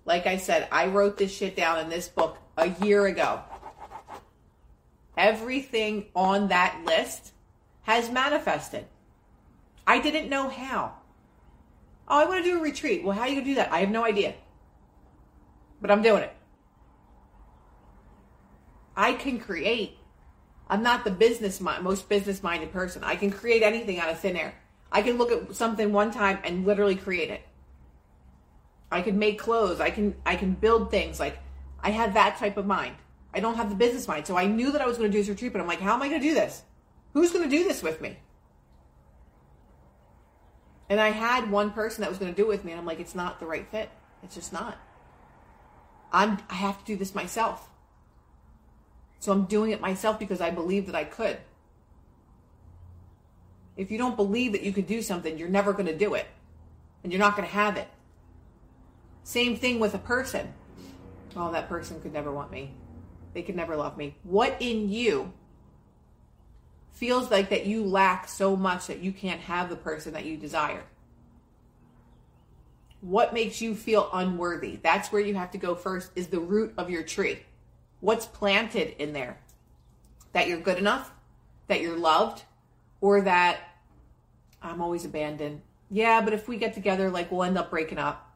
Like 0.03 0.27
I 0.27 0.35
said, 0.35 0.67
I 0.73 0.87
wrote 0.87 1.17
this 1.17 1.33
shit 1.33 1.55
down 1.55 1.79
in 1.79 1.87
this 1.87 2.09
book 2.09 2.37
a 2.57 2.67
year 2.83 3.05
ago. 3.05 3.39
Everything 5.17 6.07
on 6.13 6.49
that 6.49 6.81
list 6.85 7.31
has 7.83 8.11
manifested. 8.11 8.85
I 9.87 10.01
didn't 10.01 10.29
know 10.29 10.49
how. 10.49 10.95
Oh, 12.09 12.19
I 12.19 12.25
want 12.25 12.43
to 12.43 12.51
do 12.51 12.59
a 12.59 12.61
retreat. 12.61 13.05
Well, 13.05 13.15
how 13.15 13.21
are 13.21 13.27
you 13.29 13.35
going 13.35 13.45
to 13.45 13.51
do 13.51 13.55
that? 13.55 13.71
I 13.71 13.79
have 13.79 13.89
no 13.89 14.03
idea. 14.03 14.35
But 15.81 15.91
I'm 15.91 16.01
doing 16.01 16.23
it. 16.23 16.33
I 18.95 19.13
can 19.13 19.39
create 19.39 19.97
I'm 20.67 20.81
not 20.81 21.03
the 21.03 21.11
business 21.11 21.61
most 21.61 22.09
business 22.09 22.41
minded 22.41 22.71
person. 22.71 23.03
I 23.03 23.15
can 23.15 23.31
create 23.31 23.61
anything 23.61 23.99
out 23.99 24.09
of 24.09 24.19
thin 24.19 24.35
air. 24.35 24.55
I 24.91 25.01
can 25.01 25.17
look 25.17 25.31
at 25.31 25.55
something 25.55 25.91
one 25.91 26.11
time 26.11 26.39
and 26.43 26.65
literally 26.65 26.95
create 26.95 27.29
it. 27.29 27.41
I 28.91 29.01
can 29.01 29.19
make 29.19 29.37
clothes. 29.37 29.79
I 29.79 29.89
can 29.91 30.15
I 30.25 30.35
can 30.35 30.53
build 30.53 30.89
things. 30.89 31.19
Like 31.19 31.37
I 31.81 31.91
have 31.91 32.13
that 32.15 32.37
type 32.37 32.57
of 32.57 32.65
mind. 32.65 32.95
I 33.33 33.41
don't 33.41 33.55
have 33.55 33.69
the 33.69 33.75
business 33.75 34.07
mind. 34.07 34.25
So 34.25 34.37
I 34.37 34.45
knew 34.45 34.71
that 34.71 34.81
I 34.81 34.87
was 34.87 34.97
going 34.97 35.11
to 35.11 35.15
do 35.15 35.21
this 35.21 35.29
retreat, 35.29 35.51
but 35.51 35.61
I'm 35.61 35.67
like, 35.67 35.81
how 35.81 35.93
am 35.93 36.01
I 36.01 36.07
going 36.07 36.21
to 36.21 36.27
do 36.27 36.33
this? 36.33 36.63
Who's 37.13 37.31
going 37.31 37.43
to 37.43 37.49
do 37.49 37.65
this 37.65 37.83
with 37.83 37.99
me? 37.99 38.17
And 40.87 41.01
I 41.01 41.09
had 41.09 41.51
one 41.51 41.71
person 41.71 42.01
that 42.01 42.09
was 42.09 42.17
going 42.17 42.33
to 42.33 42.35
do 42.35 42.43
it 42.43 42.47
with 42.47 42.63
me, 42.63 42.71
and 42.71 42.79
I'm 42.79 42.85
like, 42.85 43.01
it's 43.01 43.15
not 43.15 43.39
the 43.41 43.45
right 43.45 43.67
fit. 43.69 43.89
It's 44.23 44.35
just 44.35 44.53
not. 44.53 44.77
I'm 46.15 46.39
I 46.49 46.55
have 46.55 46.79
to 46.79 46.85
do 46.85 46.95
this 46.95 47.13
myself. 47.13 47.69
So 49.19 49.31
I'm 49.31 49.45
doing 49.45 49.71
it 49.71 49.81
myself 49.81 50.17
because 50.17 50.39
I 50.39 50.49
believe 50.49 50.85
that 50.85 50.95
I 50.95 51.03
could. 51.03 51.37
If 53.75 53.91
you 53.91 53.97
don't 53.97 54.15
believe 54.15 54.53
that 54.53 54.63
you 54.63 54.71
could 54.71 54.87
do 54.87 55.01
something, 55.01 55.37
you're 55.37 55.49
never 55.49 55.73
going 55.73 55.87
to 55.87 55.97
do 55.97 56.13
it. 56.13 56.27
And 57.03 57.11
you're 57.11 57.19
not 57.19 57.35
going 57.35 57.47
to 57.47 57.53
have 57.53 57.75
it. 57.75 57.87
Same 59.23 59.57
thing 59.57 59.79
with 59.79 59.93
a 59.93 59.99
person. 59.99 60.53
Oh, 61.35 61.51
that 61.51 61.67
person 61.67 61.99
could 61.99 62.13
never 62.13 62.31
want 62.31 62.51
me. 62.51 62.71
They 63.33 63.41
could 63.41 63.55
never 63.55 63.75
love 63.75 63.97
me. 63.97 64.15
What 64.23 64.55
in 64.61 64.89
you 64.89 65.33
feels 66.91 67.29
like 67.29 67.49
that 67.49 67.65
you 67.65 67.83
lack 67.83 68.29
so 68.29 68.55
much 68.55 68.87
that 68.87 68.99
you 68.99 69.11
can't 69.11 69.41
have 69.41 69.69
the 69.69 69.75
person 69.75 70.13
that 70.13 70.25
you 70.25 70.37
desire? 70.37 70.83
What 73.05 73.35
makes 73.35 73.61
you 73.61 73.75
feel 73.75 74.09
unworthy? 74.11 74.79
That's 74.81 75.11
where 75.11 75.21
you 75.21 75.35
have 75.35 75.51
to 75.51 75.59
go 75.59 75.75
first 75.75 76.11
is 76.15 76.25
the 76.25 76.39
root 76.39 76.73
of 76.75 76.89
your 76.89 77.03
tree. 77.03 77.37
What's 77.99 78.25
planted 78.25 78.99
in 78.99 79.13
there? 79.13 79.37
That 80.31 80.47
you're 80.47 80.59
good 80.59 80.79
enough, 80.79 81.11
that 81.67 81.81
you're 81.81 81.95
loved, 81.95 82.41
or 83.01 83.21
that 83.21 83.59
I'm 84.59 84.81
always 84.81 85.05
abandoned. 85.05 85.61
Yeah, 85.91 86.21
but 86.21 86.33
if 86.33 86.47
we 86.47 86.57
get 86.57 86.73
together, 86.73 87.11
like 87.11 87.31
we'll 87.31 87.43
end 87.43 87.59
up 87.59 87.69
breaking 87.69 87.99
up. 87.99 88.35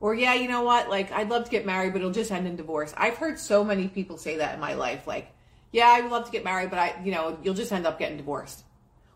Or 0.00 0.14
yeah, 0.14 0.34
you 0.34 0.48
know 0.48 0.64
what? 0.64 0.90
Like 0.90 1.10
I'd 1.10 1.30
love 1.30 1.44
to 1.44 1.50
get 1.50 1.64
married, 1.64 1.94
but 1.94 2.00
it'll 2.00 2.12
just 2.12 2.30
end 2.30 2.46
in 2.46 2.56
divorce. 2.56 2.92
I've 2.98 3.16
heard 3.16 3.38
so 3.38 3.64
many 3.64 3.88
people 3.88 4.18
say 4.18 4.36
that 4.36 4.52
in 4.52 4.60
my 4.60 4.74
life. 4.74 5.06
Like, 5.06 5.32
yeah, 5.72 5.88
I'd 5.88 6.10
love 6.10 6.26
to 6.26 6.30
get 6.30 6.44
married, 6.44 6.68
but 6.68 6.78
I, 6.78 6.94
you 7.02 7.10
know, 7.10 7.38
you'll 7.42 7.54
just 7.54 7.72
end 7.72 7.86
up 7.86 7.98
getting 7.98 8.18
divorced. 8.18 8.64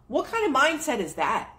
What 0.07 0.29
kind 0.29 0.47
of 0.47 0.59
mindset 0.59 1.01
is 1.01 1.17
that? 1.17 1.51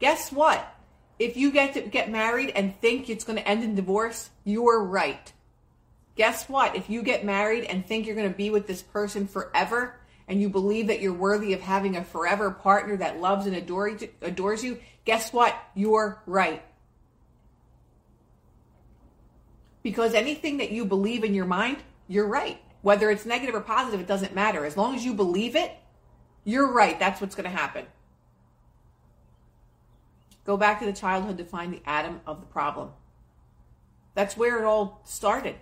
Guess 0.00 0.32
what? 0.32 0.73
If 1.18 1.36
you 1.36 1.52
get 1.52 1.74
to 1.74 1.82
get 1.82 2.10
married 2.10 2.50
and 2.50 2.78
think 2.80 3.08
it's 3.08 3.24
going 3.24 3.38
to 3.38 3.48
end 3.48 3.62
in 3.62 3.74
divorce, 3.74 4.30
you're 4.44 4.82
right. 4.82 5.32
Guess 6.16 6.48
what? 6.48 6.76
If 6.76 6.90
you 6.90 7.02
get 7.02 7.24
married 7.24 7.64
and 7.64 7.86
think 7.86 8.06
you're 8.06 8.16
going 8.16 8.30
to 8.30 8.36
be 8.36 8.50
with 8.50 8.66
this 8.66 8.82
person 8.82 9.26
forever, 9.26 9.96
and 10.26 10.40
you 10.40 10.48
believe 10.48 10.86
that 10.86 11.00
you're 11.00 11.12
worthy 11.12 11.52
of 11.52 11.60
having 11.60 11.96
a 11.96 12.04
forever 12.04 12.50
partner 12.50 12.96
that 12.96 13.20
loves 13.20 13.46
and 13.46 13.56
adores 13.56 14.64
you, 14.64 14.78
guess 15.04 15.32
what? 15.32 15.56
You're 15.74 16.22
right. 16.26 16.62
Because 19.82 20.14
anything 20.14 20.58
that 20.58 20.70
you 20.70 20.86
believe 20.86 21.24
in 21.24 21.34
your 21.34 21.44
mind, 21.44 21.76
you're 22.08 22.26
right. 22.26 22.58
Whether 22.80 23.10
it's 23.10 23.26
negative 23.26 23.54
or 23.54 23.60
positive, 23.60 24.00
it 24.00 24.06
doesn't 24.06 24.34
matter. 24.34 24.64
As 24.64 24.76
long 24.76 24.94
as 24.94 25.04
you 25.04 25.12
believe 25.12 25.56
it, 25.56 25.72
you're 26.44 26.72
right. 26.72 26.98
That's 26.98 27.20
what's 27.20 27.34
going 27.34 27.50
to 27.50 27.56
happen. 27.56 27.84
Go 30.44 30.56
back 30.56 30.80
to 30.80 30.86
the 30.86 30.92
childhood 30.92 31.38
to 31.38 31.44
find 31.44 31.72
the 31.72 31.82
atom 31.86 32.20
of 32.26 32.40
the 32.40 32.46
problem. 32.46 32.90
That's 34.14 34.36
where 34.36 34.58
it 34.62 34.64
all 34.64 35.00
started 35.04 35.56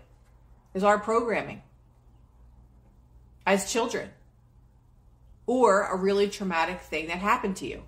is 0.75 0.83
our 0.83 0.99
programming 0.99 1.63
as 3.47 3.71
children 3.71 4.11
or 5.47 5.83
a 5.87 5.97
really 5.97 6.29
traumatic 6.29 6.81
thing 6.81 7.09
that 7.09 7.19
happened 7.19 7.57
to 7.57 7.67
you. 7.67 7.83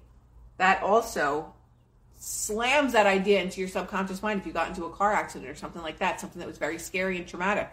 That 0.59 0.83
also 0.83 1.53
slams 2.17 2.93
that 2.93 3.07
idea 3.07 3.43
into 3.43 3.61
your 3.61 3.69
subconscious 3.69 4.23
mind 4.23 4.41
if 4.41 4.47
you 4.47 4.53
got 4.53 4.69
into 4.69 4.85
a 4.85 4.91
car 4.91 5.13
accident 5.13 5.51
or 5.51 5.55
something 5.55 5.83
like 5.83 5.99
that, 5.99 6.21
something 6.21 6.41
that 6.41 6.49
was 6.49 6.59
very 6.59 6.79
scary 6.79 7.19
and 7.19 7.27
traumatic. 7.27 7.71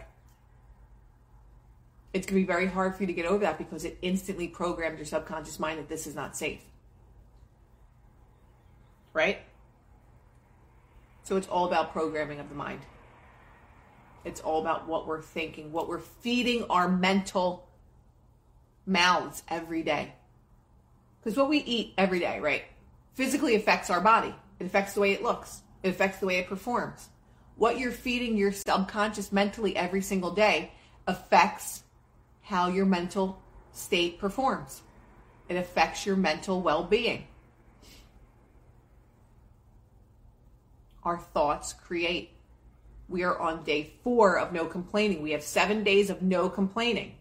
It's 2.12 2.26
going 2.26 2.42
to 2.42 2.46
be 2.46 2.52
very 2.52 2.66
hard 2.66 2.94
for 2.94 3.04
you 3.04 3.06
to 3.06 3.12
get 3.12 3.24
over 3.24 3.38
that 3.38 3.56
because 3.56 3.84
it 3.84 3.98
instantly 4.02 4.48
programmed 4.48 4.98
your 4.98 5.06
subconscious 5.06 5.58
mind 5.58 5.78
that 5.78 5.88
this 5.88 6.06
is 6.06 6.14
not 6.14 6.36
safe. 6.36 6.60
Right? 9.12 9.38
So 11.24 11.36
it's 11.36 11.48
all 11.48 11.66
about 11.66 11.92
programming 11.92 12.40
of 12.40 12.48
the 12.48 12.54
mind. 12.54 12.80
It's 14.24 14.40
all 14.40 14.60
about 14.60 14.88
what 14.88 15.06
we're 15.06 15.22
thinking, 15.22 15.72
what 15.72 15.88
we're 15.88 15.98
feeding 15.98 16.64
our 16.64 16.88
mental 16.88 17.68
mouths 18.86 19.42
every 19.48 19.82
day. 19.82 20.12
Because 21.20 21.36
what 21.36 21.48
we 21.48 21.58
eat 21.58 21.94
every 21.96 22.18
day, 22.18 22.40
right, 22.40 22.64
physically 23.14 23.54
affects 23.54 23.90
our 23.90 24.00
body. 24.00 24.34
It 24.58 24.66
affects 24.66 24.94
the 24.94 25.00
way 25.00 25.12
it 25.12 25.22
looks, 25.22 25.62
it 25.82 25.90
affects 25.90 26.18
the 26.18 26.26
way 26.26 26.36
it 26.36 26.46
performs. 26.46 27.08
What 27.56 27.78
you're 27.78 27.92
feeding 27.92 28.36
your 28.36 28.52
subconscious 28.52 29.32
mentally 29.32 29.76
every 29.76 30.02
single 30.02 30.32
day 30.32 30.72
affects 31.06 31.82
how 32.42 32.68
your 32.68 32.86
mental 32.86 33.40
state 33.72 34.18
performs. 34.18 34.82
It 35.48 35.56
affects 35.56 36.06
your 36.06 36.16
mental 36.16 36.60
well 36.60 36.84
being. 36.84 37.26
Our 41.04 41.18
thoughts 41.18 41.72
create. 41.72 42.30
We 43.08 43.24
are 43.24 43.38
on 43.38 43.64
day 43.64 43.92
four 44.02 44.38
of 44.38 44.52
no 44.52 44.66
complaining. 44.66 45.22
We 45.22 45.32
have 45.32 45.42
seven 45.42 45.84
days 45.84 46.10
of 46.10 46.22
no 46.22 46.48
complaining. 46.48 47.16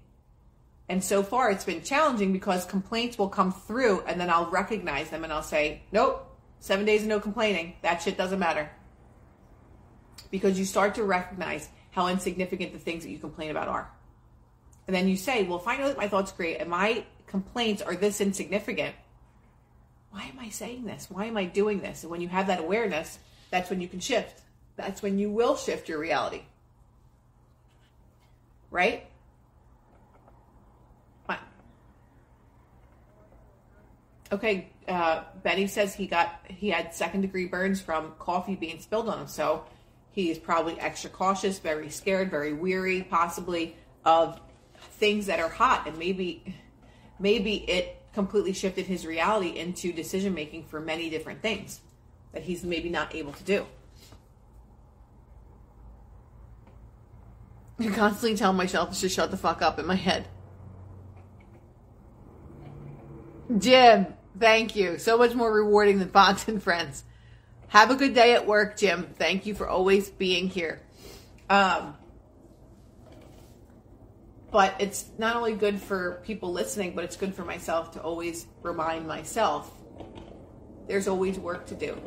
And 0.88 1.04
so 1.04 1.24
far, 1.24 1.50
it's 1.52 1.64
been 1.64 1.84
challenging 1.84 2.34
because 2.34 2.66
complaints 2.66 3.18
will 3.18 3.30
come 3.30 3.54
through 3.54 4.02
and 4.02 4.20
then 4.20 4.30
I'll 4.30 4.50
recognize 4.50 5.10
them 5.10 5.24
and 5.24 5.32
I'll 5.32 5.42
say, 5.42 5.84
nope, 5.92 6.28
seven 6.60 6.86
days 6.86 7.04
of 7.04 7.08
no 7.08 7.20
complaining. 7.20 7.76
That 7.82 8.02
shit 8.02 8.18
doesn't 8.18 8.40
matter. 8.40 8.70
Because 10.30 10.60
you 10.60 10.66
start 10.66 10.96
to 10.96 11.04
recognize 11.04 11.70
how 11.92 12.08
insignificant 12.08 12.74
the 12.74 12.80
things 12.80 13.04
that 13.04 13.10
you 13.10 13.20
complain 13.20 13.52
about 13.52 13.68
are. 13.68 13.90
And 14.88 14.96
then 14.96 15.08
you 15.08 15.16
say, 15.16 15.44
well, 15.44 15.60
if 15.60 15.68
I 15.68 15.78
know 15.78 15.88
that 15.88 15.98
my 15.98 16.08
thoughts 16.08 16.32
create 16.32 16.60
and 16.60 16.70
my 16.70 17.06
complaints 17.28 17.82
are 17.82 17.96
this 17.96 18.20
insignificant, 18.20 18.96
why 20.10 20.24
am 20.24 20.40
I 20.40 20.50
saying 20.50 20.84
this? 20.84 21.08
Why 21.10 21.26
am 21.26 21.38
I 21.38 21.46
doing 21.46 21.80
this? 21.80 22.04
And 22.04 22.12
when 22.12 22.20
you 22.20 22.28
have 22.28 22.48
that 22.48 22.60
awareness, 22.60 23.18
that's 23.52 23.70
when 23.70 23.82
you 23.82 23.88
can 23.88 24.00
shift. 24.00 24.42
That's 24.78 25.04
when 25.04 25.20
you 25.20 25.30
will 25.30 25.56
shift 25.56 25.90
your 25.90 26.00
reality. 26.00 26.42
Right? 28.72 29.06
Fine. 31.28 31.38
Okay, 34.32 34.70
uh, 34.88 35.26
Benny 35.44 35.68
says 35.68 35.94
he 35.94 36.08
got 36.08 36.44
he 36.48 36.70
had 36.70 36.96
second 36.96 37.22
degree 37.22 37.46
burns 37.48 37.82
from 37.82 38.14
coffee 38.18 38.56
being 38.56 38.80
spilled 38.80 39.10
on 39.10 39.20
him. 39.20 39.28
So 39.28 39.66
he's 40.12 40.40
probably 40.40 40.80
extra 40.80 41.10
cautious, 41.10 41.60
very 41.60 41.90
scared, 41.90 42.32
very 42.32 42.54
weary, 42.54 43.04
possibly 43.04 43.76
of 44.06 44.40
things 44.94 45.26
that 45.26 45.40
are 45.42 45.50
hot, 45.50 45.86
and 45.86 45.98
maybe 45.98 46.56
maybe 47.20 47.56
it 47.70 47.98
completely 48.14 48.54
shifted 48.54 48.86
his 48.86 49.06
reality 49.06 49.60
into 49.60 49.92
decision 49.92 50.34
making 50.34 50.64
for 50.64 50.80
many 50.80 51.10
different 51.10 51.42
things 51.42 51.82
that 52.34 52.44
he's 52.44 52.64
maybe 52.64 52.90
not 52.90 53.14
able 53.14 53.34
to 53.34 53.44
do. 53.44 53.66
I 57.80 57.88
constantly 57.88 58.38
tell 58.38 58.54
myself 58.54 58.98
to 59.00 59.10
shut 59.10 59.32
the 59.32 59.38
fuck 59.38 59.62
up 59.62 59.80
in 59.80 59.88
my 59.88 59.96
head. 59.96 60.28
Jim, 63.58 64.08
thank 64.40 64.76
you. 64.76 64.98
So 64.98 65.18
much 65.18 65.34
more 65.34 65.52
rewarding 65.52 66.00
than 66.00 66.10
Fonts 66.10 66.48
and 66.48 66.62
Friends. 66.62 67.04
Have 67.70 67.90
a 67.90 67.96
good 67.96 68.14
day 68.14 68.34
at 68.34 68.46
work, 68.46 68.78
Jim. 68.78 69.08
Thank 69.18 69.46
you 69.46 69.56
for 69.56 69.68
always 69.68 70.10
being 70.10 70.48
here. 70.48 70.82
Um, 71.50 71.96
but 74.52 74.76
it's 74.80 75.06
not 75.18 75.36
only 75.36 75.54
good 75.54 75.80
for 75.80 76.22
people 76.24 76.52
listening, 76.52 76.94
but 76.94 77.04
it's 77.04 77.16
good 77.16 77.34
for 77.34 77.46
myself 77.46 77.94
to 77.94 78.02
always 78.02 78.46
remind 78.62 79.08
myself 79.08 79.72
there's 80.92 81.08
always 81.08 81.40
work 81.40 81.66
to 81.68 81.74
do. 81.74 81.98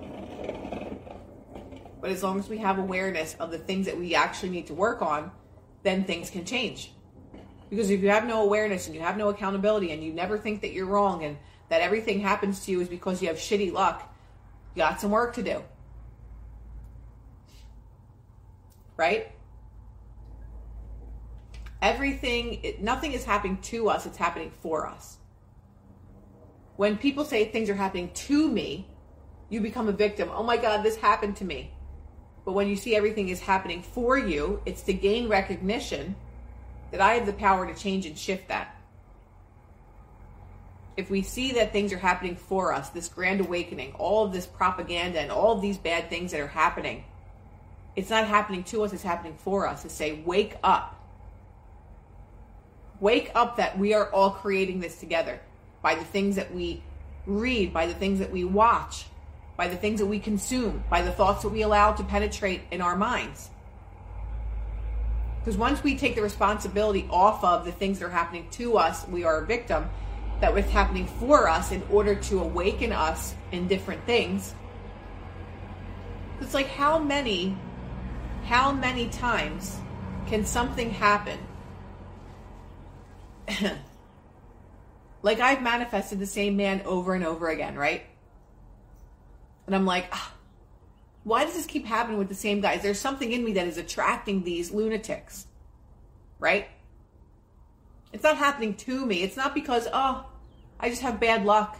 But 2.02 2.10
as 2.10 2.22
long 2.22 2.38
as 2.38 2.50
we 2.50 2.58
have 2.58 2.78
awareness 2.78 3.34
of 3.40 3.50
the 3.50 3.56
things 3.56 3.86
that 3.86 3.96
we 3.96 4.14
actually 4.14 4.50
need 4.50 4.66
to 4.66 4.74
work 4.74 5.00
on, 5.00 5.30
then 5.82 6.04
things 6.04 6.28
can 6.28 6.44
change. 6.44 6.92
Because 7.70 7.88
if 7.88 8.02
you 8.02 8.10
have 8.10 8.26
no 8.26 8.42
awareness 8.42 8.86
and 8.86 8.94
you 8.94 9.00
have 9.00 9.16
no 9.16 9.30
accountability 9.30 9.90
and 9.92 10.04
you 10.04 10.12
never 10.12 10.36
think 10.36 10.60
that 10.60 10.74
you're 10.74 10.84
wrong 10.84 11.24
and 11.24 11.38
that 11.70 11.80
everything 11.80 12.20
happens 12.20 12.62
to 12.66 12.72
you 12.72 12.82
is 12.82 12.88
because 12.90 13.22
you 13.22 13.28
have 13.28 13.38
shitty 13.38 13.72
luck, 13.72 14.14
you 14.74 14.80
got 14.82 15.00
some 15.00 15.10
work 15.10 15.34
to 15.36 15.42
do. 15.42 15.62
Right? 18.98 19.32
Everything, 21.80 22.76
nothing 22.80 23.12
is 23.12 23.24
happening 23.24 23.56
to 23.62 23.88
us, 23.88 24.04
it's 24.04 24.18
happening 24.18 24.52
for 24.60 24.86
us. 24.86 25.16
When 26.76 26.98
people 26.98 27.24
say 27.24 27.44
things 27.44 27.70
are 27.70 27.74
happening 27.74 28.10
to 28.14 28.48
me, 28.48 28.88
you 29.48 29.60
become 29.60 29.88
a 29.88 29.92
victim. 29.92 30.30
Oh 30.32 30.42
my 30.42 30.56
God, 30.56 30.82
this 30.82 30.96
happened 30.96 31.36
to 31.36 31.44
me. 31.44 31.70
But 32.44 32.52
when 32.52 32.68
you 32.68 32.76
see 32.76 32.96
everything 32.96 33.28
is 33.28 33.40
happening 33.40 33.82
for 33.82 34.18
you, 34.18 34.60
it's 34.66 34.82
to 34.82 34.92
gain 34.92 35.28
recognition 35.28 36.16
that 36.90 37.00
I 37.00 37.14
have 37.14 37.26
the 37.26 37.32
power 37.32 37.66
to 37.66 37.74
change 37.74 38.06
and 38.06 38.18
shift 38.18 38.48
that. 38.48 38.76
If 40.96 41.10
we 41.10 41.22
see 41.22 41.52
that 41.52 41.72
things 41.72 41.92
are 41.92 41.98
happening 41.98 42.36
for 42.36 42.72
us, 42.72 42.90
this 42.90 43.08
grand 43.08 43.40
awakening, 43.40 43.94
all 43.94 44.24
of 44.24 44.32
this 44.32 44.46
propaganda 44.46 45.20
and 45.20 45.32
all 45.32 45.52
of 45.52 45.62
these 45.62 45.78
bad 45.78 46.08
things 46.08 46.32
that 46.32 46.40
are 46.40 46.46
happening, 46.46 47.04
it's 47.96 48.10
not 48.10 48.26
happening 48.26 48.64
to 48.64 48.82
us, 48.82 48.92
it's 48.92 49.02
happening 49.02 49.36
for 49.38 49.66
us. 49.66 49.82
To 49.82 49.88
say, 49.88 50.22
wake 50.24 50.56
up. 50.62 51.00
Wake 53.00 53.30
up 53.34 53.56
that 53.56 53.78
we 53.78 53.94
are 53.94 54.10
all 54.10 54.30
creating 54.30 54.80
this 54.80 54.98
together 54.98 55.40
by 55.84 55.94
the 55.94 56.04
things 56.04 56.36
that 56.36 56.52
we 56.54 56.82
read, 57.26 57.70
by 57.70 57.86
the 57.86 57.92
things 57.92 58.18
that 58.18 58.32
we 58.32 58.42
watch, 58.42 59.04
by 59.54 59.68
the 59.68 59.76
things 59.76 60.00
that 60.00 60.06
we 60.06 60.18
consume, 60.18 60.82
by 60.88 61.02
the 61.02 61.12
thoughts 61.12 61.42
that 61.42 61.50
we 61.50 61.60
allow 61.60 61.92
to 61.92 62.02
penetrate 62.02 62.62
in 62.70 62.80
our 62.80 62.96
minds. 62.96 63.50
Because 65.38 65.58
once 65.58 65.84
we 65.84 65.94
take 65.94 66.14
the 66.14 66.22
responsibility 66.22 67.06
off 67.10 67.44
of 67.44 67.66
the 67.66 67.70
things 67.70 67.98
that 67.98 68.06
are 68.06 68.10
happening 68.10 68.48
to 68.52 68.78
us, 68.78 69.06
we 69.08 69.24
are 69.24 69.42
a 69.42 69.46
victim. 69.46 69.84
That 70.40 70.54
what's 70.54 70.70
happening 70.70 71.06
for 71.06 71.50
us 71.50 71.70
in 71.70 71.82
order 71.90 72.14
to 72.14 72.40
awaken 72.40 72.90
us 72.90 73.34
in 73.52 73.68
different 73.68 74.06
things. 74.06 74.54
It's 76.40 76.54
like 76.54 76.68
how 76.68 76.98
many, 76.98 77.58
how 78.46 78.72
many 78.72 79.10
times 79.10 79.78
can 80.26 80.46
something 80.46 80.90
happen 80.90 81.38
like 85.24 85.40
I've 85.40 85.62
manifested 85.62 86.18
the 86.18 86.26
same 86.26 86.54
man 86.54 86.82
over 86.84 87.14
and 87.14 87.24
over 87.24 87.48
again, 87.48 87.76
right? 87.76 88.02
And 89.64 89.74
I'm 89.74 89.86
like, 89.86 90.06
ah, 90.12 90.34
why 91.22 91.46
does 91.46 91.54
this 91.54 91.64
keep 91.64 91.86
happening 91.86 92.18
with 92.18 92.28
the 92.28 92.34
same 92.34 92.60
guys? 92.60 92.82
There's 92.82 93.00
something 93.00 93.32
in 93.32 93.42
me 93.42 93.54
that 93.54 93.66
is 93.66 93.78
attracting 93.78 94.44
these 94.44 94.70
lunatics, 94.70 95.46
right? 96.38 96.68
It's 98.12 98.22
not 98.22 98.36
happening 98.36 98.74
to 98.74 99.06
me. 99.06 99.22
It's 99.22 99.34
not 99.34 99.54
because, 99.54 99.88
oh, 99.90 100.26
I 100.78 100.90
just 100.90 101.00
have 101.00 101.18
bad 101.18 101.46
luck. 101.46 101.78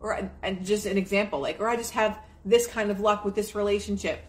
Or, 0.00 0.28
and 0.42 0.66
just 0.66 0.84
an 0.84 0.98
example, 0.98 1.38
like, 1.38 1.60
or 1.60 1.68
I 1.68 1.76
just 1.76 1.92
have 1.92 2.18
this 2.44 2.66
kind 2.66 2.90
of 2.90 2.98
luck 2.98 3.24
with 3.24 3.36
this 3.36 3.54
relationship. 3.54 4.20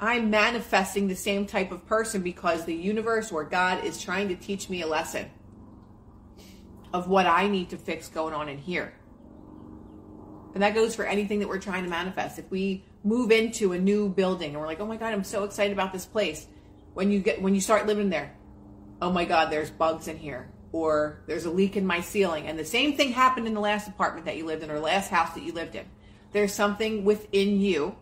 I'm 0.00 0.30
manifesting 0.30 1.08
the 1.08 1.14
same 1.14 1.44
type 1.44 1.72
of 1.72 1.86
person 1.86 2.22
because 2.22 2.64
the 2.64 2.74
universe 2.74 3.30
or 3.30 3.44
God 3.44 3.84
is 3.84 4.02
trying 4.02 4.28
to 4.28 4.34
teach 4.34 4.70
me 4.70 4.80
a 4.80 4.86
lesson 4.86 5.30
of 6.92 7.08
what 7.08 7.26
I 7.26 7.48
need 7.48 7.70
to 7.70 7.76
fix 7.76 8.08
going 8.08 8.34
on 8.34 8.48
in 8.48 8.58
here. 8.58 8.92
And 10.54 10.62
that 10.62 10.74
goes 10.74 10.94
for 10.94 11.04
anything 11.04 11.40
that 11.40 11.48
we're 11.48 11.58
trying 11.58 11.84
to 11.84 11.90
manifest. 11.90 12.38
If 12.38 12.50
we 12.50 12.84
move 13.04 13.30
into 13.30 13.72
a 13.72 13.78
new 13.78 14.08
building 14.08 14.50
and 14.50 14.60
we're 14.60 14.66
like, 14.66 14.80
"Oh 14.80 14.86
my 14.86 14.96
god, 14.96 15.12
I'm 15.12 15.24
so 15.24 15.44
excited 15.44 15.72
about 15.72 15.92
this 15.92 16.06
place." 16.06 16.46
When 16.94 17.10
you 17.10 17.20
get 17.20 17.40
when 17.40 17.54
you 17.54 17.60
start 17.60 17.86
living 17.86 18.10
there, 18.10 18.34
"Oh 19.00 19.12
my 19.12 19.24
god, 19.24 19.50
there's 19.50 19.70
bugs 19.70 20.08
in 20.08 20.16
here." 20.16 20.50
Or 20.72 21.20
there's 21.26 21.46
a 21.46 21.50
leak 21.50 21.76
in 21.76 21.86
my 21.86 22.00
ceiling. 22.00 22.46
And 22.46 22.58
the 22.58 22.64
same 22.64 22.94
thing 22.94 23.12
happened 23.12 23.46
in 23.46 23.54
the 23.54 23.60
last 23.60 23.88
apartment 23.88 24.26
that 24.26 24.36
you 24.36 24.44
lived 24.44 24.62
in 24.62 24.70
or 24.70 24.80
last 24.80 25.10
house 25.10 25.32
that 25.34 25.42
you 25.42 25.52
lived 25.52 25.74
in. 25.74 25.86
There's 26.32 26.52
something 26.52 27.04
within 27.04 27.60
you 27.60 27.96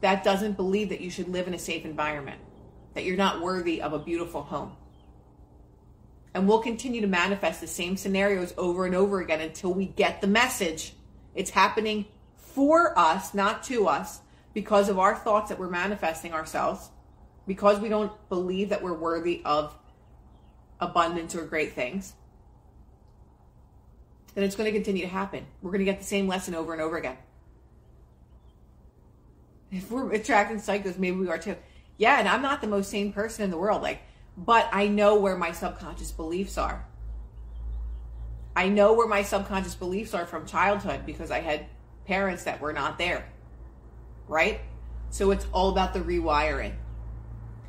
that 0.00 0.24
doesn't 0.24 0.56
believe 0.56 0.88
that 0.88 1.00
you 1.00 1.10
should 1.10 1.28
live 1.28 1.46
in 1.46 1.54
a 1.54 1.58
safe 1.58 1.84
environment, 1.84 2.40
that 2.94 3.04
you're 3.04 3.16
not 3.16 3.40
worthy 3.40 3.80
of 3.80 3.92
a 3.92 3.98
beautiful 3.98 4.42
home. 4.42 4.72
And 6.34 6.48
we'll 6.48 6.60
continue 6.60 7.02
to 7.02 7.06
manifest 7.06 7.60
the 7.60 7.66
same 7.66 7.96
scenarios 7.96 8.54
over 8.56 8.86
and 8.86 8.94
over 8.94 9.20
again 9.20 9.40
until 9.40 9.72
we 9.72 9.86
get 9.86 10.20
the 10.20 10.26
message. 10.26 10.94
It's 11.34 11.50
happening 11.50 12.06
for 12.36 12.98
us, 12.98 13.34
not 13.34 13.62
to 13.64 13.86
us, 13.86 14.20
because 14.54 14.88
of 14.88 14.98
our 14.98 15.14
thoughts 15.14 15.50
that 15.50 15.58
we're 15.58 15.68
manifesting 15.68 16.32
ourselves, 16.32 16.90
because 17.46 17.80
we 17.80 17.88
don't 17.88 18.12
believe 18.28 18.70
that 18.70 18.82
we're 18.82 18.92
worthy 18.94 19.42
of 19.44 19.76
abundance 20.80 21.34
or 21.34 21.44
great 21.44 21.72
things. 21.72 22.14
Then 24.34 24.44
it's 24.44 24.56
going 24.56 24.66
to 24.66 24.72
continue 24.72 25.02
to 25.02 25.08
happen. 25.08 25.46
We're 25.60 25.70
going 25.70 25.80
to 25.80 25.90
get 25.90 25.98
the 25.98 26.06
same 26.06 26.26
lesson 26.26 26.54
over 26.54 26.72
and 26.72 26.80
over 26.80 26.96
again. 26.96 27.18
If 29.70 29.90
we're 29.90 30.12
attracting 30.12 30.58
psychos, 30.58 30.98
maybe 30.98 31.16
we 31.16 31.28
are 31.28 31.38
too. 31.38 31.56
Yeah, 31.98 32.18
and 32.18 32.28
I'm 32.28 32.42
not 32.42 32.60
the 32.60 32.66
most 32.66 32.90
sane 32.90 33.12
person 33.12 33.44
in 33.44 33.50
the 33.50 33.58
world. 33.58 33.82
Like, 33.82 34.02
but 34.36 34.68
I 34.72 34.88
know 34.88 35.16
where 35.16 35.36
my 35.36 35.52
subconscious 35.52 36.12
beliefs 36.12 36.58
are. 36.58 36.86
I 38.54 38.68
know 38.68 38.92
where 38.92 39.08
my 39.08 39.22
subconscious 39.22 39.74
beliefs 39.74 40.14
are 40.14 40.26
from 40.26 40.46
childhood 40.46 41.06
because 41.06 41.30
I 41.30 41.40
had 41.40 41.66
parents 42.06 42.44
that 42.44 42.60
were 42.60 42.72
not 42.72 42.98
there. 42.98 43.26
Right? 44.28 44.60
So 45.10 45.30
it's 45.30 45.46
all 45.52 45.70
about 45.70 45.94
the 45.94 46.00
rewiring. 46.00 46.74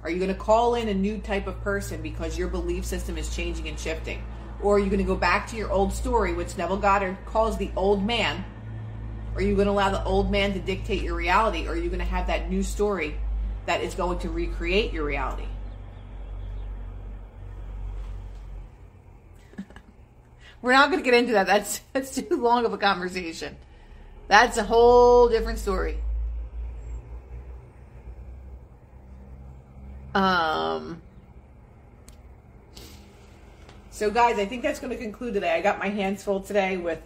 Are 0.03 0.09
you 0.09 0.17
going 0.17 0.33
to 0.33 0.39
call 0.39 0.75
in 0.75 0.89
a 0.89 0.93
new 0.93 1.17
type 1.19 1.47
of 1.47 1.61
person 1.61 2.01
because 2.01 2.37
your 2.37 2.49
belief 2.49 2.83
system 2.85 3.17
is 3.17 3.33
changing 3.33 3.69
and 3.69 3.79
shifting? 3.79 4.23
Or 4.61 4.75
are 4.75 4.79
you 4.79 4.87
going 4.87 4.99
to 4.99 5.05
go 5.05 5.15
back 5.15 5.47
to 5.47 5.57
your 5.57 5.71
old 5.71 5.93
story, 5.93 6.33
which 6.33 6.57
Neville 6.57 6.77
Goddard 6.77 7.17
calls 7.25 7.57
the 7.57 7.71
old 7.75 8.05
man, 8.05 8.43
are 9.35 9.41
you 9.41 9.55
going 9.55 9.65
to 9.65 9.71
allow 9.71 9.89
the 9.89 10.03
old 10.03 10.31
man 10.31 10.53
to 10.53 10.59
dictate 10.59 11.01
your 11.01 11.15
reality? 11.15 11.67
Or 11.67 11.71
are 11.71 11.75
you 11.75 11.89
going 11.89 11.99
to 11.99 12.05
have 12.05 12.27
that 12.27 12.49
new 12.49 12.63
story 12.63 13.15
that 13.65 13.81
is 13.81 13.95
going 13.95 14.19
to 14.19 14.29
recreate 14.29 14.93
your 14.93 15.05
reality? 15.05 15.47
We're 20.63 20.71
not 20.71 20.89
going 20.89 21.03
to 21.03 21.05
get 21.05 21.13
into 21.13 21.33
that. 21.33 21.45
That's 21.45 21.81
that's 21.93 22.15
too 22.15 22.41
long 22.41 22.65
of 22.65 22.73
a 22.73 22.77
conversation. 22.77 23.55
That's 24.27 24.57
a 24.57 24.63
whole 24.63 25.29
different 25.29 25.59
story. 25.59 25.97
Um 30.15 31.01
So 33.91 34.09
guys, 34.09 34.39
I 34.39 34.45
think 34.45 34.63
that's 34.63 34.79
going 34.79 34.91
to 34.91 34.97
conclude 34.97 35.35
today. 35.35 35.51
I 35.51 35.61
got 35.61 35.77
my 35.77 35.89
hands 35.89 36.23
full 36.23 36.39
today 36.39 36.77
with 36.77 37.01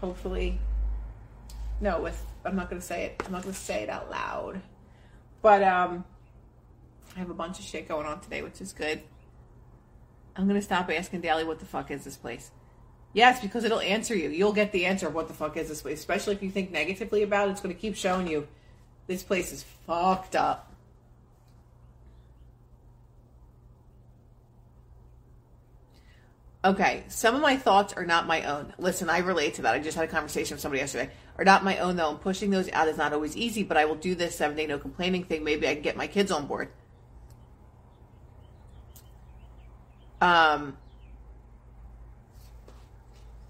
hopefully 0.00 0.58
no, 1.80 2.00
with 2.00 2.24
I'm 2.44 2.54
not 2.54 2.70
going 2.70 2.80
to 2.80 2.86
say 2.86 3.06
it. 3.06 3.22
I'm 3.26 3.32
not 3.32 3.42
going 3.42 3.54
to 3.54 3.60
say 3.60 3.82
it 3.82 3.88
out 3.88 4.08
loud. 4.08 4.60
But 5.42 5.64
um 5.64 6.04
I 7.16 7.18
have 7.18 7.30
a 7.30 7.34
bunch 7.34 7.58
of 7.58 7.64
shit 7.64 7.88
going 7.88 8.06
on 8.06 8.20
today, 8.20 8.42
which 8.42 8.60
is 8.60 8.72
good. 8.72 9.02
I'm 10.38 10.46
going 10.46 10.58
to 10.58 10.64
stop 10.64 10.88
asking 10.88 11.20
Daly, 11.20 11.42
what 11.42 11.58
the 11.58 11.66
fuck 11.66 11.90
is 11.90 12.04
this 12.04 12.16
place? 12.16 12.52
Yes, 13.12 13.40
because 13.40 13.64
it'll 13.64 13.80
answer 13.80 14.14
you. 14.14 14.30
You'll 14.30 14.52
get 14.52 14.70
the 14.70 14.86
answer 14.86 15.08
of 15.08 15.14
what 15.14 15.26
the 15.26 15.34
fuck 15.34 15.56
is 15.56 15.68
this 15.68 15.82
place. 15.82 15.98
Especially 15.98 16.34
if 16.34 16.42
you 16.42 16.50
think 16.50 16.70
negatively 16.70 17.24
about 17.24 17.48
it, 17.48 17.52
it's 17.52 17.60
going 17.60 17.74
to 17.74 17.80
keep 17.80 17.96
showing 17.96 18.28
you 18.28 18.46
this 19.08 19.24
place 19.24 19.52
is 19.52 19.64
fucked 19.86 20.36
up. 20.36 20.72
Okay, 26.64 27.04
some 27.08 27.34
of 27.34 27.40
my 27.40 27.56
thoughts 27.56 27.94
are 27.94 28.04
not 28.04 28.26
my 28.26 28.42
own. 28.44 28.74
Listen, 28.78 29.10
I 29.10 29.18
relate 29.18 29.54
to 29.54 29.62
that. 29.62 29.74
I 29.74 29.78
just 29.80 29.96
had 29.96 30.04
a 30.04 30.12
conversation 30.12 30.54
with 30.54 30.60
somebody 30.60 30.80
yesterday. 30.80 31.10
Are 31.36 31.44
not 31.44 31.64
my 31.64 31.78
own 31.78 31.96
though, 31.96 32.10
and 32.10 32.20
pushing 32.20 32.50
those 32.50 32.70
out 32.72 32.88
is 32.88 32.96
not 32.96 33.12
always 33.12 33.36
easy, 33.36 33.62
but 33.62 33.76
I 33.76 33.86
will 33.86 33.94
do 33.94 34.14
this 34.14 34.36
seven 34.36 34.56
day 34.56 34.66
no 34.66 34.78
complaining 34.78 35.24
thing. 35.24 35.44
Maybe 35.44 35.66
I 35.66 35.74
can 35.74 35.82
get 35.82 35.96
my 35.96 36.08
kids 36.08 36.30
on 36.30 36.46
board. 36.46 36.68
Um, 40.20 40.76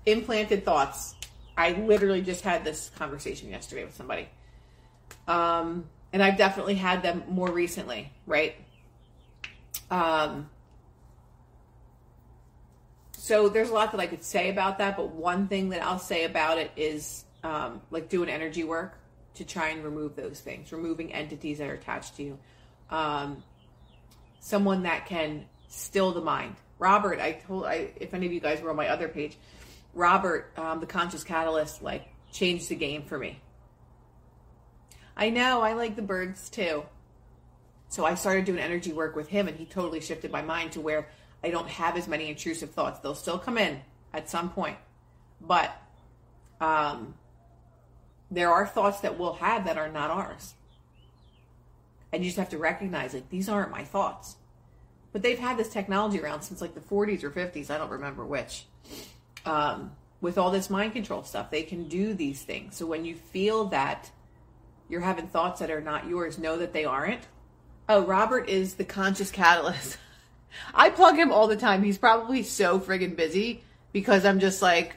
implanted 0.06 0.64
thoughts. 0.64 1.14
I 1.56 1.72
literally 1.72 2.22
just 2.22 2.42
had 2.42 2.64
this 2.64 2.90
conversation 2.96 3.50
yesterday 3.50 3.84
with 3.84 3.94
somebody. 3.94 4.28
Um, 5.26 5.86
and 6.12 6.22
I've 6.22 6.38
definitely 6.38 6.76
had 6.76 7.02
them 7.02 7.24
more 7.28 7.50
recently, 7.50 8.12
right? 8.26 8.54
Um, 9.90 10.48
so 13.12 13.48
there's 13.48 13.70
a 13.70 13.74
lot 13.74 13.92
that 13.92 14.00
I 14.00 14.06
could 14.06 14.24
say 14.24 14.48
about 14.48 14.78
that, 14.78 14.96
but 14.96 15.10
one 15.10 15.48
thing 15.48 15.70
that 15.70 15.82
I'll 15.82 15.98
say 15.98 16.24
about 16.24 16.58
it 16.58 16.70
is 16.76 17.24
um, 17.44 17.82
like 17.90 18.08
doing 18.08 18.28
energy 18.28 18.64
work 18.64 18.98
to 19.34 19.44
try 19.44 19.68
and 19.68 19.84
remove 19.84 20.16
those 20.16 20.40
things, 20.40 20.72
removing 20.72 21.12
entities 21.12 21.58
that 21.58 21.68
are 21.68 21.74
attached 21.74 22.16
to 22.16 22.22
you. 22.22 22.38
Um, 22.90 23.42
someone 24.40 24.84
that 24.84 25.06
can 25.06 25.44
still 25.68 26.12
the 26.12 26.20
mind. 26.20 26.56
Robert, 26.78 27.20
I 27.20 27.32
told 27.32 27.66
I 27.66 27.90
if 27.96 28.14
any 28.14 28.26
of 28.26 28.32
you 28.32 28.40
guys 28.40 28.60
were 28.60 28.70
on 28.70 28.76
my 28.76 28.88
other 28.88 29.08
page, 29.08 29.36
Robert, 29.94 30.52
um, 30.56 30.80
the 30.80 30.86
conscious 30.86 31.24
catalyst, 31.24 31.82
like 31.82 32.08
changed 32.32 32.68
the 32.68 32.74
game 32.74 33.02
for 33.02 33.18
me. 33.18 33.40
I 35.16 35.30
know 35.30 35.60
I 35.60 35.72
like 35.72 35.96
the 35.96 36.02
birds 36.02 36.48
too. 36.48 36.84
So 37.88 38.04
I 38.04 38.14
started 38.14 38.44
doing 38.44 38.58
energy 38.58 38.92
work 38.92 39.16
with 39.16 39.28
him, 39.28 39.48
and 39.48 39.56
he 39.56 39.64
totally 39.64 40.00
shifted 40.00 40.30
my 40.30 40.42
mind 40.42 40.72
to 40.72 40.80
where 40.80 41.08
I 41.42 41.50
don't 41.50 41.68
have 41.68 41.96
as 41.96 42.06
many 42.06 42.28
intrusive 42.28 42.70
thoughts. 42.70 43.00
They'll 43.00 43.14
still 43.14 43.38
come 43.38 43.56
in 43.58 43.80
at 44.12 44.28
some 44.28 44.50
point, 44.50 44.76
but 45.40 45.74
um, 46.60 47.14
there 48.30 48.52
are 48.52 48.66
thoughts 48.66 49.00
that 49.00 49.18
we'll 49.18 49.34
have 49.34 49.64
that 49.64 49.78
are 49.78 49.88
not 49.88 50.10
ours, 50.10 50.54
and 52.12 52.22
you 52.22 52.28
just 52.28 52.38
have 52.38 52.50
to 52.50 52.58
recognize 52.58 53.14
like 53.14 53.30
these 53.30 53.48
aren't 53.48 53.70
my 53.70 53.84
thoughts. 53.84 54.36
But 55.18 55.24
they've 55.24 55.36
had 55.36 55.56
this 55.56 55.70
technology 55.70 56.20
around 56.20 56.42
since 56.42 56.60
like 56.60 56.74
the 56.74 56.80
40s 56.80 57.24
or 57.24 57.30
50s. 57.32 57.70
I 57.70 57.78
don't 57.78 57.90
remember 57.90 58.24
which. 58.24 58.66
Um, 59.44 59.90
with 60.20 60.38
all 60.38 60.52
this 60.52 60.70
mind 60.70 60.92
control 60.92 61.24
stuff, 61.24 61.50
they 61.50 61.64
can 61.64 61.88
do 61.88 62.14
these 62.14 62.40
things. 62.40 62.76
So 62.76 62.86
when 62.86 63.04
you 63.04 63.16
feel 63.16 63.64
that 63.64 64.12
you're 64.88 65.00
having 65.00 65.26
thoughts 65.26 65.58
that 65.58 65.72
are 65.72 65.80
not 65.80 66.06
yours, 66.06 66.38
know 66.38 66.56
that 66.58 66.72
they 66.72 66.84
aren't. 66.84 67.22
Oh, 67.88 68.04
Robert 68.04 68.48
is 68.48 68.74
the 68.74 68.84
conscious 68.84 69.32
catalyst. 69.32 69.98
I 70.72 70.88
plug 70.88 71.16
him 71.16 71.32
all 71.32 71.48
the 71.48 71.56
time. 71.56 71.82
He's 71.82 71.98
probably 71.98 72.44
so 72.44 72.78
friggin' 72.78 73.16
busy 73.16 73.64
because 73.90 74.24
I'm 74.24 74.38
just 74.38 74.62
like, 74.62 74.94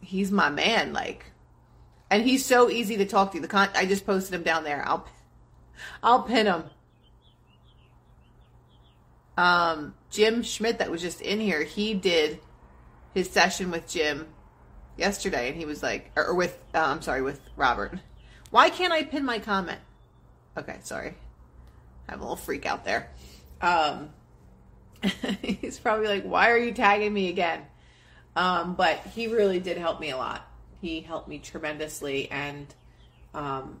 he's 0.00 0.30
my 0.30 0.50
man. 0.50 0.92
Like, 0.92 1.32
and 2.12 2.22
he's 2.22 2.44
so 2.44 2.70
easy 2.70 2.96
to 2.98 3.06
talk 3.06 3.32
to. 3.32 3.40
The 3.40 3.48
con- 3.48 3.70
I 3.74 3.86
just 3.86 4.06
posted 4.06 4.34
him 4.34 4.44
down 4.44 4.62
there. 4.62 4.84
I'll, 4.86 5.04
I'll 6.00 6.22
pin 6.22 6.46
him. 6.46 6.62
Um, 9.38 9.94
Jim 10.10 10.42
Schmidt, 10.42 10.80
that 10.80 10.90
was 10.90 11.00
just 11.00 11.20
in 11.20 11.38
here, 11.38 11.62
he 11.62 11.94
did 11.94 12.40
his 13.14 13.30
session 13.30 13.70
with 13.70 13.88
Jim 13.88 14.26
yesterday, 14.96 15.48
and 15.48 15.56
he 15.56 15.64
was 15.64 15.80
like, 15.80 16.10
or, 16.16 16.26
or 16.26 16.34
with, 16.34 16.58
uh, 16.74 16.80
I'm 16.80 17.02
sorry, 17.02 17.22
with 17.22 17.40
Robert. 17.54 17.96
Why 18.50 18.68
can't 18.68 18.92
I 18.92 19.04
pin 19.04 19.24
my 19.24 19.38
comment? 19.38 19.78
Okay, 20.56 20.78
sorry. 20.82 21.14
I 22.08 22.12
have 22.12 22.20
a 22.20 22.24
little 22.24 22.34
freak 22.34 22.66
out 22.66 22.84
there. 22.84 23.10
Um, 23.60 24.10
he's 25.40 25.78
probably 25.78 26.08
like, 26.08 26.24
why 26.24 26.50
are 26.50 26.58
you 26.58 26.72
tagging 26.72 27.12
me 27.12 27.28
again? 27.28 27.62
Um, 28.34 28.74
but 28.74 28.98
he 29.14 29.28
really 29.28 29.60
did 29.60 29.78
help 29.78 30.00
me 30.00 30.10
a 30.10 30.16
lot. 30.16 30.50
He 30.80 31.00
helped 31.00 31.28
me 31.28 31.38
tremendously, 31.38 32.28
and 32.32 32.66
um, 33.34 33.80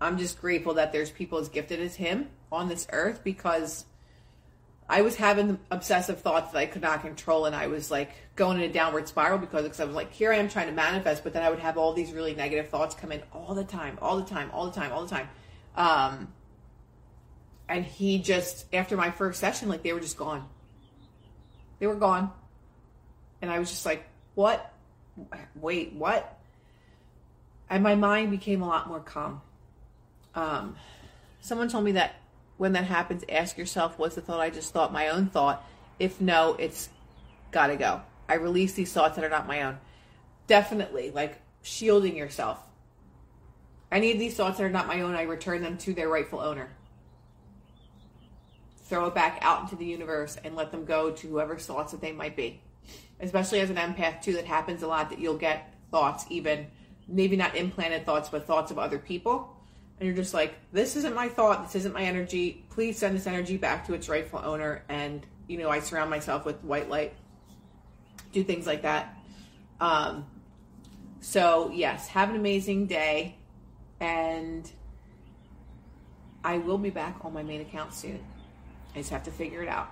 I'm 0.00 0.16
just 0.16 0.40
grateful 0.40 0.72
that 0.74 0.92
there's 0.92 1.10
people 1.10 1.40
as 1.40 1.50
gifted 1.50 1.80
as 1.80 1.94
him 1.94 2.30
on 2.50 2.70
this 2.70 2.86
earth 2.90 3.22
because 3.22 3.84
I 4.88 5.00
was 5.00 5.16
having 5.16 5.58
obsessive 5.70 6.20
thoughts 6.20 6.52
that 6.52 6.58
I 6.58 6.66
could 6.66 6.82
not 6.82 7.00
control, 7.00 7.46
and 7.46 7.56
I 7.56 7.68
was 7.68 7.90
like 7.90 8.10
going 8.36 8.58
in 8.58 8.68
a 8.68 8.72
downward 8.72 9.08
spiral 9.08 9.38
because, 9.38 9.80
I 9.80 9.84
was 9.84 9.94
like, 9.94 10.12
here 10.12 10.30
I 10.32 10.36
am 10.36 10.48
trying 10.48 10.66
to 10.66 10.74
manifest, 10.74 11.24
but 11.24 11.32
then 11.32 11.42
I 11.42 11.48
would 11.48 11.60
have 11.60 11.78
all 11.78 11.94
these 11.94 12.12
really 12.12 12.34
negative 12.34 12.68
thoughts 12.68 12.94
come 12.94 13.10
in 13.10 13.22
all 13.32 13.54
the 13.54 13.64
time, 13.64 13.98
all 14.02 14.18
the 14.18 14.24
time, 14.24 14.50
all 14.52 14.66
the 14.66 14.78
time, 14.78 14.92
all 14.92 15.02
the 15.04 15.08
time. 15.08 15.28
Um, 15.76 16.28
and 17.68 17.84
he 17.84 18.18
just, 18.18 18.66
after 18.74 18.96
my 18.96 19.10
first 19.10 19.40
session, 19.40 19.68
like 19.68 19.82
they 19.82 19.92
were 19.92 20.00
just 20.00 20.18
gone. 20.18 20.46
They 21.78 21.86
were 21.86 21.94
gone. 21.94 22.30
And 23.40 23.50
I 23.50 23.58
was 23.58 23.70
just 23.70 23.86
like, 23.86 24.04
what? 24.34 24.70
Wait, 25.54 25.94
what? 25.94 26.38
And 27.70 27.82
my 27.82 27.94
mind 27.94 28.30
became 28.30 28.60
a 28.60 28.66
lot 28.66 28.86
more 28.86 29.00
calm. 29.00 29.40
Um, 30.34 30.76
someone 31.40 31.68
told 31.68 31.84
me 31.84 31.92
that 31.92 32.16
when 32.56 32.72
that 32.72 32.84
happens, 32.84 33.24
ask 33.28 33.58
yourself, 33.58 33.98
was 33.98 34.14
the 34.14 34.20
thought 34.20 34.40
I 34.40 34.50
just 34.50 34.72
thought 34.72 34.92
my 34.92 35.08
own 35.08 35.26
thought? 35.26 35.64
If 35.98 36.20
no, 36.20 36.56
it's 36.58 36.88
got 37.50 37.68
to 37.68 37.76
go. 37.76 38.02
I 38.28 38.34
release 38.34 38.72
these 38.74 38.92
thoughts 38.92 39.16
that 39.16 39.24
are 39.24 39.30
not 39.30 39.46
my 39.46 39.62
own. 39.62 39.78
Definitely, 40.46 41.10
like 41.10 41.40
shielding 41.62 42.16
yourself. 42.16 42.58
Any 43.90 44.12
of 44.12 44.18
these 44.18 44.36
thoughts 44.36 44.58
that 44.58 44.64
are 44.64 44.70
not 44.70 44.86
my 44.86 45.00
own, 45.02 45.14
I 45.14 45.22
return 45.22 45.62
them 45.62 45.78
to 45.78 45.94
their 45.94 46.08
rightful 46.08 46.40
owner. 46.40 46.70
Throw 48.84 49.06
it 49.06 49.14
back 49.14 49.38
out 49.40 49.62
into 49.62 49.76
the 49.76 49.84
universe 49.84 50.36
and 50.44 50.56
let 50.56 50.70
them 50.70 50.84
go 50.84 51.10
to 51.10 51.26
whoever's 51.28 51.66
thoughts 51.66 51.92
that 51.92 52.00
they 52.00 52.12
might 52.12 52.36
be. 52.36 52.60
Especially 53.20 53.60
as 53.60 53.70
an 53.70 53.76
empath, 53.76 54.22
too, 54.22 54.34
that 54.34 54.44
happens 54.44 54.82
a 54.82 54.86
lot 54.86 55.10
that 55.10 55.18
you'll 55.18 55.38
get 55.38 55.74
thoughts, 55.90 56.26
even 56.28 56.66
maybe 57.08 57.36
not 57.36 57.56
implanted 57.56 58.04
thoughts, 58.04 58.28
but 58.28 58.46
thoughts 58.46 58.70
of 58.70 58.78
other 58.78 58.98
people 58.98 59.53
and 59.98 60.06
you're 60.06 60.16
just 60.16 60.34
like, 60.34 60.54
this 60.72 60.96
isn't 60.96 61.14
my 61.14 61.28
thought, 61.28 61.64
this 61.64 61.76
isn't 61.76 61.94
my 61.94 62.02
energy. 62.02 62.64
Please 62.70 62.98
send 62.98 63.16
this 63.16 63.26
energy 63.26 63.56
back 63.56 63.86
to 63.86 63.94
its 63.94 64.08
rightful 64.08 64.40
owner. 64.42 64.82
And 64.88 65.24
you 65.46 65.58
know, 65.58 65.70
I 65.70 65.80
surround 65.80 66.10
myself 66.10 66.44
with 66.44 66.62
white 66.64 66.88
light, 66.88 67.14
do 68.32 68.42
things 68.42 68.66
like 68.66 68.82
that. 68.82 69.16
Um, 69.80 70.26
so 71.20 71.70
yes, 71.72 72.08
have 72.08 72.30
an 72.30 72.36
amazing 72.36 72.86
day, 72.86 73.36
and 74.00 74.70
I 76.42 76.58
will 76.58 76.78
be 76.78 76.90
back 76.90 77.18
on 77.22 77.32
my 77.32 77.42
main 77.42 77.60
account 77.60 77.94
soon. 77.94 78.22
I 78.94 78.98
just 78.98 79.10
have 79.10 79.24
to 79.24 79.30
figure 79.30 79.62
it 79.62 79.68
out. 79.68 79.90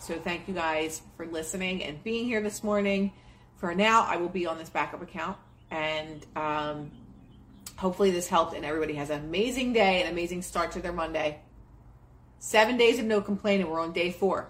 So 0.00 0.18
thank 0.18 0.48
you 0.48 0.54
guys 0.54 1.02
for 1.16 1.26
listening 1.26 1.82
and 1.82 2.02
being 2.02 2.24
here 2.24 2.40
this 2.40 2.62
morning. 2.62 3.12
For 3.56 3.74
now, 3.74 4.02
I 4.02 4.16
will 4.16 4.28
be 4.28 4.46
on 4.46 4.56
this 4.56 4.70
backup 4.70 5.02
account 5.02 5.36
and. 5.70 6.24
Um, 6.34 6.90
Hopefully, 7.78 8.10
this 8.10 8.26
helped 8.26 8.54
and 8.54 8.64
everybody 8.64 8.94
has 8.94 9.08
an 9.08 9.20
amazing 9.20 9.72
day, 9.72 10.02
an 10.02 10.10
amazing 10.10 10.42
start 10.42 10.72
to 10.72 10.80
their 10.80 10.92
Monday. 10.92 11.38
Seven 12.40 12.76
days 12.76 12.98
of 12.98 13.04
no 13.04 13.20
complaining. 13.20 13.70
We're 13.70 13.80
on 13.80 13.92
day 13.92 14.10
four. 14.10 14.48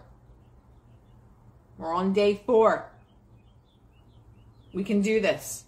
We're 1.76 1.92
on 1.92 2.14
day 2.14 2.40
four. 2.46 2.90
We 4.72 4.82
can 4.82 5.02
do 5.02 5.20
this. 5.20 5.64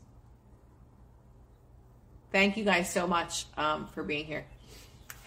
Thank 2.32 2.56
you 2.56 2.64
guys 2.64 2.90
so 2.90 3.06
much 3.06 3.44
um, 3.58 3.88
for 3.88 4.02
being 4.04 4.24
here. 4.24 4.46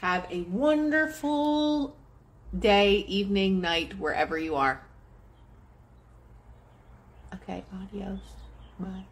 Have 0.01 0.25
a 0.31 0.41
wonderful 0.41 1.95
day, 2.57 3.05
evening, 3.07 3.61
night, 3.61 3.99
wherever 3.99 4.39
you 4.39 4.55
are. 4.55 4.81
Okay, 7.35 7.63
adios. 7.71 8.21
Bye. 8.79 9.05